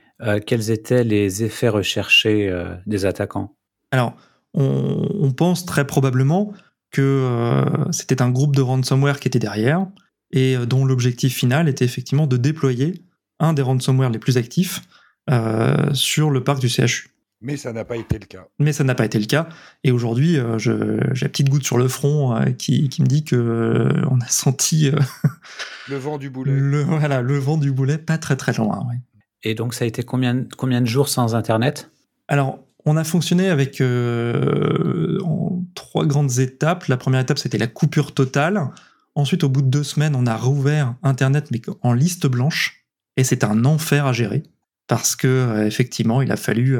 quels 0.45 0.71
étaient 0.71 1.03
les 1.03 1.43
effets 1.43 1.67
recherchés 1.67 2.49
des 2.85 3.05
attaquants? 3.05 3.55
Alors, 3.91 4.15
on, 4.53 5.33
pense 5.33 5.65
très 5.65 5.85
probablement 5.85 6.53
que 6.89 7.65
c'était 7.91 8.21
un 8.21 8.29
groupe 8.29 8.55
de 8.55 8.61
ransomware 8.61 9.19
qui 9.19 9.27
était 9.27 9.39
derrière, 9.39 9.87
et 10.31 10.55
euh, 10.55 10.65
dont 10.65 10.85
l'objectif 10.85 11.35
final 11.35 11.67
était 11.69 11.85
effectivement 11.85 12.27
de 12.27 12.37
déployer 12.37 13.05
un 13.39 13.53
des 13.53 13.61
ransomware 13.61 14.09
les 14.09 14.19
plus 14.19 14.37
actifs 14.37 14.81
euh, 15.29 15.93
sur 15.93 16.29
le 16.29 16.43
parc 16.43 16.59
du 16.59 16.69
CHU. 16.69 17.09
Mais 17.41 17.57
ça 17.57 17.73
n'a 17.73 17.85
pas 17.85 17.97
été 17.97 18.19
le 18.19 18.25
cas. 18.25 18.47
Mais 18.59 18.71
ça 18.71 18.83
n'a 18.83 18.93
pas 18.93 19.05
été 19.05 19.17
le 19.19 19.25
cas. 19.25 19.49
Et 19.83 19.91
aujourd'hui, 19.91 20.37
euh, 20.37 20.59
j'ai 20.59 21.25
la 21.25 21.29
petite 21.29 21.49
goutte 21.49 21.63
sur 21.63 21.77
le 21.77 21.87
front 21.87 22.39
qui, 22.57 22.87
qui, 22.89 23.01
me 23.01 23.07
dit 23.07 23.23
que 23.23 23.89
on 24.09 24.19
a 24.21 24.27
senti 24.27 24.91
le 25.89 25.97
vent 25.97 26.17
du 26.17 26.29
boulet. 26.29 26.51
Le, 26.51 26.83
voilà, 26.83 27.21
le 27.21 27.37
vent 27.37 27.57
du 27.57 27.71
boulet, 27.71 27.97
pas 27.97 28.17
très 28.17 28.35
très 28.35 28.53
loin. 28.53 28.87
Et 29.43 29.55
donc, 29.55 29.73
ça 29.73 29.85
a 29.85 29.87
été 29.87 30.03
combien, 30.03 30.45
combien 30.57 30.81
de 30.81 30.85
jours 30.85 31.09
sans 31.09 31.33
Internet? 31.33 31.89
Alors, 32.27 32.59
on 32.85 32.95
a 32.95 33.03
fonctionné 33.03 33.49
avec 33.49 33.81
en 33.81 35.63
trois 35.73 36.05
grandes 36.05 36.39
étapes. 36.39 36.85
La 36.87 36.97
première 36.97 37.21
étape, 37.21 37.39
c'était 37.39 37.57
la 37.57 37.67
coupure 37.67 38.13
totale. 38.13 38.69
Ensuite, 39.15 39.43
au 39.43 39.49
bout 39.49 39.61
de 39.61 39.67
deux 39.67 39.83
semaines, 39.83 40.15
on 40.15 40.25
a 40.25 40.37
rouvert 40.37 40.95
Internet, 41.03 41.49
mais 41.51 41.61
en 41.81 41.93
liste 41.93 42.27
blanche. 42.27 42.85
Et 43.17 43.23
c'est 43.23 43.43
un 43.43 43.65
enfer 43.65 44.05
à 44.05 44.13
gérer. 44.13 44.43
Parce 44.87 45.15
que, 45.15 45.27
euh, 45.27 45.65
effectivement, 45.65 46.21
il 46.21 46.31
a 46.31 46.37
fallu 46.37 46.79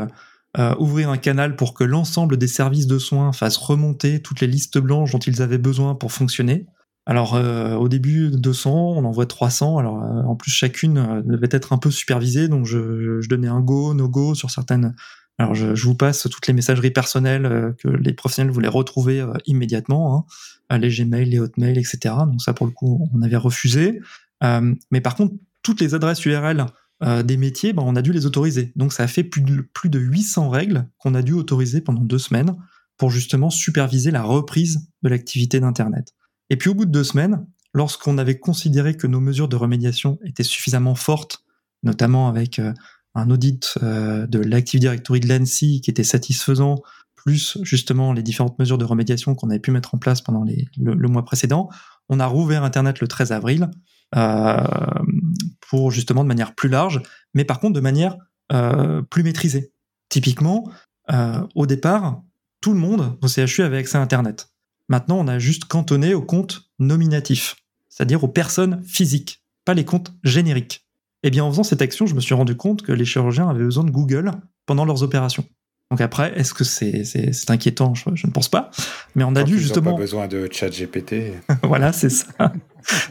euh, 0.57 0.71
euh, 0.71 0.75
ouvrir 0.79 1.09
un 1.09 1.17
canal 1.17 1.55
pour 1.55 1.73
que 1.73 1.83
l'ensemble 1.83 2.37
des 2.37 2.47
services 2.47 2.87
de 2.87 2.99
soins 2.99 3.31
fassent 3.31 3.57
remonter 3.57 4.21
toutes 4.21 4.41
les 4.41 4.47
listes 4.47 4.77
blanches 4.77 5.11
dont 5.11 5.19
ils 5.19 5.41
avaient 5.41 5.57
besoin 5.57 5.95
pour 5.95 6.11
fonctionner. 6.11 6.65
Alors, 7.07 7.33
au 7.33 7.89
début, 7.89 8.29
200, 8.29 8.71
on 8.71 9.03
envoie 9.05 9.25
300. 9.25 9.79
Alors, 9.79 9.95
en 9.95 10.35
plus, 10.35 10.51
chacune 10.51 11.23
devait 11.25 11.49
être 11.49 11.73
un 11.73 11.79
peu 11.79 11.89
supervisée. 11.89 12.47
Donc, 12.47 12.67
je, 12.67 13.27
donnais 13.27 13.47
un 13.47 13.59
go, 13.59 13.95
no 13.95 14.07
go 14.07 14.35
sur 14.35 14.51
certaines 14.51 14.93
alors 15.41 15.55
je, 15.55 15.83
vous 15.83 15.95
passe 15.95 16.27
toutes 16.29 16.47
les 16.47 16.53
messageries 16.53 16.91
personnelles 16.91 17.45
euh, 17.45 17.71
que 17.79 17.87
les 17.87 18.13
professionnels 18.13 18.53
voulaient 18.53 18.67
retrouver 18.67 19.21
euh, 19.21 19.33
immédiatement, 19.45 20.27
hein, 20.69 20.77
les 20.77 20.89
Gmail, 20.89 21.25
les 21.25 21.39
Hotmail, 21.39 21.79
etc. 21.79 22.15
Donc 22.27 22.41
ça 22.41 22.53
pour 22.53 22.67
le 22.67 22.71
coup 22.71 23.09
on 23.13 23.21
avait 23.21 23.37
refusé. 23.37 24.01
Euh, 24.43 24.73
mais 24.91 25.01
par 25.01 25.15
contre 25.15 25.33
toutes 25.63 25.81
les 25.81 25.95
adresses 25.95 26.23
URL 26.25 26.65
euh, 27.03 27.23
des 27.23 27.37
métiers, 27.37 27.73
ben, 27.73 27.83
on 27.85 27.95
a 27.95 28.01
dû 28.01 28.13
les 28.13 28.25
autoriser. 28.25 28.71
Donc 28.75 28.93
ça 28.93 29.03
a 29.03 29.07
fait 29.07 29.23
plus 29.23 29.41
de, 29.41 29.61
plus 29.73 29.89
de 29.89 29.99
800 29.99 30.49
règles 30.49 30.87
qu'on 30.97 31.15
a 31.15 31.21
dû 31.21 31.33
autoriser 31.33 31.81
pendant 31.81 32.01
deux 32.01 32.19
semaines 32.19 32.55
pour 32.97 33.09
justement 33.09 33.49
superviser 33.49 34.11
la 34.11 34.23
reprise 34.23 34.87
de 35.01 35.09
l'activité 35.09 35.59
d'Internet. 35.59 36.13
Et 36.49 36.57
puis 36.57 36.69
au 36.69 36.75
bout 36.75 36.85
de 36.85 36.91
deux 36.91 37.03
semaines, 37.03 37.45
lorsqu'on 37.73 38.17
avait 38.17 38.37
considéré 38.37 38.95
que 38.95 39.07
nos 39.07 39.19
mesures 39.19 39.47
de 39.47 39.55
remédiation 39.55 40.19
étaient 40.23 40.43
suffisamment 40.43 40.95
fortes, 40.95 41.43
notamment 41.83 42.27
avec 42.27 42.59
euh, 42.59 42.73
un 43.15 43.29
audit 43.29 43.77
euh, 43.81 44.27
de 44.27 44.39
l'Active 44.39 44.79
Directory 44.79 45.19
de 45.19 45.27
l'ANSI 45.27 45.81
qui 45.81 45.89
était 45.89 46.03
satisfaisant, 46.03 46.81
plus 47.15 47.57
justement 47.63 48.13
les 48.13 48.23
différentes 48.23 48.57
mesures 48.57 48.77
de 48.77 48.85
remédiation 48.85 49.35
qu'on 49.35 49.49
avait 49.49 49.59
pu 49.59 49.71
mettre 49.71 49.93
en 49.93 49.97
place 49.97 50.21
pendant 50.21 50.43
les, 50.43 50.67
le, 50.77 51.07
mois 51.07 51.23
précédent, 51.23 51.69
on 52.09 52.19
a 52.19 52.25
rouvert 52.25 52.63
Internet 52.63 52.99
le 52.99 53.07
13 53.07 53.31
avril 53.31 53.69
pour 54.11 55.91
justement 55.91 56.23
de 56.23 56.27
manière 56.27 56.53
plus 56.53 56.69
large, 56.69 57.01
mais 57.33 57.45
par 57.45 57.59
contre 57.59 57.73
de 57.73 57.79
manière 57.79 58.17
euh, 58.51 59.01
plus 59.01 59.23
maîtrisée. 59.23 59.71
Typiquement, 60.09 60.69
euh, 61.11 61.41
au 61.55 61.65
départ, 61.65 62.21
tout 62.59 62.73
le 62.73 62.79
monde 62.79 63.17
au 63.21 63.27
CHU 63.27 63.61
avait 63.61 63.77
accès 63.77 63.97
à 63.97 64.01
Internet. 64.01 64.49
Maintenant, 64.89 65.17
on 65.19 65.27
a 65.29 65.39
juste 65.39 65.65
cantonné 65.65 66.13
aux 66.13 66.21
comptes 66.21 66.69
nominatifs, 66.77 67.55
c'est-à-dire 67.87 68.25
aux 68.25 68.27
personnes 68.27 68.83
physiques, 68.83 69.45
pas 69.63 69.73
les 69.73 69.85
comptes 69.85 70.13
génériques. 70.25 70.85
Eh 71.23 71.29
bien, 71.29 71.45
en 71.45 71.51
faisant 71.51 71.63
cette 71.63 71.81
action, 71.81 72.07
je 72.07 72.15
me 72.15 72.19
suis 72.19 72.33
rendu 72.33 72.57
compte 72.57 72.81
que 72.81 72.91
les 72.91 73.05
chirurgiens 73.05 73.47
avaient 73.47 73.63
besoin 73.63 73.85
de 73.85 73.91
Google 73.91 74.31
pendant 74.65 74.83
leurs 74.83 75.01
opérations. 75.01 75.45
Donc 75.91 75.99
après, 75.99 76.31
est-ce 76.39 76.53
que 76.53 76.63
c'est 76.63 77.49
inquiétant? 77.49 77.93
Je, 77.93 78.09
ne 78.09 78.31
pense 78.31 78.47
pas. 78.47 78.71
Mais 79.13 79.25
on 79.25 79.35
a 79.35 79.43
dû 79.43 79.59
justement. 79.59 79.91
Pas 79.91 79.99
besoin 79.99 80.27
de 80.27 80.47
chat 80.49 80.69
GPT. 80.69 81.33
voilà, 81.63 81.91
c'est 81.91 82.09
ça. 82.09 82.53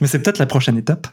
mais 0.01 0.07
c'est 0.07 0.19
peut-être 0.19 0.39
la 0.39 0.47
prochaine 0.47 0.79
étape. 0.79 1.07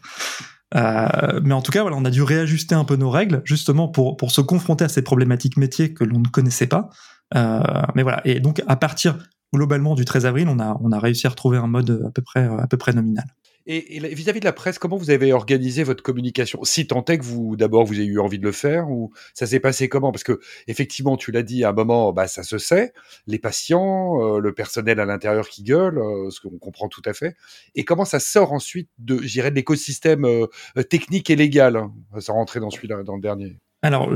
Euh, 0.75 1.41
mais 1.43 1.53
en 1.53 1.61
tout 1.61 1.71
cas, 1.71 1.81
voilà, 1.81 1.97
on 1.97 2.05
a 2.05 2.09
dû 2.09 2.23
réajuster 2.23 2.73
un 2.73 2.85
peu 2.85 2.95
nos 2.95 3.09
règles 3.09 3.41
justement 3.43 3.89
pour 3.89 4.15
pour 4.15 4.31
se 4.31 4.39
confronter 4.39 4.85
à 4.85 4.89
ces 4.89 5.01
problématiques 5.01 5.57
métiers 5.57 5.93
que 5.93 6.05
l'on 6.05 6.19
ne 6.19 6.27
connaissait 6.27 6.67
pas. 6.67 6.89
Euh, 7.35 7.61
mais 7.95 8.03
voilà. 8.03 8.21
Et 8.23 8.39
donc 8.39 8.63
à 8.67 8.77
partir 8.77 9.17
globalement 9.53 9.95
du 9.95 10.05
13 10.05 10.25
avril, 10.25 10.47
on 10.47 10.59
a 10.59 10.77
on 10.81 10.93
a 10.93 10.99
réussi 10.99 11.27
à 11.27 11.31
retrouver 11.31 11.57
un 11.57 11.67
mode 11.67 12.01
à 12.07 12.11
peu 12.11 12.21
près 12.21 12.45
à 12.45 12.67
peu 12.67 12.77
près 12.77 12.93
nominal. 12.93 13.25
Et 13.69 13.99
vis-à-vis 14.13 14.39
de 14.39 14.45
la 14.45 14.53
presse, 14.53 14.79
comment 14.79 14.95
vous 14.95 15.09
avez 15.09 15.33
organisé 15.33 15.83
votre 15.83 16.01
communication? 16.01 16.63
Si 16.63 16.87
tant 16.87 17.03
est 17.03 17.17
que 17.17 17.23
vous, 17.25 17.57
d'abord, 17.57 17.83
vous 17.83 17.95
avez 17.95 18.05
eu 18.05 18.17
envie 18.17 18.39
de 18.39 18.45
le 18.45 18.53
faire, 18.53 18.89
ou 18.89 19.11
ça 19.33 19.45
s'est 19.45 19.59
passé 19.59 19.89
comment? 19.89 20.13
Parce 20.13 20.23
que 20.23 20.39
effectivement, 20.67 21.17
tu 21.17 21.33
l'as 21.33 21.43
dit 21.43 21.65
à 21.65 21.69
un 21.69 21.73
moment, 21.73 22.13
bah 22.13 22.29
ça 22.29 22.43
se 22.43 22.59
sait, 22.59 22.93
les 23.27 23.39
patients, 23.39 24.21
euh, 24.21 24.39
le 24.39 24.53
personnel 24.53 25.01
à 25.01 25.05
l'intérieur 25.05 25.49
qui 25.49 25.63
gueule, 25.63 25.97
euh, 25.97 26.29
ce 26.29 26.39
qu'on 26.39 26.57
comprend 26.57 26.87
tout 26.87 27.01
à 27.03 27.11
fait. 27.11 27.35
Et 27.75 27.83
comment 27.83 28.05
ça 28.05 28.21
sort 28.21 28.53
ensuite 28.53 28.89
de, 28.99 29.21
j'irais, 29.21 29.51
de 29.51 29.55
l'écosystème 29.55 30.23
euh, 30.23 30.47
technique 30.89 31.29
et 31.29 31.35
légal 31.35 31.75
hein, 31.75 31.91
Ça 32.19 32.31
rentrait 32.31 32.61
dans 32.61 32.69
celui-là, 32.69 33.03
dans 33.03 33.15
le 33.15 33.21
dernier. 33.21 33.57
Alors, 33.81 34.09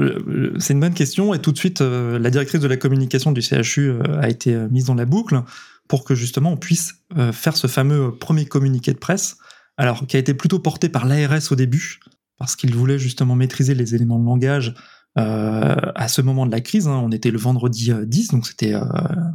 c'est 0.60 0.74
une 0.74 0.80
bonne 0.80 0.94
question, 0.94 1.34
et 1.34 1.40
tout 1.40 1.52
de 1.52 1.58
suite, 1.58 1.82
la 1.82 2.30
directrice 2.32 2.60
de 2.60 2.68
la 2.68 2.78
communication 2.78 3.32
du 3.32 3.42
CHU 3.44 3.94
a 4.20 4.28
été 4.28 4.56
mise 4.72 4.86
dans 4.86 4.96
la 4.96 5.06
boucle 5.06 5.44
pour 5.91 6.06
que 6.06 6.15
justement 6.15 6.54
on 6.54 6.58
puisse 6.58 6.94
euh, 7.17 7.34
faire 7.34 7.58
ce 7.58 7.67
fameux 7.67 8.15
premier 8.15 8.46
communiqué 8.46 8.94
de 8.94 8.98
presse, 8.98 9.36
alors 9.76 10.08
qui 10.08 10.15
a 10.15 10.20
été 10.20 10.34
plutôt 10.34 10.58
porté 10.58 10.88
par 10.88 11.06
l'ARS 11.06 11.52
au 11.52 11.56
début, 11.56 12.00
parce 12.38 12.56
qu'il 12.56 12.74
voulait 12.74 12.98
justement 12.98 13.36
maîtriser 13.36 13.76
les 13.76 13.94
éléments 13.94 14.17
de 14.17 14.26
langage 14.26 14.74
euh, 15.17 15.76
à 15.96 16.08
ce 16.08 16.22
moment 16.22 16.46
de 16.46 16.52
la 16.52 16.62
crise. 16.62 16.88
Hein. 16.88 17.02
on 17.04 17.12
était 17.12 17.30
le 17.30 17.38
vendredi 17.38 17.91
10, 18.06 18.30
euh, 18.30 18.32
donc 18.32 18.48
c'était 18.48 18.74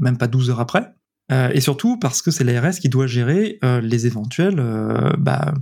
même 0.00 0.16
pas 0.16 0.28
12 0.28 0.48
heures 0.48 0.60
après. 0.60 0.94
et 1.30 1.60
surtout 1.60 1.98
parce 1.98 2.22
que 2.22 2.30
c'est 2.30 2.42
l'ARS 2.42 2.76
qui 2.76 2.88
doit 2.88 3.06
gérer 3.06 3.58
les 3.82 4.06
éventuels 4.06 4.62
bah, 5.18 5.52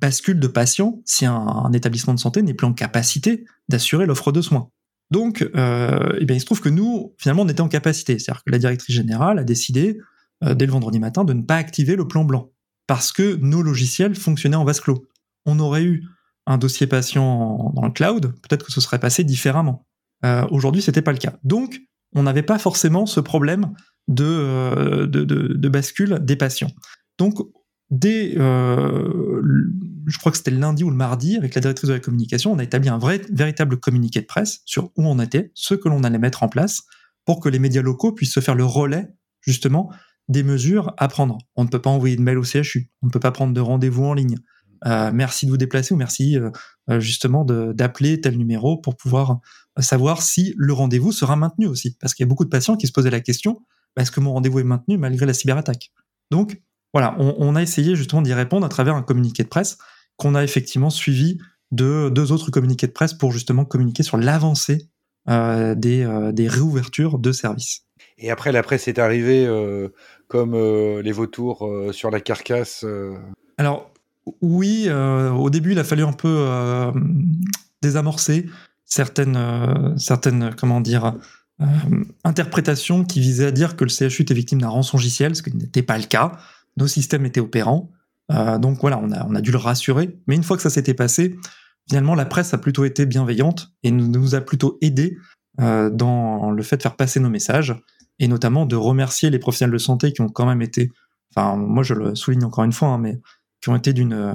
bascules 0.00 0.40
de 0.40 0.48
patients 0.48 1.02
si 1.04 1.26
un, 1.26 1.70
établissement 1.74 2.14
de 2.14 2.20
santé 2.20 2.40
n'est 2.40 2.54
plus 2.54 2.66
en 2.66 2.72
capacité 2.72 3.44
d'assurer 3.68 4.06
l'offre 4.06 4.32
de 4.32 4.40
soins. 4.40 4.70
Donc, 5.10 5.42
eh 5.42 6.24
bien, 6.24 6.36
il 6.36 6.40
se 6.40 6.46
trouve 6.46 6.62
que 6.62 6.70
nous, 6.70 7.14
finalement, 7.18 7.42
on 7.42 7.48
était 7.48 7.60
en 7.60 7.68
capacité. 7.68 8.18
C'est-à-dire 8.18 8.44
que 8.44 8.50
la 8.50 8.58
directrice 8.58 8.96
générale 8.96 9.38
a 9.38 9.44
décidé 9.44 9.98
euh, 10.44 10.54
dès 10.54 10.66
le 10.66 10.72
vendredi 10.72 10.98
matin, 10.98 11.24
de 11.24 11.32
ne 11.32 11.42
pas 11.42 11.56
activer 11.56 11.96
le 11.96 12.06
plan 12.06 12.24
blanc, 12.24 12.50
parce 12.86 13.12
que 13.12 13.36
nos 13.36 13.62
logiciels 13.62 14.14
fonctionnaient 14.14 14.56
en 14.56 14.64
vase 14.64 14.80
clos. 14.80 15.06
On 15.46 15.58
aurait 15.60 15.84
eu 15.84 16.04
un 16.46 16.58
dossier 16.58 16.86
patient 16.86 17.72
dans 17.74 17.84
le 17.84 17.92
cloud, 17.92 18.34
peut-être 18.42 18.64
que 18.64 18.72
ce 18.72 18.80
serait 18.80 18.98
passé 18.98 19.22
différemment. 19.22 19.86
Euh, 20.24 20.46
Aujourd'hui, 20.50 20.82
c'était 20.82 21.02
pas 21.02 21.12
le 21.12 21.18
cas. 21.18 21.34
Donc, 21.44 21.80
on 22.14 22.22
n'avait 22.22 22.42
pas 22.42 22.58
forcément 22.58 23.06
ce 23.06 23.20
problème 23.20 23.72
de, 24.08 24.24
euh, 24.24 25.06
de, 25.06 25.68
bascule 25.68 26.18
des 26.22 26.36
patients. 26.36 26.70
Donc, 27.18 27.34
dès, 27.90 28.34
euh, 28.38 29.42
je 30.06 30.18
crois 30.18 30.32
que 30.32 30.38
c'était 30.38 30.50
le 30.50 30.58
lundi 30.58 30.84
ou 30.84 30.90
le 30.90 30.96
mardi, 30.96 31.36
avec 31.36 31.54
la 31.54 31.60
directrice 31.60 31.88
de 31.88 31.94
la 31.94 32.00
communication, 32.00 32.52
on 32.52 32.58
a 32.58 32.64
établi 32.64 32.88
un 32.88 32.98
vrai, 32.98 33.20
véritable 33.30 33.78
communiqué 33.78 34.20
de 34.20 34.26
presse 34.26 34.60
sur 34.64 34.90
où 34.96 35.06
on 35.06 35.18
était, 35.18 35.52
ce 35.54 35.74
que 35.74 35.88
l'on 35.88 36.02
allait 36.02 36.18
mettre 36.18 36.42
en 36.42 36.48
place, 36.48 36.82
pour 37.26 37.40
que 37.40 37.50
les 37.50 37.58
médias 37.58 37.82
locaux 37.82 38.12
puissent 38.12 38.32
se 38.32 38.40
faire 38.40 38.54
le 38.54 38.64
relais, 38.64 39.08
justement, 39.42 39.92
des 40.28 40.42
mesures 40.42 40.92
à 40.98 41.08
prendre. 41.08 41.38
On 41.56 41.64
ne 41.64 41.68
peut 41.68 41.80
pas 41.80 41.90
envoyer 41.90 42.16
de 42.16 42.22
mail 42.22 42.38
au 42.38 42.44
CHU, 42.44 42.90
on 43.02 43.06
ne 43.06 43.10
peut 43.10 43.20
pas 43.20 43.32
prendre 43.32 43.54
de 43.54 43.60
rendez-vous 43.60 44.04
en 44.04 44.14
ligne. 44.14 44.36
Euh, 44.86 45.10
merci 45.12 45.46
de 45.46 45.50
vous 45.50 45.56
déplacer 45.56 45.92
ou 45.92 45.96
merci 45.96 46.38
euh, 46.38 46.50
euh, 46.88 47.00
justement 47.00 47.44
d'appeler 47.44 48.20
tel 48.20 48.36
numéro 48.36 48.76
pour 48.76 48.96
pouvoir 48.96 49.40
savoir 49.78 50.22
si 50.22 50.54
le 50.56 50.72
rendez-vous 50.72 51.12
sera 51.12 51.36
maintenu 51.36 51.66
aussi. 51.66 51.96
Parce 52.00 52.14
qu'il 52.14 52.24
y 52.24 52.26
a 52.26 52.28
beaucoup 52.28 52.44
de 52.44 52.50
patients 52.50 52.76
qui 52.76 52.86
se 52.86 52.92
posaient 52.92 53.10
la 53.10 53.20
question, 53.20 53.60
bah, 53.96 54.02
est-ce 54.02 54.10
que 54.10 54.20
mon 54.20 54.32
rendez-vous 54.32 54.60
est 54.60 54.64
maintenu 54.64 54.98
malgré 54.98 55.26
la 55.26 55.34
cyberattaque? 55.34 55.92
Donc 56.30 56.60
voilà, 56.94 57.16
on, 57.18 57.54
a 57.54 57.62
essayé 57.62 57.96
justement 57.96 58.22
d'y 58.22 58.32
répondre 58.32 58.64
à 58.64 58.68
travers 58.68 58.94
un 58.94 59.02
communiqué 59.02 59.42
de 59.42 59.48
presse 59.48 59.76
qu'on 60.16 60.34
a 60.34 60.42
effectivement 60.42 60.90
suivi 60.90 61.38
de 61.70 62.08
deux 62.08 62.32
autres 62.32 62.50
communiqués 62.50 62.86
de 62.86 62.92
presse 62.92 63.12
pour 63.12 63.30
justement 63.30 63.66
communiquer 63.66 64.02
sur 64.02 64.16
l'avancée 64.16 64.88
des, 65.26 66.30
des 66.32 66.48
réouvertures 66.48 67.18
de 67.18 67.30
services. 67.30 67.82
Et 68.16 68.30
après, 68.30 68.52
la 68.52 68.62
presse 68.62 68.88
est 68.88 68.98
arrivée 68.98 69.46
comme 70.28 70.54
euh, 70.54 71.02
les 71.02 71.12
vautours 71.12 71.66
euh, 71.66 71.92
sur 71.92 72.10
la 72.10 72.20
carcasse 72.20 72.84
euh. 72.84 73.16
Alors, 73.56 73.90
oui, 74.42 74.88
au 74.90 75.48
début, 75.48 75.72
il 75.72 75.78
a 75.78 75.84
fallu 75.84 76.02
un 76.02 76.12
peu 76.12 76.46
désamorcer 77.80 78.44
certaines, 78.84 79.96
certaines, 79.96 80.54
comment 80.54 80.82
dire, 80.82 81.14
interprétations 82.24 83.04
qui 83.04 83.20
visaient 83.20 83.46
à 83.46 83.50
dire 83.50 83.74
que 83.74 83.84
le 83.84 83.88
CHU 83.88 84.22
était 84.22 84.34
victime 84.34 84.60
d'un 84.60 84.68
rançongiciel, 84.68 85.34
ce 85.34 85.42
qui 85.42 85.56
n'était 85.56 85.82
pas 85.82 85.96
le 85.96 86.04
cas. 86.04 86.32
Nos 86.76 86.86
systèmes 86.86 87.24
étaient 87.24 87.40
opérants. 87.40 87.90
donc 88.28 88.80
voilà, 88.82 89.00
on 89.02 89.10
a, 89.12 89.26
on 89.26 89.34
a 89.34 89.40
dû 89.40 89.50
le 89.50 89.56
rassurer. 89.56 90.18
Mais 90.26 90.36
une 90.36 90.44
fois 90.44 90.58
que 90.58 90.62
ça 90.62 90.70
s'était 90.70 90.92
passé, 90.92 91.34
finalement, 91.88 92.14
la 92.14 92.26
presse 92.26 92.52
a 92.52 92.58
plutôt 92.58 92.84
été 92.84 93.06
bienveillante 93.06 93.72
et 93.82 93.90
nous 93.90 94.34
a 94.34 94.42
plutôt 94.42 94.76
aidés 94.82 95.16
dans 95.56 96.50
le 96.50 96.62
fait 96.62 96.76
de 96.76 96.82
faire 96.82 96.96
passer 96.96 97.18
nos 97.18 97.30
messages 97.30 97.74
et 98.18 98.28
notamment 98.28 98.66
de 98.66 98.76
remercier 98.76 99.30
les 99.30 99.38
professionnels 99.38 99.72
de 99.72 99.78
santé 99.78 100.12
qui 100.12 100.20
ont 100.20 100.28
quand 100.28 100.46
même 100.46 100.62
été, 100.62 100.90
enfin 101.34 101.56
moi 101.56 101.82
je 101.82 101.94
le 101.94 102.14
souligne 102.14 102.44
encore 102.44 102.64
une 102.64 102.72
fois, 102.72 102.88
hein, 102.88 102.98
mais 102.98 103.20
qui 103.60 103.68
ont 103.68 103.76
été 103.76 103.92
d'une, 103.92 104.12
euh, 104.12 104.34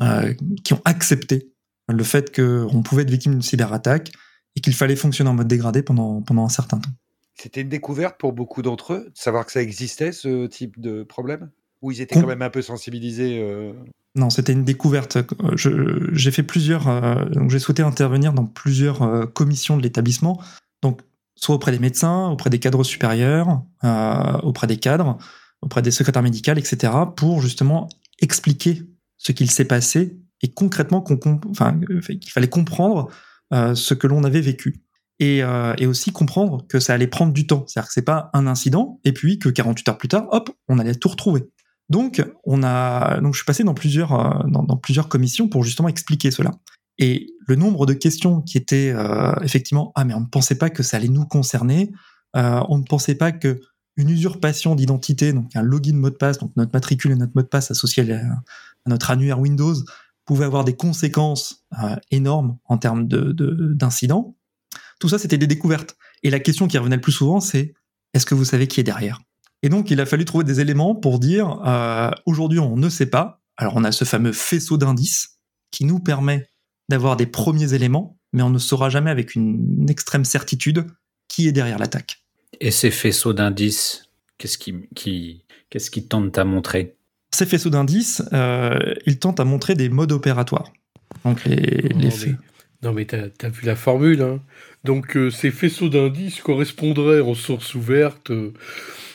euh, 0.00 0.34
qui 0.64 0.74
ont 0.74 0.80
accepté 0.84 1.52
le 1.88 2.04
fait 2.04 2.34
qu'on 2.34 2.82
pouvait 2.82 3.02
être 3.02 3.10
victime 3.10 3.32
d'une 3.32 3.42
cyberattaque 3.42 4.12
et 4.56 4.60
qu'il 4.60 4.74
fallait 4.74 4.96
fonctionner 4.96 5.30
en 5.30 5.34
mode 5.34 5.48
dégradé 5.48 5.82
pendant, 5.82 6.22
pendant 6.22 6.44
un 6.44 6.48
certain 6.48 6.78
temps. 6.78 6.90
C'était 7.34 7.62
une 7.62 7.68
découverte 7.68 8.18
pour 8.18 8.32
beaucoup 8.32 8.62
d'entre 8.62 8.94
eux, 8.94 9.10
de 9.14 9.18
savoir 9.18 9.46
que 9.46 9.52
ça 9.52 9.62
existait, 9.62 10.12
ce 10.12 10.46
type 10.46 10.80
de 10.80 11.02
problème? 11.02 11.50
Ou 11.80 11.90
ils 11.90 12.00
étaient 12.00 12.20
quand 12.20 12.28
même 12.28 12.42
un 12.42 12.50
peu 12.50 12.62
sensibilisés 12.62 13.40
euh? 13.42 13.72
Non, 14.14 14.30
c'était 14.30 14.52
une 14.52 14.62
découverte. 14.62 15.18
J'ai 15.56 16.30
fait 16.30 16.44
plusieurs. 16.44 16.84
donc 17.30 17.50
j'ai 17.50 17.58
souhaité 17.58 17.82
intervenir 17.82 18.32
dans 18.32 18.44
plusieurs 18.44 19.32
commissions 19.32 19.76
de 19.76 19.82
l'établissement. 19.82 20.40
Donc 20.82 21.00
soit 21.34 21.54
auprès 21.54 21.72
des 21.72 21.78
médecins, 21.78 22.28
auprès 22.28 22.50
des 22.50 22.58
cadres 22.58 22.84
supérieurs, 22.84 23.62
euh, 23.84 24.38
auprès 24.42 24.66
des 24.66 24.76
cadres, 24.76 25.18
auprès 25.60 25.82
des 25.82 25.90
secrétaires 25.90 26.22
médicales, 26.22 26.58
etc., 26.58 26.92
pour 27.16 27.40
justement 27.40 27.88
expliquer 28.20 28.82
ce 29.16 29.32
qu'il 29.32 29.50
s'est 29.50 29.64
passé 29.64 30.18
et 30.42 30.52
concrètement 30.52 31.04
enfin, 31.50 31.78
qu'il 32.20 32.30
fallait 32.32 32.48
comprendre 32.48 33.08
euh, 33.52 33.74
ce 33.74 33.94
que 33.94 34.06
l'on 34.06 34.24
avait 34.24 34.40
vécu. 34.40 34.82
Et, 35.20 35.42
euh, 35.42 35.74
aussi 35.86 36.10
comprendre 36.10 36.66
que 36.66 36.80
ça 36.80 36.94
allait 36.94 37.06
prendre 37.06 37.32
du 37.32 37.46
temps. 37.46 37.64
C'est-à-dire 37.66 37.88
que 37.88 37.92
c'est 37.92 38.02
pas 38.02 38.30
un 38.32 38.46
incident, 38.46 39.00
et 39.04 39.12
puis 39.12 39.38
que 39.38 39.48
48 39.48 39.88
heures 39.88 39.98
plus 39.98 40.08
tard, 40.08 40.26
hop, 40.30 40.50
on 40.68 40.78
allait 40.78 40.94
tout 40.94 41.08
retrouver. 41.08 41.44
Donc, 41.88 42.24
on 42.44 42.62
a, 42.62 43.20
donc 43.20 43.34
je 43.34 43.38
suis 43.38 43.44
passé 43.44 43.62
dans 43.62 43.74
plusieurs 43.74 45.08
commissions 45.08 45.48
pour 45.48 45.62
justement 45.62 45.88
expliquer 45.88 46.30
cela. 46.30 46.52
Et 47.02 47.34
le 47.48 47.56
nombre 47.56 47.84
de 47.84 47.94
questions 47.94 48.42
qui 48.42 48.56
étaient 48.56 48.92
euh, 48.94 49.34
effectivement 49.42 49.90
ah 49.96 50.04
mais 50.04 50.14
on 50.14 50.20
ne 50.20 50.26
pensait 50.26 50.54
pas 50.54 50.70
que 50.70 50.84
ça 50.84 50.98
allait 50.98 51.08
nous 51.08 51.26
concerner, 51.26 51.90
euh, 52.36 52.62
on 52.68 52.78
ne 52.78 52.84
pensait 52.84 53.16
pas 53.16 53.32
que 53.32 53.60
une 53.96 54.08
usurpation 54.08 54.76
d'identité, 54.76 55.32
donc 55.32 55.54
un 55.56 55.62
login 55.62 55.96
mot 55.96 56.10
de 56.10 56.14
passe, 56.14 56.38
donc 56.38 56.52
notre 56.54 56.70
matricule 56.72 57.10
et 57.10 57.16
notre 57.16 57.32
mot 57.34 57.42
de 57.42 57.48
passe 57.48 57.72
associés 57.72 58.08
à, 58.12 58.22
notre 58.86 59.10
annuaire 59.10 59.40
Windows, 59.40 59.74
pouvait 60.24 60.44
avoir 60.44 60.64
des 60.64 60.76
conséquences 60.76 61.66
euh, 61.82 61.96
énormes 62.12 62.56
en 62.66 62.78
termes 62.78 63.08
d'incidents. 63.08 64.36
De, 64.70 64.78
Tout 65.00 65.08
ça, 65.08 65.18
c'était 65.18 65.38
des 65.38 65.48
découvertes. 65.48 65.96
Et 66.22 66.30
la 66.30 66.38
question 66.38 66.68
qui 66.68 66.78
revenait 66.78 66.96
le 66.96 67.02
plus 67.02 67.12
souvent, 67.12 67.40
c'est 67.40 67.74
est-ce 68.14 68.26
que 68.26 68.36
vous 68.36 68.44
savez 68.44 68.68
qui 68.68 68.78
est 68.78 68.84
derrière? 68.84 69.20
Et 69.62 69.68
donc, 69.68 69.90
il 69.90 70.00
a 70.00 70.06
fallu 70.06 70.24
trouver 70.24 70.44
des 70.44 70.60
éléments 70.60 70.94
pour 70.94 71.18
dire 71.18 71.60
aujourd'hui, 72.24 72.60
on 72.60 72.76
ne 72.76 72.88
sait 72.88 73.06
pas. 73.06 73.42
Alors, 73.56 73.74
on 73.76 73.84
a 73.84 73.92
ce 73.92 74.04
fameux 74.04 74.32
faisceau 74.32 74.78
d'indices 74.78 75.40
qui 75.70 75.84
nous 75.84 75.98
permet 75.98 76.48
d'avoir 76.88 77.16
des 77.16 77.26
premiers 77.26 77.74
éléments, 77.74 78.18
mais 78.32 78.42
on 78.42 78.50
ne 78.50 78.58
saura 78.58 78.90
jamais 78.90 79.10
avec 79.10 79.34
une 79.34 79.86
extrême 79.88 80.24
certitude 80.24 80.86
qui 81.28 81.48
est 81.48 81.52
derrière 81.52 81.78
l'attaque. 81.78 82.22
Et 82.60 82.70
ces 82.70 82.90
faisceaux 82.90 83.32
d'indices, 83.32 84.08
qu'est-ce 84.38 84.58
qui, 84.58 84.74
qui, 84.94 85.44
qu'est-ce 85.70 85.90
qui 85.90 86.06
tentent 86.06 86.36
à 86.38 86.44
montrer? 86.44 86.96
Ces 87.34 87.46
faisceaux 87.46 87.70
d'indices, 87.70 88.22
euh, 88.32 88.94
ils 89.06 89.18
tentent 89.18 89.40
à 89.40 89.44
montrer 89.44 89.74
des 89.74 89.88
modes 89.88 90.12
opératoires. 90.12 90.70
Donc 91.24 91.44
les, 91.44 91.56
les 91.56 91.94
Non, 91.94 92.10
faits. 92.10 92.28
mais, 92.28 92.36
non, 92.82 92.92
mais 92.92 93.04
t'as 93.06 93.46
as 93.46 93.48
vu 93.48 93.64
la 93.66 93.76
formule, 93.76 94.20
hein 94.22 94.40
Donc, 94.84 95.16
euh, 95.16 95.30
ces 95.30 95.50
faisceaux 95.50 95.88
d'indices 95.88 96.40
correspondraient 96.40 97.20
en 97.20 97.34
source 97.34 97.74
ouverte 97.74 98.30
euh, 98.30 98.52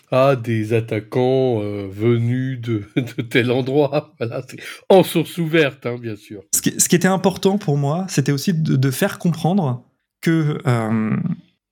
à 0.09 0.35
des 0.35 0.73
attaquants 0.73 1.61
euh, 1.61 1.87
venus 1.89 2.61
de, 2.61 2.83
tel 3.29 3.51
endroit. 3.51 4.13
Voilà, 4.17 4.41
en 4.89 5.03
source 5.03 5.37
ouverte, 5.37 5.85
hein, 5.85 5.97
bien 5.99 6.15
sûr. 6.15 6.43
Ce 6.53 6.61
qui, 6.61 6.95
était 6.95 7.07
important 7.07 7.57
pour 7.57 7.77
moi, 7.77 8.05
c'était 8.09 8.31
aussi 8.31 8.53
de, 8.53 8.91
faire 8.91 9.19
comprendre 9.19 9.83
que, 10.21 10.59
euh, 10.65 11.17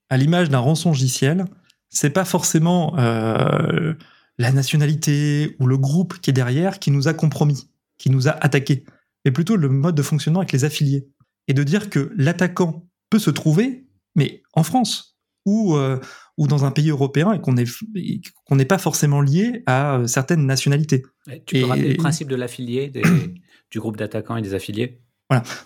à 0.10 0.18
l'image 0.18 0.50
d'un 0.50 0.60
rançongiciel, 0.60 1.46
c'est 1.90 2.10
pas 2.10 2.26
forcément 2.26 2.98
euh, 3.00 3.94
la 4.38 4.52
nationalité 4.52 5.56
ou 5.60 5.68
le 5.68 5.78
groupe 5.78 6.20
qui 6.20 6.30
est 6.30 6.34
derrière 6.34 6.80
qui 6.80 6.92
nous 6.92 7.08
a 7.08 7.14
compromis, 7.14 7.70
qui 7.98 8.10
nous 8.10 8.28
a 8.28 8.32
attaqués, 8.32 8.84
mais 9.24 9.32
plutôt 9.32 9.56
le 9.56 9.70
mode 9.70 9.96
de 9.96 10.02
fonctionnement 10.02 10.42
avec 10.42 10.52
les 10.52 10.66
affiliés. 10.66 11.08
Et 11.48 11.54
de 11.54 11.64
dire 11.64 11.90
que 11.90 12.12
l'attaquant 12.18 12.88
peut 13.10 13.20
se 13.20 13.30
trouver, 13.30 13.86
mais 14.16 14.42
en 14.54 14.64
France 14.64 15.16
ou, 15.46 15.78
ou 16.38 16.48
dans 16.48 16.66
un 16.66 16.72
pays 16.72 16.90
européen 16.90 17.32
et 17.34 17.40
qu'on 17.40 17.56
est 17.58 17.66
qu'on 18.46 18.56
n'est 18.56 18.66
pas 18.66 18.78
forcément 18.78 19.22
lié 19.22 19.64
à 19.66 19.98
euh, 20.00 20.08
certaines 20.08 20.46
nationalités. 20.46 21.04
Tu 21.46 21.56
peux 21.56 21.58
Et- 21.62 21.64
rappeler 21.64 21.90
le 21.90 21.96
principe 21.98 22.28
de 22.30 22.36
l'affilié, 22.36 22.90
des- 22.90 23.02
du 23.72 23.80
groupe 23.80 23.98
d'attaquants 23.98 24.38
et 24.38 24.42
des 24.42 24.54
affiliés? 24.54 25.00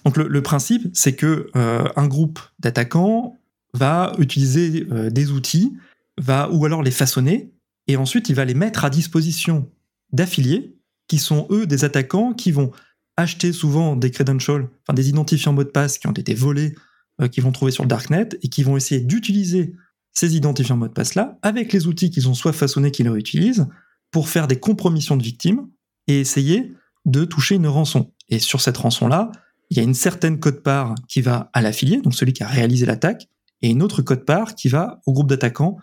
Donc 0.06 0.16
le, 0.16 0.28
le 0.28 0.42
principe, 0.42 0.88
c'est 0.94 1.16
que 1.16 1.50
euh, 1.56 1.84
un 1.98 2.08
groupe 2.08 2.40
d'attaquants 2.60 3.38
va 3.74 4.14
utiliser 4.18 4.88
euh, 4.92 5.10
des 5.10 5.32
outils, 5.32 5.74
va 6.18 6.50
ou 6.52 6.66
alors 6.66 6.82
les 6.82 6.92
façonner, 6.92 7.52
et 7.88 7.98
ensuite 7.98 8.30
il 8.30 8.36
va 8.36 8.46
les 8.46 8.54
mettre 8.54 8.86
à 8.86 8.90
disposition 8.90 9.70
d'affiliés 10.14 10.76
qui 11.08 11.18
sont 11.18 11.48
eux 11.50 11.66
des 11.68 11.84
attaquants 11.84 12.34
qui 12.34 12.52
vont 12.52 12.72
acheter 13.18 13.52
souvent 13.52 13.96
des 13.98 14.12
credentials, 14.12 14.70
enfin 14.88 14.94
des 14.94 15.10
identifiants 15.10 15.52
mots 15.54 15.64
de 15.66 15.70
passe 15.70 15.98
qui 15.98 16.08
ont 16.08 16.12
été 16.14 16.34
volés, 16.34 16.74
euh, 17.22 17.28
qu'ils 17.28 17.44
vont 17.44 17.52
trouver 17.52 17.72
sur 17.74 17.84
le 17.84 17.90
darknet, 17.90 18.30
et 18.42 18.48
qui 18.48 18.64
vont 18.64 18.78
essayer 18.78 19.02
d'utiliser 19.02 19.74
ces 20.20 20.36
identifiants 20.36 20.76
mots 20.76 20.90
de 20.90 20.94
passe 20.94 21.16
là 21.16 21.40
avec 21.44 21.72
les 21.72 21.88
outils 21.88 22.12
qu'ils 22.12 22.28
ont 22.28 22.34
soit 22.34 22.52
façonnés 22.52 22.92
qu'ils 22.92 23.08
réutilisent 23.08 23.68
pour 24.12 24.28
faire 24.28 24.48
des 24.48 24.60
compromissions 24.60 25.16
de 25.16 25.24
victimes 25.24 25.70
et 26.08 26.20
essayer 26.20 26.74
de 27.06 27.24
toucher 27.24 27.56
une 27.56 27.68
rançon. 27.68 28.12
Et 28.28 28.40
sur 28.40 28.60
cette 28.60 28.76
rançon 28.76 29.08
là, 29.08 29.32
il 29.70 29.78
y 29.78 29.80
a 29.80 29.84
une 29.84 29.94
certaine 29.94 30.38
cote-part 30.40 30.96
qui 31.08 31.22
va 31.22 31.50
à 31.54 31.62
l'affilié, 31.62 32.02
donc 32.02 32.16
celui 32.16 32.34
qui 32.34 32.44
a 32.44 32.48
réalisé 32.48 32.86
l'attaque, 32.86 33.30
et 33.62 33.70
une 33.70 33.82
autre 33.82 34.02
cote-part 34.02 34.56
qui 34.56 34.68
va 34.68 35.00
au 35.06 35.14
groupe 35.14 35.30
d'attaquants 35.30 35.78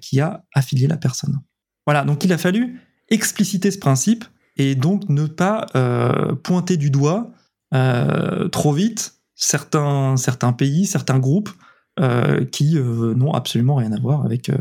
qui 0.00 0.20
a 0.20 0.44
affilié 0.54 0.86
la 0.86 0.96
personne. 0.96 1.40
Voilà, 1.84 2.04
donc 2.04 2.22
il 2.22 2.32
a 2.32 2.38
fallu 2.38 2.80
expliciter 3.08 3.72
ce 3.72 3.78
principe 3.78 4.24
et 4.56 4.76
donc 4.76 5.08
ne 5.08 5.26
pas 5.26 5.66
euh, 5.74 6.36
pointer 6.36 6.76
du 6.76 6.90
doigt 6.90 7.32
euh, 7.74 8.48
trop 8.50 8.72
vite 8.72 9.14
certains 9.34 10.14
pays, 10.56 10.86
certains 10.86 11.18
groupes 11.18 11.50
euh, 11.98 12.44
qui 12.44 12.78
euh, 12.78 13.14
n'ont 13.14 13.32
absolument 13.32 13.74
rien 13.74 13.92
à 13.92 13.98
voir 13.98 14.24
avec, 14.24 14.48
euh, 14.48 14.56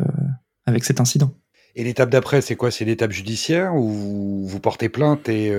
avec 0.66 0.84
cet 0.84 1.00
incident. 1.00 1.32
Et 1.76 1.84
l'étape 1.84 2.10
d'après, 2.10 2.42
c'est 2.42 2.56
quoi? 2.56 2.72
C'est 2.72 2.84
l'étape 2.86 3.12
judiciaire 3.12 3.76
où 3.76 4.48
vous 4.48 4.60
portez 4.60 4.90
plainte 4.90 5.30
et 5.30 5.56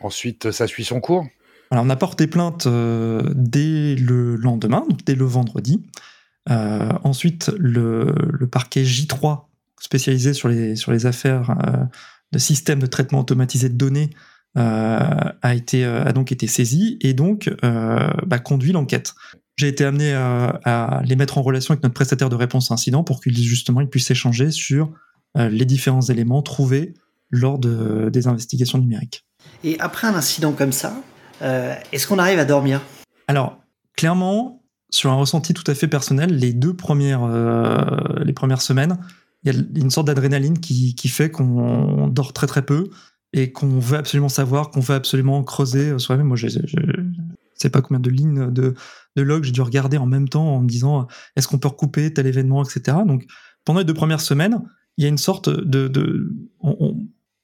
ensuite 0.00 0.52
ça 0.52 0.66
suit 0.66 0.84
son 0.84 1.00
cours? 1.00 1.26
Alors, 1.70 1.84
on 1.84 1.90
a 1.90 1.96
porté 1.96 2.26
plainte 2.26 2.68
dès 2.68 3.96
le 3.96 4.36
lendemain, 4.36 4.84
donc 4.88 5.04
dès 5.04 5.14
le 5.14 5.24
vendredi. 5.24 5.82
Ensuite, 6.48 7.50
le, 7.58 8.14
le 8.30 8.46
parquet 8.46 8.82
J3, 8.82 9.46
spécialisé 9.80 10.34
sur 10.34 10.48
les, 10.48 10.76
sur 10.76 10.92
les 10.92 11.06
affaires 11.06 11.56
de 12.30 12.38
système 12.38 12.78
de 12.78 12.86
traitement 12.86 13.20
automatisé 13.20 13.70
de 13.70 13.74
données, 13.74 14.10
a, 14.54 15.54
été, 15.54 15.84
euh, 15.84 16.04
a 16.04 16.12
donc 16.12 16.32
été 16.32 16.46
saisi 16.46 16.98
et 17.00 17.14
donc 17.14 17.50
euh, 17.64 18.10
bah, 18.26 18.38
conduit 18.38 18.72
l'enquête. 18.72 19.14
J'ai 19.56 19.68
été 19.68 19.84
amené 19.84 20.12
à, 20.12 20.60
à 20.64 21.02
les 21.04 21.16
mettre 21.16 21.38
en 21.38 21.42
relation 21.42 21.72
avec 21.72 21.82
notre 21.82 21.94
prestataire 21.94 22.28
de 22.28 22.36
réponse 22.36 22.70
à 22.70 22.74
incident 22.74 23.04
pour 23.04 23.20
qu'ils 23.20 23.36
justement 23.36 23.80
ils 23.80 23.88
puissent 23.88 24.10
échanger 24.10 24.50
sur 24.50 24.90
euh, 25.38 25.48
les 25.48 25.64
différents 25.64 26.02
éléments 26.02 26.42
trouvés 26.42 26.94
lors 27.30 27.58
de, 27.58 28.10
des 28.10 28.26
investigations 28.26 28.78
numériques. 28.78 29.24
Et 29.64 29.78
après 29.80 30.06
un 30.06 30.14
incident 30.14 30.52
comme 30.52 30.72
ça, 30.72 30.94
euh, 31.40 31.74
est-ce 31.92 32.06
qu'on 32.06 32.18
arrive 32.18 32.38
à 32.38 32.44
dormir? 32.44 32.82
Alors, 33.28 33.58
clairement, 33.96 34.62
sur 34.90 35.10
un 35.10 35.14
ressenti 35.14 35.54
tout 35.54 35.68
à 35.70 35.74
fait 35.74 35.88
personnel, 35.88 36.36
les 36.36 36.52
deux 36.52 36.74
premières, 36.74 37.22
euh, 37.24 37.78
les 38.22 38.34
premières 38.34 38.60
semaines, 38.60 38.98
il 39.42 39.54
y 39.54 39.56
a 39.56 39.62
une 39.74 39.90
sorte 39.90 40.06
d'adrénaline 40.06 40.58
qui, 40.58 40.94
qui 40.94 41.08
fait 41.08 41.30
qu'on 41.30 42.08
dort 42.08 42.34
très 42.34 42.46
très 42.46 42.62
peu 42.62 42.90
et 43.32 43.52
qu'on 43.52 43.78
veut 43.78 43.98
absolument 43.98 44.28
savoir, 44.28 44.70
qu'on 44.70 44.80
veut 44.80 44.94
absolument 44.94 45.42
creuser 45.42 45.90
euh, 45.90 45.98
soi-même. 45.98 46.26
Moi, 46.26 46.36
je 46.36 46.48
sais 47.54 47.70
pas 47.70 47.80
combien 47.80 48.00
de 48.00 48.10
lignes 48.10 48.50
de, 48.50 48.74
de 49.16 49.22
log 49.22 49.44
j'ai 49.44 49.52
dû 49.52 49.62
regarder 49.62 49.96
en 49.96 50.06
même 50.06 50.28
temps 50.28 50.54
en 50.54 50.60
me 50.60 50.68
disant 50.68 51.06
est-ce 51.36 51.48
qu'on 51.48 51.58
peut 51.58 51.68
recouper 51.68 52.12
tel 52.12 52.26
événement, 52.26 52.62
etc. 52.62 52.98
Donc, 53.06 53.24
pendant 53.64 53.78
les 53.78 53.84
deux 53.84 53.94
premières 53.94 54.20
semaines, 54.20 54.60
il 54.96 55.04
y 55.04 55.06
a 55.06 55.08
une 55.08 55.18
sorte 55.18 55.48
de... 55.48 55.88
de 55.88 56.32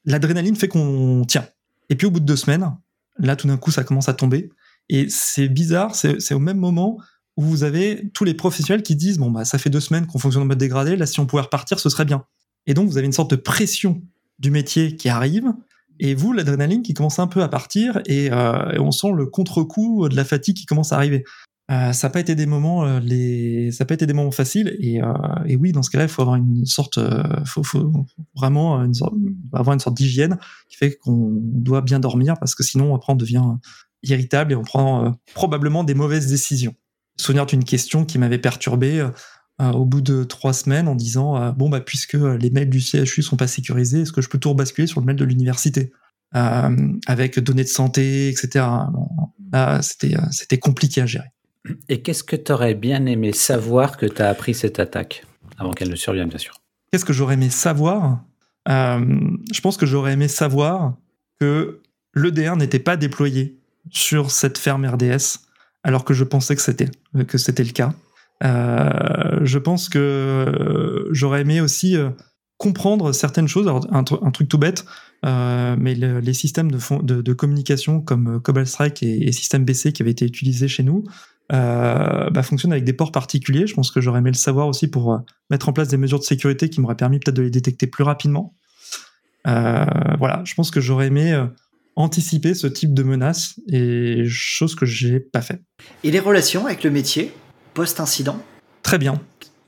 L'adrénaline 0.04 0.56
fait 0.56 0.68
qu'on 0.68 1.24
tient. 1.26 1.46
Et 1.90 1.94
puis 1.94 2.06
au 2.06 2.10
bout 2.10 2.20
de 2.20 2.24
deux 2.24 2.36
semaines, 2.36 2.74
là 3.18 3.36
tout 3.36 3.46
d'un 3.46 3.58
coup 3.58 3.70
ça 3.70 3.84
commence 3.84 4.08
à 4.08 4.14
tomber. 4.14 4.50
Et 4.88 5.08
c'est 5.10 5.48
bizarre, 5.48 5.94
c'est 5.94 6.20
c'est 6.20 6.32
au 6.34 6.38
même 6.38 6.56
moment 6.56 6.98
où 7.36 7.42
vous 7.42 7.62
avez 7.62 8.10
tous 8.14 8.24
les 8.24 8.32
professionnels 8.32 8.82
qui 8.82 8.96
disent 8.96 9.18
bon 9.18 9.30
bah 9.30 9.44
ça 9.44 9.58
fait 9.58 9.68
deux 9.68 9.80
semaines 9.80 10.06
qu'on 10.06 10.18
fonctionne 10.18 10.44
en 10.44 10.46
mode 10.46 10.58
dégradé, 10.58 10.96
là 10.96 11.04
si 11.04 11.20
on 11.20 11.26
pouvait 11.26 11.42
repartir 11.42 11.78
ce 11.78 11.90
serait 11.90 12.06
bien. 12.06 12.24
Et 12.66 12.72
donc 12.72 12.88
vous 12.88 12.96
avez 12.96 13.06
une 13.06 13.12
sorte 13.12 13.30
de 13.30 13.36
pression 13.36 14.00
du 14.38 14.50
métier 14.50 14.96
qui 14.96 15.08
arrive, 15.08 15.52
et 16.00 16.14
vous 16.14 16.32
l'adrénaline 16.32 16.82
qui 16.82 16.94
commence 16.94 17.18
un 17.18 17.26
peu 17.26 17.42
à 17.42 17.48
partir, 17.48 18.00
et, 18.06 18.30
euh, 18.32 18.72
et 18.72 18.78
on 18.78 18.90
sent 18.90 19.12
le 19.14 19.26
contre-coup 19.26 20.08
de 20.08 20.16
la 20.16 20.24
fatigue 20.24 20.56
qui 20.56 20.66
commence 20.66 20.92
à 20.92 20.96
arriver. 20.96 21.24
Euh, 21.70 21.92
ça 21.92 22.08
n'a 22.08 22.12
pas 22.12 22.20
été 22.20 22.34
des 22.34 22.46
moments 22.46 22.86
euh, 22.86 22.98
les 22.98 23.70
ça 23.72 23.84
pas 23.84 23.92
été 23.92 24.06
des 24.06 24.14
moments 24.14 24.30
faciles 24.30 24.74
et, 24.80 25.02
oui 25.56 25.72
dans 25.72 25.82
ce 25.82 25.90
cas-là 25.90 26.04
il 26.04 26.08
faut 26.08 26.22
avoir 26.22 26.36
une 26.36 26.64
sorte 26.64 26.98
faut, 27.44 27.62
vraiment 28.34 28.86
avoir 29.52 29.74
une 29.74 29.80
sorte 29.80 29.94
d'hygiène 29.94 30.38
qui 30.70 30.78
fait 30.78 30.96
qu'on 30.96 31.28
doit 31.30 31.82
bien 31.82 32.00
dormir 32.00 32.36
parce 32.40 32.54
que 32.54 32.62
sinon 32.62 32.94
après 32.94 33.12
on 33.12 33.16
devient 33.16 33.44
irritable 34.02 34.52
et 34.52 34.56
on 34.56 34.62
prend 34.62 35.14
probablement 35.34 35.84
des 35.84 35.92
mauvaises 35.92 36.28
décisions. 36.28 36.74
Souvenir 37.18 37.44
d'une 37.44 37.64
question 37.64 38.06
qui 38.06 38.16
m'avait 38.16 38.38
perturbé 38.38 39.06
au 39.60 39.84
bout 39.84 40.00
de 40.00 40.24
trois 40.24 40.52
semaines 40.52 40.88
en 40.88 40.94
disant 40.94 41.36
euh, 41.36 41.52
bon 41.52 41.68
bah 41.68 41.80
puisque 41.80 42.14
les 42.14 42.50
mails 42.50 42.70
du 42.70 42.80
CHU 42.80 43.22
sont 43.22 43.36
pas 43.36 43.48
sécurisés, 43.48 44.02
est-ce 44.02 44.12
que 44.12 44.22
je 44.22 44.28
peux 44.28 44.38
tout 44.38 44.50
rebasculer 44.50 44.86
sur 44.86 45.00
le 45.00 45.06
mail 45.06 45.16
de 45.16 45.24
l'université? 45.24 45.92
Euh, 46.36 46.76
avec 47.06 47.38
données 47.38 47.64
de 47.64 47.68
santé, 47.68 48.28
etc. 48.28 48.64
Bon, 48.92 49.08
là 49.52 49.80
c'était 49.82 50.16
euh, 50.16 50.26
c'était 50.30 50.58
compliqué 50.58 51.00
à 51.00 51.06
gérer. 51.06 51.32
Et 51.88 52.02
qu'est-ce 52.02 52.22
que 52.22 52.36
tu 52.36 52.52
aurais 52.52 52.74
bien 52.74 53.06
aimé 53.06 53.32
savoir 53.32 53.96
que 53.96 54.06
tu 54.06 54.22
as 54.22 54.28
appris 54.28 54.54
cette 54.54 54.78
attaque? 54.78 55.24
Avant 55.58 55.72
qu'elle 55.72 55.90
ne 55.90 55.96
survienne, 55.96 56.28
bien 56.28 56.38
sûr. 56.38 56.54
Qu'est-ce 56.90 57.04
que 57.04 57.12
j'aurais 57.12 57.34
aimé 57.34 57.50
savoir? 57.50 58.24
Euh, 58.68 59.20
Je 59.52 59.60
pense 59.60 59.76
que 59.76 59.86
j'aurais 59.86 60.12
aimé 60.12 60.28
savoir 60.28 60.94
que 61.40 61.80
l'EDR 62.14 62.56
n'était 62.56 62.78
pas 62.78 62.96
déployé 62.96 63.58
sur 63.90 64.30
cette 64.30 64.58
ferme 64.58 64.86
RDS, 64.86 65.40
alors 65.82 66.04
que 66.04 66.14
je 66.14 66.24
pensais 66.24 66.54
que 66.54 66.62
c'était 66.62 66.90
que 67.26 67.38
c'était 67.38 67.64
le 67.64 67.72
cas. 67.72 67.94
Euh, 68.44 69.40
je 69.42 69.58
pense 69.58 69.88
que 69.88 69.98
euh, 69.98 71.08
j'aurais 71.10 71.40
aimé 71.40 71.60
aussi 71.60 71.96
euh, 71.96 72.10
comprendre 72.56 73.12
certaines 73.12 73.48
choses. 73.48 73.66
Alors, 73.66 73.86
un, 73.90 74.02
tru- 74.02 74.24
un 74.24 74.30
truc 74.30 74.48
tout 74.48 74.58
bête, 74.58 74.84
mais 75.24 75.94
le- 75.94 76.20
les 76.20 76.34
systèmes 76.34 76.70
de, 76.70 77.32
communication 77.32 78.00
comme 78.00 78.40
Cobalt 78.40 78.66
Strike 78.68 79.02
et, 79.02 79.28
et 79.28 79.58
BC 79.58 79.92
qui 79.92 80.02
avaient 80.02 80.10
été 80.10 80.24
utilisés 80.24 80.68
chez 80.68 80.82
nous 80.82 81.04
bah, 81.50 82.42
fonctionnent 82.42 82.72
avec 82.72 82.84
des 82.84 82.92
ports 82.92 83.12
particuliers. 83.12 83.66
Je 83.66 83.74
pense 83.74 83.90
que 83.90 84.00
j'aurais 84.00 84.18
aimé 84.18 84.30
le 84.30 84.36
savoir 84.36 84.68
aussi 84.68 84.88
pour 84.88 85.20
mettre 85.50 85.68
en 85.68 85.72
place 85.72 85.88
des 85.88 85.96
mesures 85.96 86.18
de 86.18 86.24
sécurité 86.24 86.68
qui 86.68 86.80
m'auraient 86.80 86.96
permis 86.96 87.18
peut-être 87.18 87.36
de 87.36 87.42
les 87.42 87.50
détecter 87.50 87.86
plus 87.86 88.04
rapidement. 88.04 88.54
Voilà, 89.44 90.42
je 90.44 90.54
pense 90.54 90.70
que 90.70 90.80
j'aurais 90.80 91.06
aimé 91.06 91.46
anticiper 91.96 92.54
ce 92.54 92.66
type 92.68 92.94
de 92.94 93.02
menace 93.02 93.58
et 93.68 94.24
chose 94.28 94.74
que 94.76 94.86
j'ai 94.86 95.18
pas 95.18 95.42
fait. 95.42 95.62
Et 96.04 96.10
les 96.12 96.20
relations 96.20 96.66
avec 96.66 96.84
le 96.84 96.90
métier, 96.90 97.32
post-incident 97.78 98.42
Très 98.82 98.98
bien. 98.98 99.20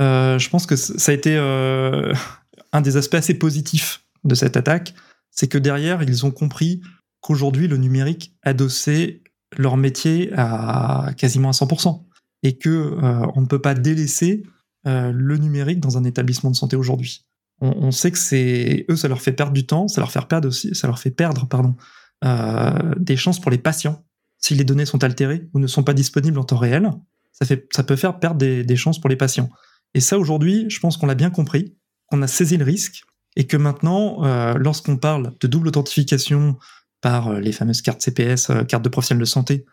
Euh, 0.02 0.36
je 0.36 0.50
pense 0.50 0.66
que 0.66 0.74
ça 0.74 1.12
a 1.12 1.14
été 1.14 1.36
euh, 1.36 2.12
un 2.72 2.80
des 2.80 2.96
aspects 2.96 3.14
assez 3.14 3.34
positifs 3.34 4.02
de 4.24 4.34
cette 4.34 4.56
attaque, 4.56 4.94
c'est 5.30 5.46
que 5.46 5.58
derrière, 5.58 6.02
ils 6.02 6.26
ont 6.26 6.32
compris 6.32 6.82
qu'aujourd'hui, 7.20 7.68
le 7.68 7.76
numérique 7.76 8.34
adossait 8.42 9.22
leur 9.56 9.76
métier 9.76 10.32
à 10.36 11.12
quasiment 11.16 11.50
à 11.50 11.52
100%, 11.52 12.04
et 12.42 12.58
que 12.58 12.68
euh, 12.68 13.26
on 13.36 13.42
ne 13.42 13.46
peut 13.46 13.60
pas 13.60 13.74
délaisser 13.74 14.42
euh, 14.88 15.12
le 15.14 15.36
numérique 15.36 15.78
dans 15.78 15.96
un 15.96 16.02
établissement 16.02 16.50
de 16.50 16.56
santé 16.56 16.74
aujourd'hui. 16.74 17.28
On, 17.60 17.68
on 17.68 17.90
sait 17.92 18.10
que 18.10 18.18
c'est 18.18 18.86
eux, 18.90 18.96
ça 18.96 19.06
leur 19.06 19.22
fait 19.22 19.32
perdre 19.32 19.52
du 19.52 19.66
temps, 19.66 19.86
ça 19.86 20.00
leur 20.00 20.10
fait 20.10 20.26
perdre 20.26 20.48
aussi, 20.48 20.74
ça 20.74 20.88
leur 20.88 20.98
fait 20.98 21.12
perdre, 21.12 21.46
pardon, 21.46 21.76
des 22.98 23.16
chances 23.16 23.40
pour 23.40 23.52
les 23.52 23.58
patients. 23.58 24.04
si 24.38 24.56
les 24.56 24.64
données 24.64 24.84
sont 24.84 25.04
altérées 25.04 25.48
ou 25.54 25.60
ne 25.60 25.68
sont 25.68 25.84
pas 25.84 25.94
disponibles 25.94 26.40
en 26.40 26.44
temps 26.44 26.58
réel, 26.58 26.90
ça, 27.32 27.82
peut 27.84 27.96
faire 27.96 28.18
perdre 28.18 28.38
des, 28.38 28.76
chances 28.76 29.00
pour 29.00 29.08
les 29.08 29.16
patients. 29.16 29.48
Et 29.94 30.00
ça, 30.00 30.18
aujourd'hui, 30.18 30.66
je 30.68 30.78
pense 30.80 30.96
qu'on 30.96 31.06
l'a 31.06 31.14
bien 31.14 31.30
compris, 31.30 31.76
qu'on 32.06 32.22
a 32.22 32.26
saisi 32.26 32.56
le 32.56 32.64
risque, 32.64 33.02
et 33.36 33.46
que 33.46 33.56
maintenant, 33.56 34.24
euh, 34.24 34.54
lorsqu'on 34.54 34.96
parle 34.96 35.32
de 35.40 35.46
double 35.46 35.68
authentification 35.68 36.58
par 37.00 37.28
euh, 37.28 37.40
les 37.40 37.52
fameuses 37.52 37.82
cartes 37.82 38.02
CPS, 38.02 38.50
euh, 38.50 38.64
cartes 38.64 38.84
de 38.84 38.88
professionnels 38.88 39.20
de 39.20 39.28
santé, 39.28 39.64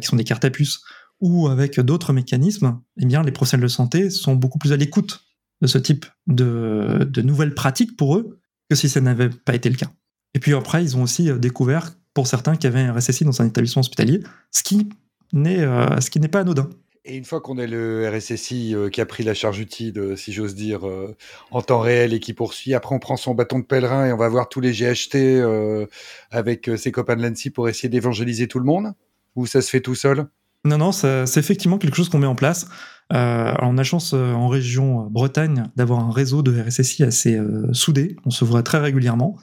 qui 0.00 0.06
sont 0.06 0.14
des 0.16 0.22
cartes 0.22 0.44
à 0.44 0.50
puce, 0.50 0.80
ou 1.18 1.48
avec 1.48 1.80
d'autres 1.80 2.12
mécanismes, 2.12 2.80
eh 3.00 3.06
bien, 3.06 3.24
les 3.24 3.32
professionnels 3.32 3.64
de 3.64 3.72
santé 3.72 4.10
sont 4.10 4.36
beaucoup 4.36 4.58
plus 4.58 4.72
à 4.72 4.76
l'écoute 4.76 5.24
de 5.60 5.66
ce 5.66 5.78
type 5.78 6.06
de, 6.28 7.08
de, 7.10 7.22
nouvelles 7.22 7.54
pratiques 7.54 7.96
pour 7.96 8.16
eux 8.16 8.38
que 8.70 8.76
si 8.76 8.88
ça 8.88 9.00
n'avait 9.00 9.30
pas 9.30 9.56
été 9.56 9.70
le 9.70 9.74
cas. 9.74 9.90
Et 10.34 10.38
puis 10.38 10.54
après, 10.54 10.84
ils 10.84 10.96
ont 10.96 11.02
aussi 11.02 11.32
découvert, 11.40 11.96
pour 12.14 12.28
certains, 12.28 12.54
qu'il 12.54 12.70
y 12.70 12.72
avait 12.72 12.82
un 12.82 12.92
RSSI 12.92 13.24
dans 13.24 13.42
un 13.42 13.46
établissement 13.46 13.80
hospitalier, 13.80 14.22
ce 14.52 14.62
qui 14.62 14.86
n'est 15.32 16.28
pas 16.28 16.40
anodin. 16.40 16.70
Et 17.04 17.16
une 17.16 17.24
fois 17.24 17.40
qu'on 17.40 17.58
est 17.58 17.66
le 17.66 18.08
RSSI 18.08 18.76
euh, 18.76 18.88
qui 18.88 19.00
a 19.00 19.06
pris 19.06 19.24
la 19.24 19.34
charge 19.34 19.58
utile, 19.58 20.14
si 20.16 20.32
j'ose 20.32 20.54
dire, 20.54 20.86
euh, 20.86 21.16
en 21.50 21.60
temps 21.60 21.80
réel 21.80 22.14
et 22.14 22.20
qui 22.20 22.32
poursuit, 22.32 22.74
après 22.74 22.94
on 22.94 23.00
prend 23.00 23.16
son 23.16 23.34
bâton 23.34 23.58
de 23.58 23.64
pèlerin 23.64 24.06
et 24.06 24.12
on 24.12 24.16
va 24.16 24.28
voir 24.28 24.48
tous 24.48 24.60
les 24.60 24.70
GHT 24.72 25.16
euh, 25.16 25.86
avec 26.30 26.70
ses 26.76 26.92
copains 26.92 27.16
de 27.16 27.22
l'ANSI 27.26 27.50
pour 27.50 27.68
essayer 27.68 27.88
d'évangéliser 27.88 28.46
tout 28.46 28.60
le 28.60 28.64
monde? 28.64 28.92
Ou 29.34 29.46
ça 29.46 29.62
se 29.62 29.70
fait 29.70 29.80
tout 29.80 29.96
seul? 29.96 30.26
Non, 30.64 30.78
non, 30.78 30.92
c'est 30.92 31.36
effectivement 31.38 31.76
quelque 31.76 31.96
chose 31.96 32.08
qu'on 32.08 32.18
met 32.18 32.26
en 32.26 32.36
place. 32.36 32.68
on 33.10 33.78
a 33.78 33.82
chance 33.82 34.12
en 34.12 34.46
région 34.46 35.06
Bretagne 35.10 35.64
d'avoir 35.74 35.98
un 35.98 36.12
réseau 36.12 36.42
de 36.42 36.60
RSSI 36.60 37.02
assez 37.02 37.40
soudé. 37.72 38.14
On 38.26 38.30
se 38.30 38.44
voit 38.44 38.62
très 38.62 38.78
régulièrement, 38.78 39.38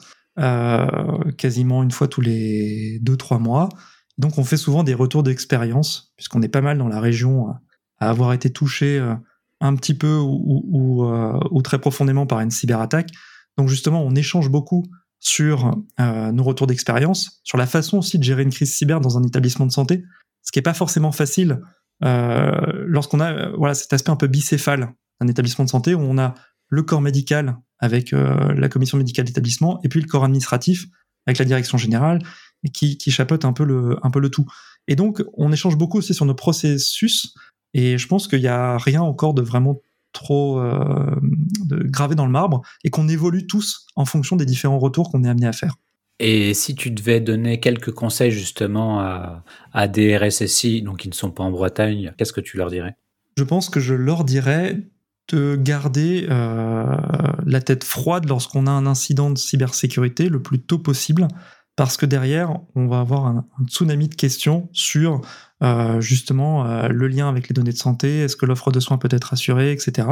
quasiment 1.36 1.82
une 1.82 1.90
fois 1.90 2.08
tous 2.08 2.22
les 2.22 3.00
2-3 3.00 3.38
mois. 3.38 3.68
Donc 4.20 4.36
on 4.36 4.44
fait 4.44 4.58
souvent 4.58 4.84
des 4.84 4.92
retours 4.92 5.22
d'expérience, 5.22 6.12
puisqu'on 6.16 6.42
est 6.42 6.48
pas 6.48 6.60
mal 6.60 6.76
dans 6.76 6.88
la 6.88 7.00
région 7.00 7.48
à 7.98 8.10
avoir 8.10 8.34
été 8.34 8.50
touché 8.50 8.98
euh, 8.98 9.14
un 9.62 9.74
petit 9.74 9.94
peu 9.94 10.18
euh, 10.18 11.40
ou, 11.50 11.62
très 11.62 11.78
profondément 11.78 12.26
par 12.26 12.40
une 12.40 12.50
cyberattaque. 12.50 13.08
Donc 13.56 13.68
justement, 13.68 14.04
on 14.04 14.14
échange 14.14 14.50
beaucoup 14.50 14.84
sur 15.20 15.74
euh, 16.00 16.32
nos 16.32 16.42
retours 16.42 16.66
d'expérience, 16.66 17.40
sur 17.44 17.56
la 17.56 17.66
façon 17.66 17.98
aussi 17.98 18.18
de 18.18 18.22
gérer 18.22 18.42
une 18.42 18.50
crise 18.50 18.74
cyber 18.74 19.00
dans 19.00 19.16
un 19.16 19.22
établissement 19.22 19.64
de 19.64 19.72
santé, 19.72 20.04
ce 20.42 20.52
qui 20.52 20.58
n'est 20.58 20.64
pas 20.64 20.74
forcément 20.74 21.12
facile 21.12 21.60
lorsqu'on 22.02 23.20
a 23.20 23.74
cet 23.74 23.92
aspect 23.92 24.08
un 24.08 24.16
peu 24.16 24.26
bicéphale 24.26 24.94
d'un 25.20 25.28
établissement 25.28 25.66
de 25.66 25.70
santé 25.70 25.94
où 25.94 26.00
on 26.00 26.16
a 26.16 26.34
le 26.70 26.82
corps 26.82 27.02
médical 27.02 27.58
avec 27.78 28.12
la 28.12 28.70
commission 28.70 28.96
médicale 28.96 29.26
d'établissement 29.26 29.82
et 29.84 29.90
puis 29.90 30.00
le 30.00 30.06
corps 30.06 30.24
administratif 30.24 30.86
avec 31.26 31.36
la 31.36 31.44
direction 31.44 31.76
générale 31.76 32.20
qui, 32.68 32.98
qui 32.98 33.10
chapeaute 33.10 33.44
un 33.44 33.52
peu, 33.52 33.64
le, 33.64 33.96
un 34.02 34.10
peu 34.10 34.20
le 34.20 34.28
tout. 34.28 34.46
Et 34.88 34.96
donc, 34.96 35.22
on 35.34 35.52
échange 35.52 35.76
beaucoup 35.76 35.98
aussi 35.98 36.14
sur 36.14 36.26
nos 36.26 36.34
processus, 36.34 37.34
et 37.74 37.98
je 37.98 38.06
pense 38.06 38.28
qu'il 38.28 38.40
n'y 38.40 38.48
a 38.48 38.76
rien 38.78 39.02
encore 39.02 39.34
de 39.34 39.42
vraiment 39.42 39.80
trop 40.12 40.58
euh, 40.58 41.14
de 41.64 41.82
gravé 41.84 42.14
dans 42.14 42.26
le 42.26 42.32
marbre, 42.32 42.62
et 42.84 42.90
qu'on 42.90 43.08
évolue 43.08 43.46
tous 43.46 43.86
en 43.96 44.04
fonction 44.04 44.36
des 44.36 44.46
différents 44.46 44.78
retours 44.78 45.10
qu'on 45.10 45.24
est 45.24 45.28
amené 45.28 45.46
à 45.46 45.52
faire. 45.52 45.76
Et 46.18 46.52
si 46.52 46.74
tu 46.74 46.90
devais 46.90 47.20
donner 47.20 47.60
quelques 47.60 47.92
conseils 47.92 48.30
justement 48.30 49.00
à, 49.00 49.42
à 49.72 49.88
des 49.88 50.16
RSSI, 50.16 50.82
donc 50.82 50.98
qui 50.98 51.08
ne 51.08 51.14
sont 51.14 51.30
pas 51.30 51.44
en 51.44 51.50
Bretagne, 51.50 52.12
qu'est-ce 52.18 52.34
que 52.34 52.42
tu 52.42 52.58
leur 52.58 52.70
dirais? 52.70 52.94
Je 53.38 53.44
pense 53.44 53.70
que 53.70 53.80
je 53.80 53.94
leur 53.94 54.24
dirais 54.24 54.76
de 55.32 55.56
garder 55.56 56.26
euh, 56.28 56.84
la 57.46 57.60
tête 57.60 57.84
froide 57.84 58.28
lorsqu'on 58.28 58.66
a 58.66 58.70
un 58.70 58.86
incident 58.86 59.30
de 59.30 59.38
cybersécurité 59.38 60.28
le 60.28 60.42
plus 60.42 60.60
tôt 60.60 60.78
possible, 60.78 61.28
parce 61.80 61.96
que 61.96 62.04
derrière, 62.04 62.60
on 62.74 62.88
va 62.88 63.00
avoir 63.00 63.24
un, 63.24 63.46
tsunami 63.66 64.08
de 64.08 64.14
questions 64.14 64.68
sur 64.70 65.22
euh, 65.62 65.98
justement 66.02 66.66
euh, 66.66 66.88
le 66.88 67.08
lien 67.08 67.26
avec 67.26 67.48
les 67.48 67.54
données 67.54 67.72
de 67.72 67.78
santé, 67.78 68.18
est-ce 68.18 68.36
que 68.36 68.44
l'offre 68.44 68.70
de 68.70 68.80
soins 68.80 68.98
peut 68.98 69.08
être 69.10 69.32
assurée, 69.32 69.72
etc. 69.72 70.06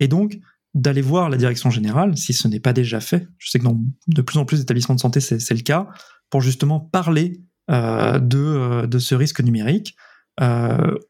Et 0.00 0.08
donc, 0.08 0.40
d'aller 0.74 1.02
voir 1.02 1.30
la 1.30 1.36
direction 1.36 1.70
générale, 1.70 2.18
si 2.18 2.32
ce 2.32 2.48
n'est 2.48 2.58
pas 2.58 2.72
déjà 2.72 2.98
fait, 2.98 3.28
je 3.38 3.48
sais 3.48 3.60
que 3.60 3.64
dans 3.64 3.80
de 4.08 4.22
plus 4.22 4.40
en 4.40 4.44
plus 4.44 4.58
d'établissements 4.58 4.96
de 4.96 5.00
santé, 5.00 5.20
c'est 5.20 5.54
le 5.54 5.62
cas, 5.62 5.86
pour 6.30 6.40
justement 6.40 6.80
parler 6.80 7.44
euh, 7.70 8.18
de, 8.18 8.84
de, 8.84 8.98
ce 8.98 9.14
risque 9.14 9.40
numérique. 9.40 9.94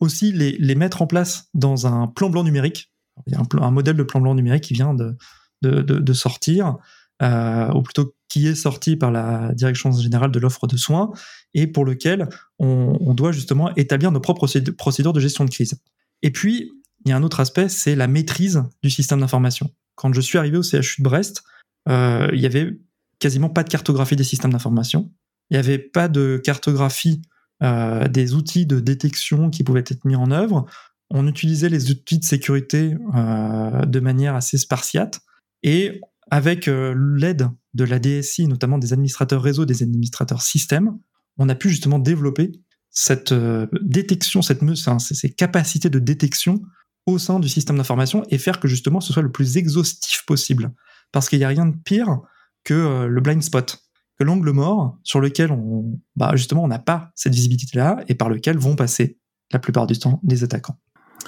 aussi, 0.00 0.32
les, 0.32 0.58
les, 0.58 0.74
mettre 0.74 1.00
en 1.00 1.06
place 1.06 1.48
dans 1.54 1.86
un 1.86 2.08
plan 2.08 2.28
blanc 2.28 2.44
numérique. 2.44 2.92
Il 3.26 3.32
y 3.32 3.36
a 3.36 3.40
un, 3.40 3.62
un 3.62 3.70
modèle 3.70 3.96
de 3.96 4.02
plan 4.02 4.20
blanc 4.20 4.34
numérique 4.34 4.64
qui 4.64 4.74
vient 4.74 4.92
de, 4.92 5.16
de, 5.62 5.80
de 5.80 6.12
sortir, 6.12 6.76
ou 7.22 7.82
plutôt 7.82 8.14
qui 8.34 8.48
est 8.48 8.56
sorti 8.56 8.96
par 8.96 9.12
la 9.12 9.52
Direction 9.54 9.92
générale 9.92 10.32
de 10.32 10.40
l'offre 10.40 10.66
de 10.66 10.76
soins 10.76 11.12
et 11.54 11.68
pour 11.68 11.84
lequel 11.84 12.28
on, 12.58 13.14
doit 13.14 13.30
justement 13.30 13.72
établir 13.76 14.10
nos 14.10 14.18
propres 14.18 14.48
procédures 14.76 15.12
de 15.12 15.20
gestion 15.20 15.44
de 15.44 15.50
crise. 15.50 15.80
Et 16.22 16.32
puis, 16.32 16.72
il 17.04 17.10
y 17.10 17.12
a 17.12 17.16
un 17.16 17.22
autre 17.22 17.38
aspect, 17.38 17.68
c'est 17.68 17.94
la 17.94 18.08
maîtrise 18.08 18.64
du 18.82 18.90
système 18.90 19.20
d'information. 19.20 19.70
Quand 19.94 20.12
je 20.12 20.20
suis 20.20 20.36
arrivé 20.36 20.56
au 20.56 20.64
CHU 20.64 20.96
de 20.98 21.04
Brest, 21.04 21.44
euh, 21.88 22.28
il 22.32 22.40
y 22.40 22.46
avait 22.46 22.76
quasiment 23.20 23.50
pas 23.50 23.62
de 23.62 23.68
cartographie 23.68 24.16
des 24.16 24.24
systèmes 24.24 24.50
d'information. 24.50 25.12
Il 25.50 25.54
n'y 25.54 25.60
avait 25.60 25.78
pas 25.78 26.08
de 26.08 26.42
cartographie 26.42 27.22
euh, 27.62 28.08
des 28.08 28.34
outils 28.34 28.66
de 28.66 28.80
détection 28.80 29.48
qui 29.48 29.62
pouvaient 29.62 29.84
être 29.86 30.04
mis 30.04 30.16
en 30.16 30.32
œuvre. 30.32 30.66
On 31.08 31.28
utilisait 31.28 31.68
les 31.68 31.92
outils 31.92 32.18
de 32.18 32.24
sécurité 32.24 32.96
euh, 33.14 33.86
de 33.86 34.00
manière 34.00 34.34
assez 34.34 34.58
spartiate 34.58 35.20
et 35.62 36.00
avec 36.32 36.66
l'aide 36.66 37.48
de 37.74 37.84
la 37.84 37.98
DSI, 37.98 38.46
notamment 38.46 38.78
des 38.78 38.92
administrateurs 38.92 39.42
réseau, 39.42 39.64
des 39.64 39.82
administrateurs 39.82 40.42
système, 40.42 40.98
on 41.38 41.48
a 41.48 41.54
pu 41.54 41.68
justement 41.68 41.98
développer 41.98 42.52
cette 42.90 43.32
euh, 43.32 43.66
détection, 43.82 44.40
cette, 44.40 44.60
ces 44.98 45.32
capacités 45.32 45.90
de 45.90 45.98
détection 45.98 46.62
au 47.06 47.18
sein 47.18 47.40
du 47.40 47.48
système 47.48 47.76
d'information 47.76 48.22
et 48.30 48.38
faire 48.38 48.60
que 48.60 48.68
justement 48.68 49.00
ce 49.00 49.12
soit 49.12 49.22
le 49.22 49.32
plus 49.32 49.56
exhaustif 49.56 50.24
possible. 50.26 50.72
Parce 51.12 51.28
qu'il 51.28 51.38
n'y 51.38 51.44
a 51.44 51.48
rien 51.48 51.66
de 51.66 51.76
pire 51.84 52.20
que 52.62 52.74
euh, 52.74 53.06
le 53.06 53.20
blind 53.20 53.42
spot, 53.42 53.82
que 54.18 54.24
l'angle 54.24 54.50
mort 54.50 54.96
sur 55.02 55.20
lequel 55.20 55.50
on, 55.50 56.00
bah 56.16 56.32
justement, 56.34 56.62
on 56.62 56.68
n'a 56.68 56.78
pas 56.78 57.10
cette 57.14 57.34
visibilité-là 57.34 58.04
et 58.08 58.14
par 58.14 58.28
lequel 58.28 58.58
vont 58.58 58.76
passer 58.76 59.18
la 59.52 59.58
plupart 59.58 59.86
du 59.86 59.98
temps 59.98 60.20
les 60.26 60.44
attaquants. 60.44 60.78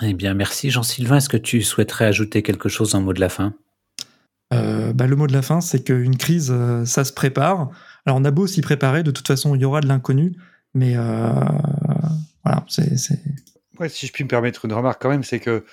Eh 0.02 0.14
bien, 0.14 0.34
merci 0.34 0.70
Jean-Sylvain. 0.70 1.16
Est-ce 1.16 1.28
que 1.28 1.36
tu 1.36 1.62
souhaiterais 1.62 2.06
ajouter 2.06 2.42
quelque 2.42 2.68
chose 2.68 2.94
en 2.94 3.00
mot 3.00 3.12
de 3.12 3.20
la 3.20 3.28
fin? 3.28 3.54
Euh, 4.54 4.92
bah, 4.92 5.06
le 5.06 5.16
mot 5.16 5.26
de 5.26 5.32
la 5.32 5.42
fin, 5.42 5.60
c'est 5.60 5.82
qu'une 5.82 6.16
crise, 6.16 6.52
euh, 6.52 6.84
ça 6.84 7.04
se 7.04 7.12
prépare. 7.12 7.70
Alors 8.04 8.18
on 8.18 8.24
a 8.24 8.30
beau 8.30 8.46
s'y 8.46 8.60
préparer, 8.60 9.02
de 9.02 9.10
toute 9.10 9.26
façon, 9.26 9.54
il 9.54 9.60
y 9.60 9.64
aura 9.64 9.80
de 9.80 9.88
l'inconnu, 9.88 10.32
mais 10.74 10.94
euh, 10.96 11.32
voilà, 12.44 12.64
c'est. 12.68 12.96
si 12.96 14.06
je 14.06 14.12
puis 14.12 14.24
me 14.24 14.28
permettre 14.28 14.64
une 14.64 14.72
remarque 14.72 15.02
quand 15.02 15.10
même, 15.10 15.24
c'est 15.24 15.40
que 15.40 15.64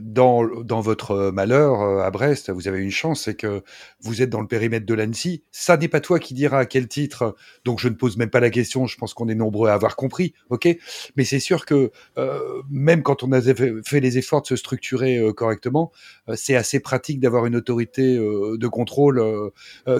dans, 0.00 0.46
dans 0.62 0.80
votre 0.80 1.30
malheur 1.30 1.80
euh, 1.80 2.02
à 2.02 2.10
Brest, 2.10 2.50
vous 2.50 2.68
avez 2.68 2.80
une 2.80 2.90
chance, 2.90 3.22
c'est 3.22 3.34
que 3.34 3.62
vous 4.00 4.22
êtes 4.22 4.30
dans 4.30 4.40
le 4.40 4.46
périmètre 4.46 4.86
de 4.86 4.94
l'ANSI. 4.94 5.42
Ça 5.50 5.76
n'est 5.76 5.88
pas 5.88 6.00
toi 6.00 6.18
qui 6.18 6.34
diras 6.34 6.58
à 6.58 6.66
quel 6.66 6.88
titre, 6.88 7.34
donc 7.64 7.78
je 7.78 7.88
ne 7.88 7.94
pose 7.94 8.16
même 8.16 8.30
pas 8.30 8.40
la 8.40 8.50
question, 8.50 8.86
je 8.86 8.96
pense 8.96 9.14
qu'on 9.14 9.28
est 9.28 9.34
nombreux 9.34 9.68
à 9.68 9.74
avoir 9.74 9.96
compris, 9.96 10.34
ok? 10.50 10.68
Mais 11.16 11.24
c'est 11.24 11.40
sûr 11.40 11.64
que 11.64 11.90
euh, 12.18 12.62
même 12.70 13.02
quand 13.02 13.22
on 13.22 13.32
a 13.32 13.40
fait 13.40 14.00
les 14.00 14.18
efforts 14.18 14.42
de 14.42 14.46
se 14.48 14.56
structurer 14.56 15.20
correctement, 15.36 15.92
c'est 16.34 16.56
assez 16.56 16.80
pratique 16.80 17.20
d'avoir 17.20 17.46
une 17.46 17.56
autorité 17.56 18.16
de 18.16 18.68
contrôle 18.68 19.22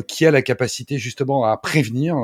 qui 0.06 0.26
a 0.26 0.30
la 0.30 0.42
capacité 0.42 0.98
justement 0.98 1.44
à 1.44 1.56
prévenir, 1.56 2.16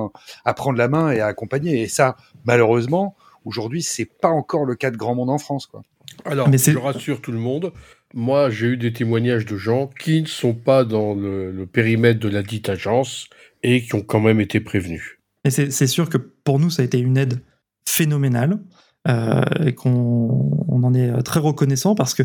à 0.44 0.54
prendre 0.54 0.78
la 0.78 0.88
main 0.88 1.10
et 1.10 1.20
à 1.20 1.26
accompagner. 1.26 1.82
Et 1.82 1.88
ça, 1.88 2.16
malheureusement, 2.44 3.16
aujourd'hui, 3.44 3.82
c'est 3.82 4.04
pas 4.04 4.28
encore 4.28 4.64
le 4.64 4.74
cas 4.74 4.90
de 4.90 4.96
grand 4.96 5.14
monde 5.14 5.30
en 5.30 5.38
France, 5.38 5.66
quoi. 5.66 5.82
Alors, 6.24 6.50
je 6.52 6.78
rassure 6.78 7.20
tout 7.20 7.32
le 7.32 7.38
monde. 7.38 7.72
Moi, 8.14 8.50
j'ai 8.50 8.68
eu 8.68 8.76
des 8.76 8.92
témoignages 8.92 9.46
de 9.46 9.56
gens 9.56 9.90
qui 10.00 10.22
ne 10.22 10.26
sont 10.26 10.54
pas 10.54 10.84
dans 10.84 11.14
le, 11.14 11.66
périmètre 11.70 12.20
de 12.20 12.28
la 12.28 12.42
dite 12.42 12.68
agence 12.68 13.28
et 13.62 13.82
qui 13.82 13.94
ont 13.94 14.02
quand 14.02 14.20
même 14.20 14.40
été 14.40 14.60
prévenus. 14.60 15.18
Et 15.44 15.50
c'est 15.50 15.86
sûr 15.86 16.08
que 16.08 16.18
pour 16.18 16.58
nous, 16.58 16.70
ça 16.70 16.82
a 16.82 16.84
été 16.84 16.98
une 16.98 17.16
aide 17.16 17.40
phénoménale 17.88 18.58
euh, 19.06 19.42
et 19.64 19.74
qu'on 19.74 20.66
en 20.68 20.94
est 20.94 21.22
très 21.22 21.40
reconnaissant 21.40 21.94
parce 21.94 22.14
que 22.14 22.24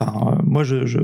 Enfin, 0.00 0.38
moi, 0.44 0.64
je, 0.64 0.86
je, 0.86 0.98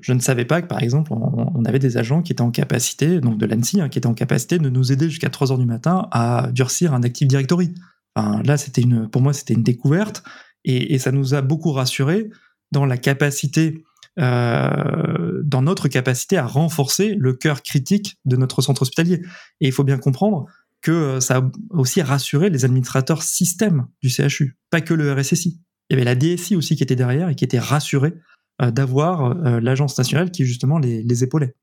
je, 0.00 0.12
ne 0.12 0.20
savais 0.20 0.44
pas 0.44 0.62
que, 0.62 0.66
par 0.66 0.82
exemple, 0.82 1.12
on, 1.12 1.64
avait 1.64 1.78
des 1.78 1.96
agents 1.96 2.22
qui 2.22 2.32
étaient 2.32 2.42
en 2.42 2.50
capacité, 2.50 3.20
donc 3.20 3.38
de 3.38 3.46
l'ANSI, 3.46 3.80
hein, 3.80 3.88
qui 3.88 3.98
étaient 3.98 4.06
en 4.06 4.14
capacité 4.14 4.58
de 4.58 4.70
nous 4.70 4.92
aider 4.92 5.08
jusqu'à 5.08 5.30
3 5.30 5.52
heures 5.52 5.58
du 5.58 5.66
matin 5.66 6.08
à 6.10 6.48
durcir 6.52 6.94
un 6.94 7.02
Active 7.02 7.28
Directory. 7.28 7.74
Enfin, 8.14 8.42
là, 8.44 8.56
c'était 8.56 8.82
une, 8.82 9.08
pour 9.08 9.22
moi, 9.22 9.32
c'était 9.32 9.54
une 9.54 9.62
découverte. 9.62 10.22
Et, 10.64 10.98
ça 10.98 11.12
nous 11.12 11.34
a 11.34 11.42
beaucoup 11.42 11.72
rassuré 11.72 12.30
dans 12.72 12.86
la 12.86 12.96
capacité, 12.96 13.84
euh, 14.18 15.40
dans 15.42 15.62
notre 15.62 15.88
capacité 15.88 16.36
à 16.36 16.46
renforcer 16.46 17.14
le 17.14 17.32
cœur 17.32 17.62
critique 17.62 18.18
de 18.24 18.36
notre 18.36 18.62
centre 18.62 18.82
hospitalier. 18.82 19.22
Et 19.60 19.68
il 19.68 19.72
faut 19.72 19.84
bien 19.84 19.98
comprendre 19.98 20.46
que 20.82 20.90
euh, 20.90 21.20
ça 21.20 21.38
a 21.38 21.50
aussi 21.70 22.02
rassuré 22.02 22.50
les 22.50 22.64
administrateurs 22.64 23.22
système 23.22 23.86
du 24.02 24.10
CHU, 24.10 24.56
pas 24.70 24.80
que 24.80 24.94
le 24.94 25.12
RSSI. 25.12 25.60
Il 25.88 25.94
y 25.94 26.00
avait 26.00 26.04
la 26.04 26.14
DSI 26.14 26.56
aussi 26.56 26.76
qui 26.76 26.82
était 26.82 26.96
derrière 26.96 27.28
et 27.28 27.34
qui 27.34 27.44
était 27.44 27.58
rassurée 27.58 28.14
euh, 28.62 28.70
d'avoir 28.70 29.34
l'agence 29.60 29.96
nationale 29.98 30.30
qui 30.30 30.44
justement 30.44 30.78
les, 30.78 31.02
les 31.02 31.24
épaulait. 31.24 31.54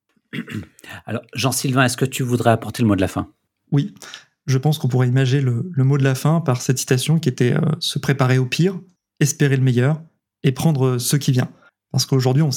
Alors, 1.06 1.22
Jean-Sylvain, 1.34 1.86
est-ce 1.86 1.98
que 1.98 2.06
tu 2.06 2.24
voudrais 2.24 2.52
apporter 2.52 2.84
le 2.84 2.88
mot 2.88 2.96
de 2.96 3.02
la 3.02 3.08
fin? 3.08 3.32
Oui. 3.72 3.94
Je 4.48 4.58
pense 4.58 4.80
qu'on 4.80 4.88
pourrait 4.88 5.08
imaginer 5.08 5.42
le, 5.42 5.70
le, 5.72 5.84
mot 5.84 5.98
de 5.98 6.04
la 6.04 6.16
fin 6.16 6.42
par 6.42 6.62
cette 6.62 6.78
citation 6.78 7.20
qui 7.20 7.30
était 7.30 7.54
se 7.80 8.00
préparer 8.00 8.38
au 8.38 8.46
pire, 8.46 8.80
espérer 9.20 9.58
le 9.58 9.64
meilleur 9.64 10.02
et 10.44 10.52
prendre 10.52 10.98
ce 10.98 11.16
qui 11.18 11.32
vient. 11.32 11.50
Parce 11.92 12.06
qu'aujourd'hui, 12.06 12.44
on, 12.44 12.50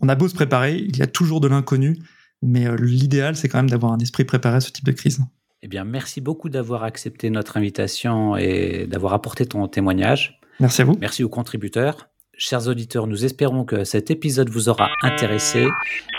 on 0.00 0.08
a 0.08 0.14
beau 0.14 0.28
se 0.28 0.34
préparer, 0.34 0.76
il 0.76 0.96
y 0.96 1.02
a 1.02 1.06
toujours 1.06 1.40
de 1.40 1.48
l'inconnu, 1.48 1.98
mais 2.42 2.66
l'idéal, 2.76 3.36
c'est 3.36 3.48
quand 3.48 3.58
même 3.58 3.70
d'avoir 3.70 3.92
un 3.92 3.98
esprit 3.98 4.24
préparé 4.24 4.56
à 4.56 4.60
ce 4.60 4.70
type 4.70 4.84
de 4.84 4.92
crise. 4.92 5.20
Eh 5.62 5.68
bien, 5.68 5.84
merci 5.84 6.20
beaucoup 6.20 6.50
d'avoir 6.50 6.84
accepté 6.84 7.30
notre 7.30 7.56
invitation 7.56 8.36
et 8.36 8.86
d'avoir 8.86 9.14
apporté 9.14 9.46
ton 9.46 9.66
témoignage. 9.66 10.38
Merci 10.60 10.82
à 10.82 10.84
vous. 10.84 10.96
Merci 11.00 11.24
aux 11.24 11.30
contributeurs. 11.30 12.10
Chers 12.36 12.68
auditeurs, 12.68 13.06
nous 13.06 13.24
espérons 13.24 13.64
que 13.64 13.84
cet 13.84 14.10
épisode 14.10 14.50
vous 14.50 14.68
aura 14.68 14.90
intéressé 15.02 15.66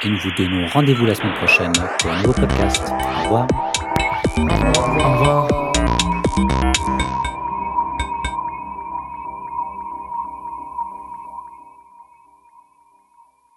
et 0.04 0.10
nous 0.10 0.18
vous 0.18 0.32
donnons 0.36 0.66
rendez-vous 0.68 1.06
la 1.06 1.14
semaine 1.14 1.36
prochaine 1.36 1.74
pour 2.00 2.12
un 2.12 2.22
nouveau 2.22 2.34
podcast. 2.34 2.84
Au 2.89 3.24
revoir. 3.24 3.74
Au 4.38 4.41
revoir. 4.41 5.47